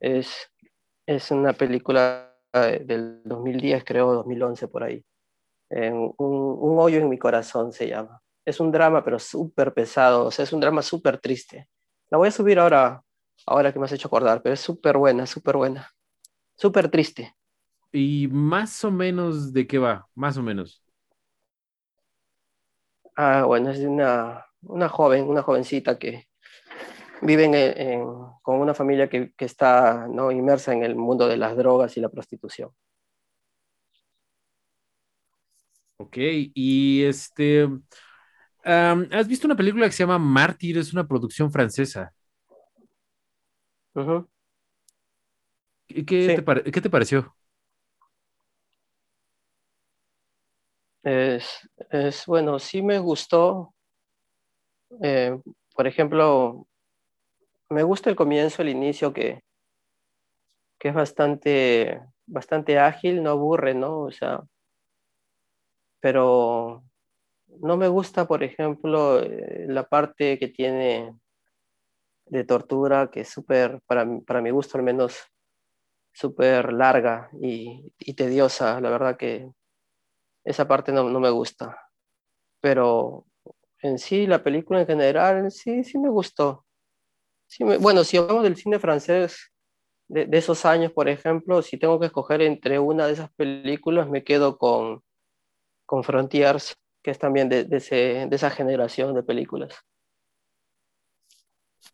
Es, 0.00 0.50
es 1.06 1.30
una 1.30 1.52
película 1.52 2.34
eh, 2.54 2.82
del 2.84 3.20
2010, 3.24 3.84
creo, 3.84 4.14
2011 4.14 4.68
por 4.68 4.84
ahí. 4.84 5.04
un, 5.70 6.14
un 6.18 6.78
hoyo 6.78 6.98
en 6.98 7.10
mi 7.10 7.18
corazón 7.18 7.72
se 7.72 7.88
llama 7.88 8.22
es 8.48 8.60
un 8.60 8.72
drama, 8.72 9.04
pero 9.04 9.18
súper 9.18 9.74
pesado, 9.74 10.26
o 10.26 10.30
sea, 10.30 10.44
es 10.44 10.52
un 10.52 10.60
drama 10.60 10.82
súper 10.82 11.18
triste. 11.20 11.68
La 12.10 12.18
voy 12.18 12.28
a 12.28 12.30
subir 12.32 12.58
ahora, 12.58 13.02
ahora 13.46 13.72
que 13.72 13.78
me 13.78 13.84
has 13.86 13.92
hecho 13.92 14.08
acordar, 14.08 14.42
pero 14.42 14.54
es 14.54 14.60
súper 14.60 14.96
buena, 14.98 15.26
súper 15.26 15.56
buena, 15.56 15.90
súper 16.56 16.90
triste. 16.90 17.34
¿Y 17.92 18.28
más 18.28 18.84
o 18.84 18.90
menos 18.90 19.52
de 19.52 19.66
qué 19.66 19.78
va? 19.78 20.08
Más 20.14 20.36
o 20.36 20.42
menos. 20.42 20.82
Ah, 23.16 23.44
bueno, 23.46 23.70
es 23.70 23.80
de 23.80 23.88
una, 23.88 24.44
una 24.62 24.88
joven, 24.88 25.24
una 25.28 25.42
jovencita 25.42 25.98
que 25.98 26.28
vive 27.22 27.48
con 28.42 28.60
una 28.60 28.74
familia 28.74 29.08
que, 29.08 29.32
que 29.36 29.44
está 29.44 30.06
¿no? 30.08 30.30
inmersa 30.32 30.72
en 30.72 30.84
el 30.84 30.96
mundo 30.96 31.28
de 31.28 31.36
las 31.36 31.56
drogas 31.56 31.96
y 31.96 32.00
la 32.00 32.08
prostitución. 32.10 32.70
Ok, 35.96 36.16
y 36.54 37.02
este, 37.04 37.68
¿Has 38.64 39.28
visto 39.28 39.46
una 39.46 39.56
película 39.56 39.86
que 39.86 39.92
se 39.92 40.02
llama 40.02 40.18
Mártir? 40.18 40.78
Es 40.78 40.92
una 40.92 41.06
producción 41.06 41.50
francesa. 41.50 42.12
¿Qué, 45.86 46.42
te 46.82 46.90
pareció? 46.90 47.34
Es, 51.02 52.24
bueno, 52.26 52.58
sí 52.58 52.82
me 52.82 52.98
gustó. 52.98 53.74
Eh, 55.02 55.38
por 55.74 55.86
ejemplo, 55.86 56.66
me 57.70 57.82
gusta 57.82 58.10
el 58.10 58.16
comienzo, 58.16 58.62
el 58.62 58.68
inicio, 58.68 59.12
que, 59.12 59.42
que 60.78 60.88
es 60.88 60.94
bastante, 60.94 62.00
bastante 62.26 62.78
ágil, 62.78 63.22
no 63.22 63.30
aburre, 63.30 63.74
¿no? 63.74 64.00
O 64.00 64.10
sea, 64.10 64.42
pero 66.00 66.84
no 67.60 67.76
me 67.76 67.88
gusta, 67.88 68.26
por 68.26 68.42
ejemplo, 68.42 69.20
eh, 69.20 69.66
la 69.68 69.88
parte 69.88 70.38
que 70.38 70.48
tiene 70.48 71.14
de 72.26 72.44
tortura, 72.44 73.10
que 73.10 73.20
es 73.20 73.28
súper, 73.28 73.80
para, 73.86 74.06
para, 74.26 74.42
mi 74.42 74.50
gusto 74.50 74.78
al 74.78 74.84
menos, 74.84 75.18
súper 76.12 76.72
larga 76.72 77.30
y, 77.40 77.90
tediosa. 78.14 78.80
La 78.80 78.90
verdad 78.90 79.16
que 79.16 79.50
esa 80.44 80.68
parte 80.68 80.92
no, 80.92 81.04
me 81.08 81.30
gusta. 81.30 81.80
Pero 82.60 83.26
en 83.82 83.98
sí, 83.98 84.26
la 84.26 84.42
película 84.42 84.80
en 84.80 84.86
general, 84.86 85.50
sí, 85.50 85.84
sí 85.84 85.98
me 85.98 86.10
gustó. 86.10 86.64
Bueno, 87.80 88.04
si 88.04 88.18
hablamos 88.18 88.42
del 88.42 88.56
cine 88.56 88.78
francés 88.78 89.50
de, 90.08 90.26
de, 90.26 90.38
esos 90.38 90.64
años, 90.66 90.92
por 90.92 91.08
ejemplo, 91.08 91.62
si 91.62 91.78
tengo 91.78 91.98
que 91.98 92.06
escoger 92.06 92.42
entre 92.42 92.78
una 92.78 93.06
de 93.06 93.14
esas 93.14 93.32
películas, 93.32 94.08
me 94.08 94.22
quedo 94.22 94.58
con, 94.58 95.02
con 95.86 96.04
Frontiers 96.04 96.76
que 97.02 97.10
es 97.10 97.18
también 97.18 97.48
de, 97.48 97.66
esa 98.30 98.50
generación 98.50 99.14
de 99.14 99.22
películas. 99.22 99.74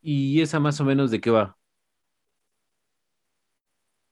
¿Y 0.01 0.41
esa 0.41 0.59
más 0.59 0.79
o 0.79 0.85
menos 0.85 1.11
de 1.11 1.21
qué 1.21 1.31
va? 1.31 1.57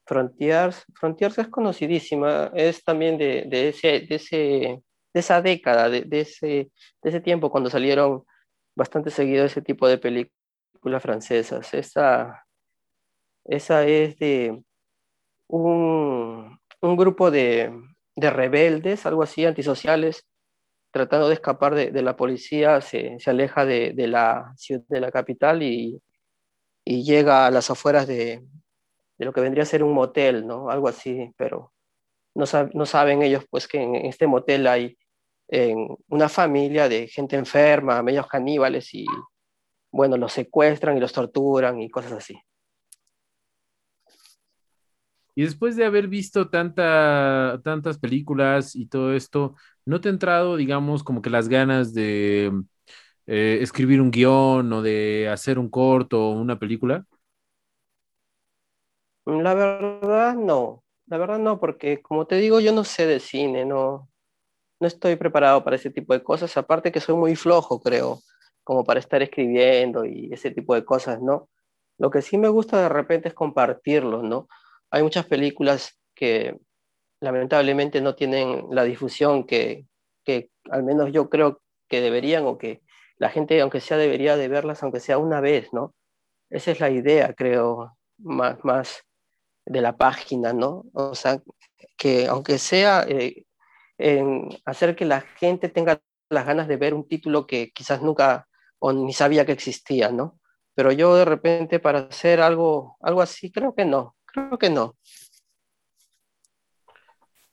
Frontiers, 0.05 0.83
Frontiers 0.95 1.37
es 1.37 1.47
conocidísima, 1.47 2.51
es 2.53 2.83
también 2.83 3.17
de, 3.17 3.69
ese, 3.69 4.07
ese, 4.13 4.35
de 4.35 5.19
esa 5.19 5.41
década, 5.41 5.89
de, 5.89 6.05
ese, 6.11 6.47
de 7.01 7.09
ese 7.09 7.21
tiempo 7.21 7.49
cuando 7.49 7.69
salieron 7.69 8.23
bastante 8.75 9.11
seguido 9.11 9.45
ese 9.45 9.61
tipo 9.61 9.87
de 9.87 9.97
películas 9.97 11.01
francesas. 11.01 11.73
Esa, 11.73 12.45
esa 13.45 13.85
es 13.85 14.17
de 14.17 14.61
un, 15.47 16.59
un 16.81 16.97
grupo 16.97 17.31
de, 17.31 17.71
de, 18.15 18.29
rebeldes, 18.29 19.05
algo 19.05 19.23
así, 19.23 19.45
antisociales, 19.45 20.25
tratando 20.93 21.27
de 21.27 21.33
escapar 21.33 21.73
de, 21.73 22.01
la 22.03 22.15
policía, 22.15 22.79
se, 22.79 23.17
aleja 23.25 23.65
de, 23.65 23.93
la 24.07 24.53
ciudad, 24.57 24.83
de 24.87 25.01
la 25.01 25.11
capital 25.11 25.63
y, 25.63 25.99
llega 26.85 27.47
a 27.47 27.51
las 27.51 27.71
afueras 27.71 28.05
de, 28.05 28.45
lo 29.17 29.33
que 29.33 29.41
vendría 29.41 29.63
a 29.63 29.65
ser 29.65 29.83
un 29.83 29.93
motel, 29.93 30.45
¿no? 30.45 30.69
Algo 30.69 30.87
así, 30.87 31.33
pero 31.35 31.73
no, 32.35 32.45
saben 32.85 33.23
ellos 33.23 33.45
pues 33.49 33.67
que 33.67 33.81
en 33.81 33.95
este 33.95 34.27
motel 34.27 34.67
hay 34.67 34.97
una 36.09 36.29
familia 36.29 36.87
de 36.87 37.07
gente 37.07 37.37
enferma, 37.37 38.03
medios 38.03 38.27
caníbales 38.27 38.93
y 38.93 39.05
bueno, 39.91 40.15
los 40.17 40.33
secuestran 40.33 40.97
y 40.97 40.99
los 40.99 41.11
torturan 41.11 41.81
y 41.81 41.89
cosas 41.89 42.11
así. 42.13 42.35
Y 45.35 45.43
después 45.43 45.75
de 45.75 45.85
haber 45.85 46.07
visto 46.07 46.49
tanta, 46.49 47.59
tantas 47.63 47.97
películas 47.99 48.75
y 48.75 48.87
todo 48.87 49.13
esto, 49.15 49.55
¿no 49.85 50.01
te 50.01 50.09
ha 50.09 50.11
entrado, 50.11 50.55
digamos, 50.57 51.03
como 51.03 51.21
que 51.21 51.29
las 51.31 51.49
ganas 51.49 51.93
de 51.93 52.51
eh, 53.27 53.59
escribir 53.61 54.01
un 54.01 54.11
guion 54.11 54.73
o 54.73 54.81
de 54.83 55.29
hacer 55.29 55.59
un 55.59 55.69
corto 55.69 56.29
o 56.29 56.33
una 56.41 56.59
película? 56.59 57.05
La 59.25 59.53
verdad, 59.53 60.35
no. 60.35 60.83
La 61.07 61.17
verdad, 61.17 61.39
no, 61.39 61.59
porque 61.59 62.01
como 62.01 62.25
te 62.27 62.35
digo, 62.37 62.59
yo 62.59 62.71
no 62.73 62.83
sé 62.83 63.05
de 63.07 63.19
cine, 63.19 63.65
no, 63.65 64.09
no 64.79 64.87
estoy 64.87 65.15
preparado 65.17 65.63
para 65.63 65.77
ese 65.77 65.91
tipo 65.91 66.13
de 66.13 66.23
cosas. 66.23 66.55
Aparte 66.57 66.91
que 66.91 67.01
soy 67.01 67.15
muy 67.15 67.35
flojo, 67.35 67.81
creo, 67.81 68.21
como 68.63 68.83
para 68.85 68.99
estar 69.01 69.21
escribiendo 69.23 70.05
y 70.05 70.31
ese 70.33 70.51
tipo 70.51 70.75
de 70.75 70.85
cosas, 70.85 71.21
¿no? 71.21 71.49
Lo 71.99 72.11
que 72.11 72.21
sí 72.21 72.37
me 72.37 72.49
gusta 72.49 72.81
de 72.81 72.89
repente 72.89 73.29
es 73.29 73.33
compartirlo, 73.35 74.23
¿no? 74.23 74.47
Hay 74.93 75.01
muchas 75.01 75.25
películas 75.25 75.99
que 76.13 76.55
lamentablemente 77.19 77.99
no 77.99 78.13
tienen 78.13 78.67
la 78.69 78.83
difusión 78.83 79.43
que, 79.43 79.87
que 80.23 80.51
al 80.69 80.83
menos 80.83 81.11
yo 81.11 81.31
creo 81.31 81.61
que 81.89 81.99
deberían 81.99 82.45
o 82.45 82.59
que 82.59 82.83
la 83.17 83.29
gente, 83.29 83.59
aunque 83.59 83.81
sea, 83.81 83.97
debería 83.97 84.37
de 84.37 84.47
verlas, 84.47 84.83
aunque 84.83 84.99
sea 84.99 85.17
una 85.17 85.41
vez, 85.41 85.73
¿no? 85.73 85.95
Esa 86.51 86.69
es 86.69 86.79
la 86.79 86.91
idea, 86.91 87.33
creo, 87.33 87.97
más, 88.19 88.63
más 88.63 89.01
de 89.65 89.81
la 89.81 89.97
página, 89.97 90.53
¿no? 90.53 90.83
O 90.93 91.15
sea, 91.15 91.41
que 91.97 92.27
aunque 92.27 92.59
sea 92.59 93.03
eh, 93.09 93.45
hacer 94.65 94.95
que 94.95 95.05
la 95.05 95.21
gente 95.21 95.69
tenga 95.69 96.01
las 96.29 96.45
ganas 96.45 96.67
de 96.67 96.77
ver 96.77 96.93
un 96.93 97.07
título 97.07 97.47
que 97.47 97.71
quizás 97.71 98.03
nunca 98.03 98.47
o 98.77 98.93
ni 98.93 99.13
sabía 99.13 99.43
que 99.43 99.53
existía, 99.53 100.11
¿no? 100.11 100.39
Pero 100.75 100.91
yo 100.91 101.15
de 101.15 101.25
repente 101.25 101.79
para 101.79 101.99
hacer 101.99 102.41
algo, 102.41 102.95
algo 103.01 103.23
así, 103.23 103.51
creo 103.51 103.73
que 103.73 103.85
no. 103.85 104.15
Creo 104.33 104.57
que 104.57 104.69
no. 104.69 104.95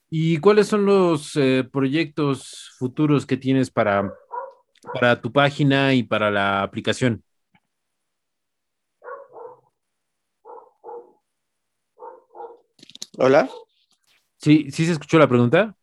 ¿Y 0.09 0.39
cuáles 0.39 0.67
son 0.67 0.85
los 0.85 1.35
eh, 1.35 1.63
proyectos 1.71 2.71
futuros 2.79 3.25
que 3.27 3.37
tienes 3.37 3.69
para, 3.69 4.11
para 4.93 5.21
tu 5.21 5.31
página 5.31 5.93
y 5.93 6.01
para 6.01 6.31
la 6.31 6.63
aplicación? 6.63 7.23
Hola. 13.17 13.47
Sí, 14.37 14.71
sí 14.71 14.85
se 14.87 14.93
escuchó 14.93 15.19
la 15.19 15.27
pregunta. 15.27 15.75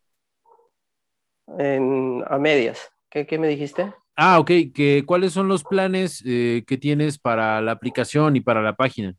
a 1.47 2.39
medias. 2.39 2.91
¿Qué, 3.09 3.39
me 3.39 3.47
dijiste? 3.47 3.95
Ah, 4.17 4.41
ok. 4.41 4.51
Que, 4.75 5.05
¿Cuáles 5.07 5.33
son 5.33 5.47
los 5.47 5.63
planes 5.63 6.23
eh, 6.27 6.65
que 6.67 6.77
tienes 6.77 7.19
para 7.19 7.63
la 7.63 7.71
aplicación 7.71 8.35
y 8.35 8.41
para 8.41 8.63
la 8.63 8.75
página? 8.75 9.15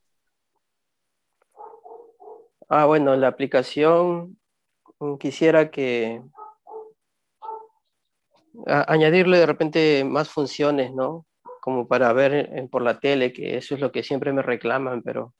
Ah, 2.71 2.85
bueno, 2.85 3.15
la 3.15 3.29
aplicación 3.29 4.37
mm, 4.99 5.15
quisiera 5.17 5.71
que 5.71 6.21
añadirle 8.67 9.39
de 9.39 9.45
repente 9.47 10.03
más 10.05 10.29
funciones, 10.29 10.93
¿no? 10.93 11.25
Como 11.61 11.87
para 11.87 12.13
ver 12.13 12.67
por 12.71 12.83
la 12.83 12.99
tele, 12.99 13.33
que 13.33 13.57
eso 13.57 13.75
es 13.75 13.81
lo 13.81 13.91
que 13.91 14.03
siempre 14.03 14.33
me 14.33 14.43
reclaman, 14.43 15.01
pero 15.01 15.33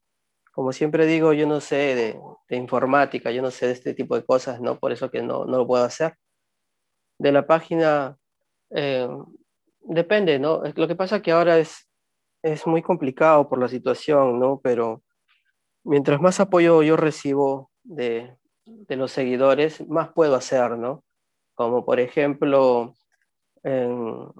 como 0.53 0.73
siempre 0.73 1.05
digo, 1.05 1.34
yo 1.34 1.47
no 1.47 1.61
sé 1.61 2.17
de, 2.49 2.57
informática, 2.57 3.32
yo 3.32 3.41
no 3.43 3.51
sé 3.51 3.67
de 3.67 3.73
este 3.73 3.93
tipo 3.93 4.15
de 4.15 4.25
cosas, 4.25 4.59
¿no? 4.61 4.80
Por 4.80 4.91
eso 4.91 5.11
que 5.11 5.21
no, 5.21 5.45
no 5.45 5.59
lo 5.59 5.67
puedo 5.67 5.84
hacer. 5.84 6.15
De 7.19 7.32
la 7.32 7.45
página, 7.45 8.17
eh, 8.71 9.07
depende, 9.82 10.39
¿no? 10.39 10.63
Lo 10.75 10.88
que 10.88 10.95
pasa 10.95 11.21
que 11.21 11.32
ahora 11.32 11.59
es, 11.59 11.88
es 12.43 12.65
muy 12.67 12.82
complicado 12.82 13.47
por 13.49 13.59
la 13.59 13.67
situación, 13.67 14.39
¿no? 14.39 14.59
Pero 14.63 15.03
mientras 15.84 16.21
más 16.21 16.39
apoyo 16.39 16.84
yo 16.84 16.97
recibo 16.97 17.71
de, 17.84 18.36
los 18.89 19.11
seguidores, 19.11 19.88
más 19.88 20.09
puedo 20.13 20.36
hacer, 20.36 20.77
¿no? 20.77 21.03
Como 21.55 21.86
por 21.86 21.99
ejemplo, 21.99 22.95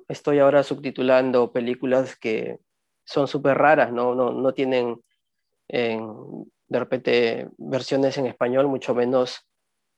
estoy 0.08 0.40
ahora 0.40 0.64
subtitulando 0.64 1.52
películas 1.52 2.16
que 2.16 2.60
son 3.04 3.28
súper 3.28 3.58
raras, 3.58 3.92
¿no? 3.92 4.16
No, 4.16 4.54
tienen 4.54 5.02
de 5.68 6.80
repente 6.80 7.50
versiones 7.58 8.18
en 8.18 8.28
español, 8.28 8.68
mucho 8.68 8.94
menos, 8.94 9.48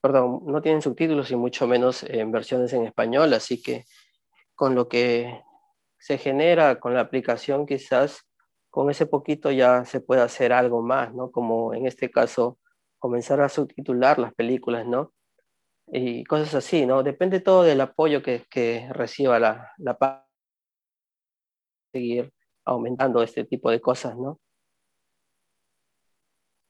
perdón, 0.02 0.42
no 0.46 0.62
tienen 0.62 0.82
subtítulos 0.82 1.30
y 1.32 1.36
mucho 1.36 1.68
menos 1.68 2.04
en 2.04 2.32
versiones 2.32 2.74
en 2.74 2.86
español, 2.86 3.34
así 3.34 3.62
que 3.62 3.86
con 4.56 4.76
lo 4.76 4.88
que 4.88 5.42
se 6.00 6.18
genera 6.18 6.80
con 6.80 6.94
la 6.94 7.02
aplicación 7.02 7.66
quizás 7.66 8.26
con 8.72 8.90
ese 8.92 9.06
poquito 9.08 9.52
ya 9.52 9.86
se 9.86 10.02
puede 10.02 10.22
hacer 10.22 10.54
algo 10.54 10.82
más, 10.82 11.14
¿no? 11.14 11.32
Como 11.32 11.74
en 11.76 11.88
este 11.88 12.12
caso, 12.12 12.60
comenzar 13.00 13.42
a 13.42 13.50
subtitular 13.50 14.20
las 14.20 14.34
películas, 14.34 14.88
¿no? 14.88 15.14
Y 15.88 16.24
cosas 16.26 16.56
así, 16.56 16.86
¿no? 16.86 17.04
Depende 17.04 17.42
todo 17.42 17.64
del 17.64 17.82
apoyo 17.82 18.24
que, 18.24 18.46
que 18.50 18.88
reciba 18.94 19.40
la, 19.40 19.72
la 19.78 19.98
seguir 21.94 22.34
aumentando 22.66 23.22
este 23.24 23.44
tipo 23.46 23.70
de 23.72 23.82
cosas, 23.82 24.18
¿no? 24.18 24.40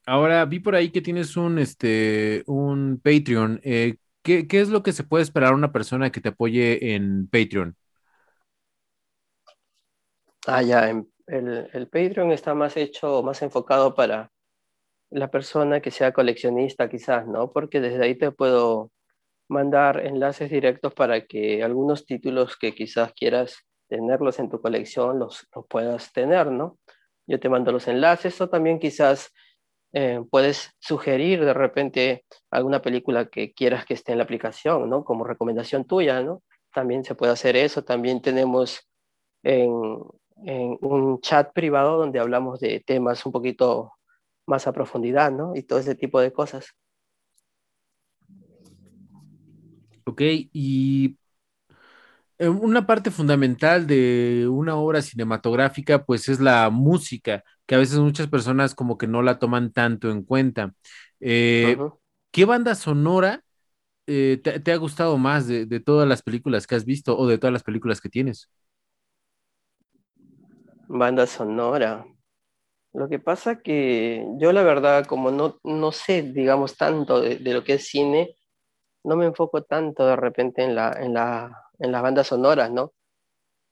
Ahora 0.06 0.44
vi 0.46 0.60
por 0.60 0.76
ahí 0.76 0.90
que 0.92 1.02
tienes 1.02 1.38
un, 1.38 1.60
este, 1.60 2.44
un 2.48 3.00
Patreon. 3.04 3.62
Eh, 3.64 3.98
¿qué, 4.24 4.48
¿Qué 4.48 4.62
es 4.62 4.70
lo 4.70 4.84
que 4.84 4.94
se 4.94 5.04
puede 5.04 5.24
esperar 5.24 5.54
una 5.54 5.72
persona 5.72 6.12
que 6.12 6.22
te 6.22 6.30
apoye 6.30 6.96
en 6.96 7.28
Patreon? 7.28 7.76
Ah, 10.48 10.62
ya, 10.62 10.90
en, 10.90 11.08
el, 11.32 11.70
el 11.74 11.88
Patreon 11.88 12.32
está 12.32 12.54
más 12.54 12.78
hecho, 12.78 13.24
más 13.24 13.42
enfocado 13.42 13.96
para 13.96 14.32
la 15.10 15.30
persona 15.30 15.82
que 15.82 15.92
sea 15.92 16.14
coleccionista 16.14 16.90
quizás, 16.90 17.28
¿no? 17.28 17.52
Porque 17.52 17.82
desde 17.82 18.04
ahí 18.04 18.16
te 18.16 18.32
puedo 18.32 18.92
mandar 19.50 20.06
enlaces 20.06 20.50
directos 20.50 20.94
para 20.94 21.26
que 21.26 21.64
algunos 21.64 22.06
títulos 22.06 22.58
que 22.58 22.74
quizás 22.74 23.14
quieras 23.14 23.58
tenerlos 23.88 24.40
en 24.40 24.50
tu 24.50 24.62
colección 24.62 25.20
los, 25.20 25.48
los 25.54 25.66
puedas 25.68 26.14
tener, 26.14 26.48
¿no? 26.48 26.78
Yo 27.28 27.40
te 27.40 27.50
mando 27.50 27.72
los 27.72 27.88
enlaces 27.88 28.40
o 28.42 28.50
también 28.50 28.80
quizás 28.80 29.34
eh, 29.94 30.24
puedes 30.30 30.72
sugerir 30.80 31.44
de 31.44 31.54
repente 31.54 32.26
alguna 32.50 32.82
película 32.82 33.26
que 33.26 33.54
quieras 33.54 33.86
que 33.86 33.94
esté 33.94 34.14
en 34.14 34.20
la 34.20 34.24
aplicación, 34.24 34.90
¿no? 34.90 35.04
Como 35.04 35.26
recomendación 35.26 35.86
tuya, 35.86 36.22
¿no? 36.22 36.42
También 36.74 37.04
se 37.04 37.16
puede 37.16 37.34
hacer 37.34 37.58
eso. 37.58 37.84
También 37.84 38.22
tenemos 38.22 38.88
en, 39.44 39.72
en 40.46 40.78
un 40.82 41.20
chat 41.22 41.52
privado 41.54 41.98
donde 41.98 42.20
hablamos 42.20 42.60
de 42.60 42.84
temas 42.86 43.26
un 43.26 43.32
poquito 43.32 43.94
más 44.46 44.68
a 44.68 44.74
profundidad, 44.74 45.32
¿no? 45.32 45.56
Y 45.56 45.64
todo 45.64 45.80
ese 45.80 45.96
tipo 45.96 46.20
de 46.20 46.32
cosas. 46.32 46.76
Ok, 50.06 50.22
y 50.52 51.18
eh, 52.42 52.50
una 52.50 52.88
parte 52.88 53.12
fundamental 53.12 53.86
de 53.86 54.48
una 54.50 54.76
obra 54.76 55.04
cinematográfica, 55.04 56.04
pues 56.06 56.28
es 56.28 56.40
la 56.40 56.72
música, 56.72 57.44
que 57.68 57.76
a 57.76 57.78
veces 57.78 58.00
muchas 58.00 58.28
personas 58.28 58.74
como 58.74 58.98
que 58.98 59.06
no 59.06 59.22
la 59.22 59.38
toman 59.38 59.72
tanto 59.72 60.10
en 60.10 60.24
cuenta. 60.24 60.74
Eh, 61.20 61.78
¿Qué 62.32 62.46
banda 62.46 62.74
sonora 62.74 63.44
eh, 64.08 64.42
te, 64.44 64.72
ha 64.72 64.78
gustado 64.78 65.20
más 65.20 65.48
de, 65.48 65.68
de 65.68 65.80
todas 65.80 66.08
las 66.08 66.24
películas 66.24 66.66
que 66.66 66.76
has 66.76 66.86
visto 66.86 67.16
o 67.16 67.28
de 67.28 67.38
todas 67.38 67.54
las 67.54 67.64
películas 67.64 68.02
que 68.02 68.10
tienes? 68.10 68.50
Banda 70.92 71.26
sonora. 71.26 72.06
Lo 72.94 73.08
que 73.08 73.20
pasa 73.20 73.62
que 73.62 74.26
yo 74.38 74.52
la 74.52 74.64
verdad, 74.64 75.06
como 75.06 75.32
no, 75.32 75.60
no 75.64 75.94
sé, 75.94 76.22
digamos, 76.22 76.76
tanto 76.76 77.22
de, 77.22 77.40
lo 77.40 77.64
que 77.64 77.76
es 77.76 77.88
cine, 77.88 78.36
no 79.04 79.16
me 79.16 79.26
enfoco 79.26 79.64
tanto 79.64 80.06
de 80.06 80.18
repente 80.18 80.64
en, 80.64 80.76
la, 80.76 80.92
en, 81.00 81.14
la, 81.14 81.70
en 81.80 81.92
las 81.94 82.02
bandas 82.02 82.28
sonoras, 82.28 82.72
¿no? 82.72 82.94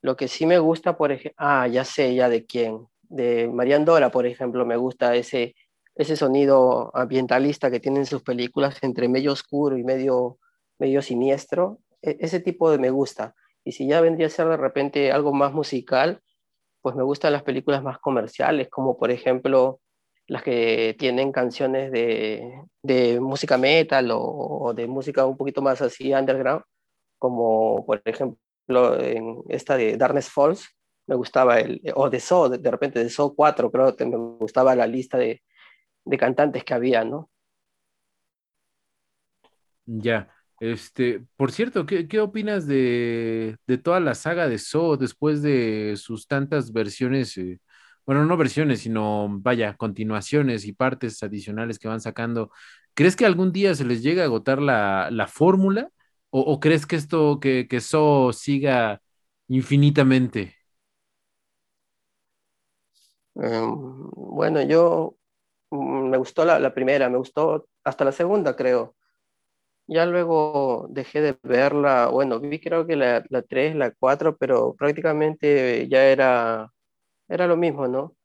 Lo 0.01 0.15
que 0.15 0.29
sí 0.29 0.45
me 0.45 0.59
gusta, 0.59 0.95
por 0.97 1.11
ejemplo, 1.11 1.35
ah, 1.37 1.67
ya 1.67 1.83
sé 1.83 2.15
ya 2.15 2.29
de 2.29 2.45
quién, 2.45 2.87
de 3.03 3.49
Marian 3.49 3.83
Dora, 3.83 4.11
por 4.11 4.25
ejemplo, 4.25 4.65
me 4.65 4.77
gusta 4.77 5.15
ese, 5.15 5.55
ese 5.95 6.15
sonido 6.15 6.89
ambientalista 6.95 7.69
que 7.69 7.81
tienen 7.81 8.05
sus 8.05 8.23
películas 8.23 8.77
entre 8.81 9.09
medio 9.09 9.33
oscuro 9.33 9.77
y 9.77 9.83
medio, 9.83 10.37
medio 10.77 11.01
siniestro, 11.01 11.79
e, 12.01 12.15
ese 12.21 12.39
tipo 12.39 12.71
de 12.71 12.77
me 12.77 12.91
gusta. 12.91 13.35
Y 13.65 13.73
si 13.73 13.87
ya 13.87 13.99
vendría 13.99 14.27
a 14.27 14.29
ser 14.29 14.47
de 14.47 14.55
repente 14.55 15.11
algo 15.11 15.33
más 15.33 15.51
musical, 15.51 16.21
pues 16.81 16.95
me 16.95 17.03
gustan 17.03 17.33
las 17.33 17.43
películas 17.43 17.83
más 17.83 17.99
comerciales, 17.99 18.69
como 18.69 18.97
por 18.97 19.11
ejemplo 19.11 19.79
las 20.27 20.43
que 20.43 20.95
tienen 20.99 21.31
canciones 21.31 21.91
de, 21.91 22.61
de 22.83 23.19
música 23.19 23.57
metal 23.57 24.09
o, 24.11 24.73
de 24.75 24.87
música 24.87 25.25
un 25.25 25.37
poquito 25.37 25.61
más 25.61 25.81
así 25.81 26.13
underground, 26.13 26.63
como 27.17 27.85
por 27.85 28.01
ejemplo 28.05 28.39
en 28.99 29.41
esta 29.49 29.75
de 29.75 29.97
Darkness 29.97 30.29
Falls, 30.29 30.69
me 31.07 31.15
gustaba 31.15 31.59
el, 31.59 31.81
o 31.95 32.09
de 32.09 32.19
So, 32.19 32.49
de, 32.49 32.71
repente 32.71 33.03
de 33.03 33.09
So 33.09 33.33
4, 33.33 33.71
creo 33.71 33.95
que 33.95 34.05
me 34.05 34.17
gustaba 34.17 34.75
la 34.75 34.85
lista 34.85 35.17
de, 35.17 35.41
de 36.05 36.17
cantantes 36.17 36.63
que 36.63 36.75
había, 36.75 37.03
¿no? 37.03 37.29
Ya, 39.87 40.29
este, 40.59 41.23
por 41.37 41.51
cierto, 41.51 41.85
¿qué, 41.85 42.07
qué 42.07 42.19
opinas 42.19 42.67
de, 42.67 43.57
de 43.67 43.77
toda 43.77 43.99
la 43.99 44.15
saga 44.15 44.47
de 44.49 44.57
Saw 44.57 44.97
después 44.97 45.41
de 45.41 45.95
sus 45.97 46.27
tantas 46.27 46.71
versiones, 46.73 47.37
eh, 47.37 47.59
bueno, 48.05 48.25
no 48.25 48.37
versiones, 48.37 48.81
sino, 48.81 49.27
vaya, 49.29 49.75
continuaciones 49.77 50.65
y 50.65 50.73
partes 50.73 51.23
adicionales 51.23 51.79
que 51.79 51.87
van 51.87 52.01
sacando? 52.01 52.51
¿Crees 52.93 53.15
que 53.15 53.25
algún 53.25 53.51
día 53.53 53.75
se 53.75 53.85
les 53.85 54.03
llega 54.03 54.23
a 54.23 54.25
agotar 54.25 54.61
la, 54.61 55.09
la 55.11 55.27
fórmula? 55.27 55.89
¿O, 56.31 56.59
crees 56.59 56.85
que 56.85 56.95
esto, 56.95 57.39
que, 57.39 57.67
que 57.67 57.79
siga 57.81 59.01
infinitamente? 59.47 60.55
Em, 63.35 64.09
bueno, 64.11 64.61
yo 64.63 65.15
mm, 65.71 66.09
me 66.09 66.17
gustó 66.17 66.45
la, 66.45 66.59
la 66.59 66.73
primera, 66.73 67.09
me 67.09 67.17
gustó 67.17 67.67
hasta 67.83 68.05
la 68.05 68.11
segunda, 68.11 68.55
creo. 68.55 68.95
Ya 69.91 70.05
luego 70.05 70.87
dejé 70.91 71.21
de 71.21 71.37
verla, 71.43 72.07
bueno, 72.09 72.39
vi 72.39 72.59
creo 72.59 72.85
que 72.85 72.95
la, 72.95 73.23
la 73.29 73.41
3, 73.41 73.75
la 73.75 73.91
4, 73.91 74.37
pero 74.37 74.75
prácticamente 74.75 75.87
ya 75.89 76.05
era, 76.05 76.71
era 77.29 77.47
lo 77.47 77.57
mismo, 77.57 77.87
¿no? 77.87 78.15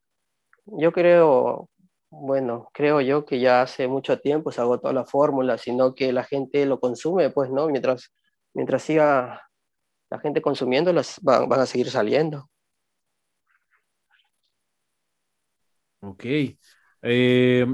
Yo 0.67 0.93
creo, 0.93 1.71
bueno, 2.11 2.71
creo 2.75 3.01
yo 3.03 3.25
que 3.27 3.41
ya 3.41 3.63
hace 3.63 3.89
mucho 3.89 4.21
tiempo 4.21 4.53
se 4.53 4.61
agotó 4.63 4.93
la 4.93 5.05
fórmula, 5.07 5.59
sino 5.59 5.95
que 5.95 6.13
la 6.13 6.25
gente 6.25 6.67
lo 6.67 6.81
consume, 6.81 7.31
pues, 7.31 7.51
¿no? 7.51 7.69
Mientras, 7.69 8.13
mientras 8.55 8.83
siga 8.85 9.43
la 10.11 10.21
gente 10.21 10.43
consumiendo, 10.43 10.93
las 10.93 11.21
van, 11.23 11.49
van 11.49 11.61
a 11.61 11.67
seguir 11.67 11.91
saliendo. 11.91 12.51
Ok. 16.01 16.25
Eh, 17.03 17.67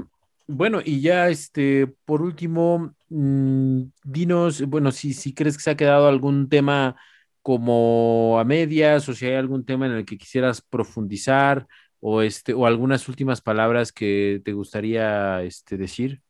bueno, 0.51 0.79
y 0.83 1.01
ya 1.01 1.29
este, 1.29 1.87
por 2.05 2.21
último, 2.21 2.95
mm, 3.09 3.83
dinos, 4.03 4.61
bueno, 4.67 4.91
si, 4.91 5.13
si 5.13 5.33
crees 5.33 5.57
que 5.57 5.63
se 5.63 5.71
ha 5.71 5.77
quedado 5.77 6.07
algún 6.07 6.49
tema 6.49 6.95
como 7.41 8.37
a 8.39 8.43
medias, 8.45 9.07
o 9.09 9.13
si 9.13 9.25
hay 9.25 9.35
algún 9.35 9.65
tema 9.65 9.85
en 9.87 9.93
el 9.93 10.05
que 10.05 10.17
quisieras 10.17 10.61
profundizar, 10.61 11.67
o 11.99 12.21
este, 12.21 12.53
o 12.53 12.65
algunas 12.65 13.07
últimas 13.09 13.41
palabras 13.41 13.91
que 13.91 14.41
te 14.45 14.53
gustaría 14.53 15.41
este, 15.43 15.77
decir. 15.77 16.21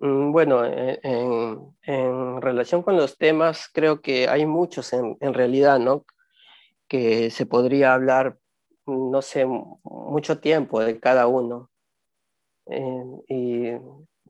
Mm, 0.00 0.32
Bueno, 0.32 0.64
en, 0.64 0.98
en- 1.02 1.76
en 1.84 2.42
relación 2.42 2.82
con 2.82 2.96
los 2.96 3.18
temas, 3.18 3.68
creo 3.72 4.00
que 4.00 4.28
hay 4.28 4.46
muchos 4.46 4.92
en, 4.92 5.16
en 5.20 5.34
realidad, 5.34 5.78
¿no? 5.78 6.04
Que 6.88 7.30
se 7.32 7.46
podría 7.46 7.94
hablar, 7.94 8.38
no 8.86 9.22
sé, 9.22 9.46
mu- 9.46 9.80
mucho 9.84 10.40
tiempo 10.40 10.80
de 10.84 11.00
cada 11.00 11.28
uno. 11.28 11.70
Eh, 12.72 13.04
y 13.28 13.72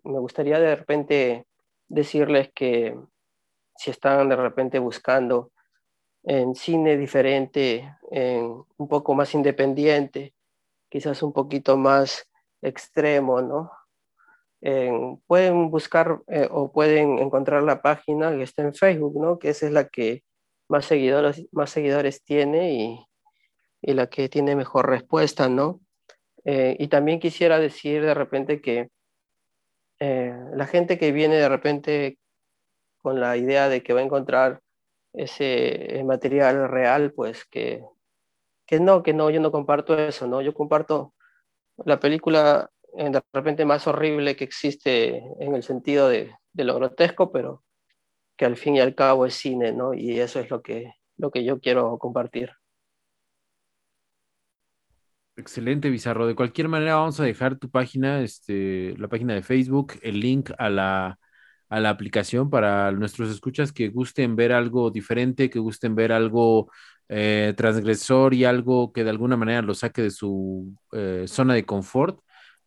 me 0.09 0.19
gustaría 0.19 0.59
de 0.59 0.77
repente 0.77 1.47
decirles 1.89 2.51
que 2.55 2.97
si 3.77 3.91
están 3.91 4.29
de 4.29 4.37
repente 4.37 4.79
buscando 4.79 5.53
en 6.25 6.55
cine 6.55 6.97
diferente, 6.97 7.97
en 8.11 8.63
un 8.79 8.89
poco 8.89 9.15
más 9.15 9.35
independiente, 9.35 10.35
quizás 10.91 11.23
un 11.23 11.33
poquito 11.33 11.77
más 11.77 12.31
extremo, 12.63 13.43
¿no? 13.43 13.71
En- 14.61 15.19
pueden 15.27 15.71
buscar 15.71 16.23
eh, 16.29 16.49
o 16.51 16.73
pueden 16.73 17.19
encontrar 17.19 17.63
la 17.65 17.83
página 17.83 18.31
que 18.37 18.43
está 18.45 18.63
en 18.63 18.75
Facebook, 18.75 19.21
¿no? 19.21 19.39
Que 19.39 19.51
esa 19.51 19.67
es 19.67 19.73
la 19.73 19.89
que 19.89 20.23
más 20.69 20.87
seguidores, 20.87 21.47
más 21.53 21.71
seguidores 21.71 22.23
tiene 22.25 22.73
y, 22.75 23.07
y 23.83 23.95
la 23.95 24.09
que 24.09 24.29
tiene 24.29 24.57
mejor 24.57 24.89
respuesta, 24.91 25.49
¿no? 25.49 25.81
Eh, 26.45 26.77
y 26.79 26.89
también 26.89 27.21
quisiera 27.21 27.59
decir 27.59 28.03
de 28.03 28.15
repente 28.15 28.61
que 28.61 28.91
eh, 30.01 30.35
la 30.55 30.67
gente 30.67 30.99
que 30.99 31.13
viene 31.13 31.37
de 31.37 31.49
repente 31.49 32.19
con 32.99 33.21
la 33.21 33.37
idea 33.37 33.69
de 33.69 33.83
que 33.83 33.93
va 33.93 34.01
a 34.01 34.05
encontrar 34.05 34.61
ese 35.13 35.99
eh, 35.99 36.05
material 36.05 36.69
real, 36.69 37.13
pues 37.13 37.45
que, 37.45 37.85
que 38.67 38.81
no, 38.81 39.03
que 39.03 39.13
no, 39.13 39.31
yo 39.31 39.41
no 39.41 39.53
comparto 39.53 39.97
eso, 39.99 40.27
¿no? 40.27 40.41
Yo 40.43 40.55
comparto 40.55 41.15
la 41.85 42.01
película 42.01 42.71
de 42.95 43.23
repente 43.33 43.65
más 43.65 43.87
horrible 43.87 44.37
que 44.37 44.45
existe 44.45 45.23
en 45.41 45.55
el 45.55 45.63
sentido 45.63 46.09
de, 46.09 46.35
de 46.53 46.65
lo 46.65 46.75
grotesco, 46.75 47.33
pero 47.33 47.65
que 48.37 48.45
al 48.45 48.57
fin 48.57 48.77
y 48.77 48.81
al 48.81 48.95
cabo 48.95 49.27
es 49.27 49.35
cine, 49.35 49.73
¿no? 49.73 49.95
Y 49.95 50.21
eso 50.21 50.41
es 50.41 50.51
lo 50.51 50.63
que, 50.63 50.95
lo 51.17 51.31
que 51.31 51.45
yo 51.45 51.61
quiero 51.61 51.99
compartir. 51.99 52.51
Excelente, 55.37 55.89
Bizarro. 55.89 56.27
De 56.27 56.35
cualquier 56.35 56.69
manera, 56.69 56.97
vamos 56.97 57.19
a 57.19 57.25
dejar 57.25 57.57
tu 57.59 57.71
página, 57.71 58.21
este, 58.21 58.95
la 58.99 59.09
página 59.09 59.35
de 59.35 59.43
Facebook, 59.43 59.95
el 60.03 60.21
link 60.21 60.51
a 60.59 60.69
la, 60.69 61.19
a 61.71 61.81
la 61.81 61.89
aplicación 61.91 62.51
para 62.51 62.93
nuestros 62.93 63.31
escuchas 63.31 63.73
que 63.73 63.89
gusten 63.89 64.37
ver 64.37 64.53
algo 64.53 64.91
diferente, 64.91 65.49
que 65.49 65.59
gusten 65.59 65.95
ver 65.95 66.13
algo 66.13 66.71
eh, 67.09 67.55
transgresor 67.57 68.35
y 68.35 68.45
algo 68.45 68.93
que 68.93 69.05
de 69.05 69.11
alguna 69.11 69.37
manera 69.39 69.63
lo 69.63 69.73
saque 69.75 70.03
de 70.03 70.11
su 70.11 70.75
eh, 70.93 71.25
zona 71.27 71.55
de 71.55 71.65
confort. 71.65 72.21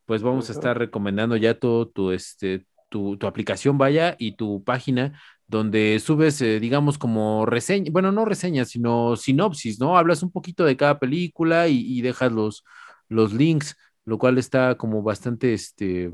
Pues 0.05 0.23
vamos 0.23 0.49
a 0.49 0.53
estar 0.53 0.77
recomendando 0.77 1.37
ya 1.37 1.59
todo 1.59 1.87
tu, 1.87 2.11
este, 2.11 2.65
tu, 2.89 3.17
tu 3.17 3.27
aplicación, 3.27 3.77
vaya, 3.77 4.15
y 4.17 4.35
tu 4.37 4.63
página 4.63 5.19
donde 5.47 5.99
subes, 5.99 6.41
eh, 6.41 6.59
digamos, 6.59 6.97
como 6.97 7.45
reseña, 7.45 7.91
bueno, 7.91 8.11
no 8.11 8.25
reseñas, 8.25 8.69
sino 8.69 9.15
sinopsis, 9.15 9.79
¿no? 9.79 9.97
Hablas 9.97 10.23
un 10.23 10.31
poquito 10.31 10.65
de 10.65 10.77
cada 10.77 10.99
película 10.99 11.67
y, 11.67 12.01
dejas 12.01 12.31
los, 12.31 12.63
los 13.09 13.33
links, 13.33 13.75
lo 14.05 14.17
cual 14.17 14.37
está 14.37 14.75
como 14.77 15.03
bastante, 15.03 15.53
este, 15.53 16.11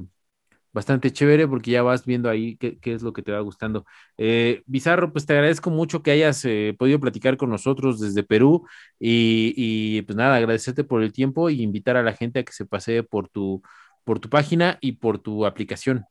bastante 0.73 1.11
chévere 1.11 1.47
porque 1.47 1.71
ya 1.71 1.83
vas 1.83 2.05
viendo 2.05 2.29
ahí 2.29 2.57
qué, 2.57 2.79
qué 2.79 2.93
es 2.93 3.01
lo 3.03 3.13
que 3.13 3.21
te 3.23 3.31
va 3.31 3.39
gustando. 3.41 3.85
Eh, 4.17 4.63
Bizarro, 4.65 5.11
pues 5.11 5.25
te 5.25 5.33
agradezco 5.33 5.69
mucho 5.69 6.01
que 6.03 6.11
hayas 6.11 6.43
eh, 6.45 6.75
podido 6.77 6.99
platicar 6.99 7.37
con 7.37 7.49
nosotros 7.49 7.99
desde 7.99 8.23
Perú 8.23 8.65
y, 8.99 9.53
y, 9.55 10.01
pues 10.03 10.15
nada, 10.15 10.35
agradecerte 10.37 10.83
por 10.83 11.03
el 11.03 11.13
tiempo 11.13 11.49
y 11.49 11.61
invitar 11.61 11.97
a 11.97 12.03
la 12.03 12.13
gente 12.13 12.39
a 12.39 12.43
que 12.43 12.53
se 12.53 12.65
pasee 12.65 13.03
por 13.03 13.29
tu, 13.29 13.61
por 14.03 14.19
tu 14.19 14.29
página 14.29 14.77
y 14.81 14.93
por 14.93 15.19
tu 15.19 15.45
aplicación. 15.45 16.05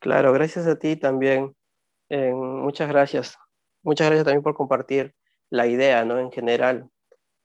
Claro, 0.00 0.32
gracias 0.32 0.66
a 0.66 0.78
ti 0.78 0.96
también. 0.96 1.54
Muchas 2.10 2.88
gracias. 2.88 3.36
Muchas 3.82 4.08
gracias 4.08 4.24
también 4.24 4.42
por 4.42 4.54
compartir 4.54 5.14
la 5.50 5.66
idea, 5.66 6.04
¿no? 6.04 6.18
En 6.18 6.30
general, 6.32 6.90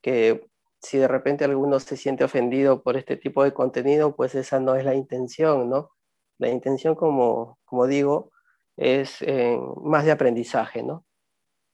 que 0.02 0.46
si 0.82 0.98
de 0.98 1.08
repente 1.08 1.46
alguno 1.46 1.80
se 1.80 1.98
siente 1.98 2.24
ofendido 2.26 2.84
por 2.84 2.98
este 2.98 3.18
tipo 3.18 3.44
de 3.44 3.54
contenido, 3.54 4.16
pues 4.16 4.36
esa 4.36 4.60
no 4.60 4.76
es 4.76 4.86
la 4.86 4.96
intención, 4.96 5.70
¿no? 5.70 5.92
La 6.40 6.50
intención, 6.50 6.96
como, 6.96 7.60
como 7.66 7.88
digo, 7.88 8.32
es 8.78 9.22
eh, 9.22 9.58
más 9.84 10.06
de 10.06 10.12
aprendizaje, 10.12 10.84
¿no? 10.84 11.06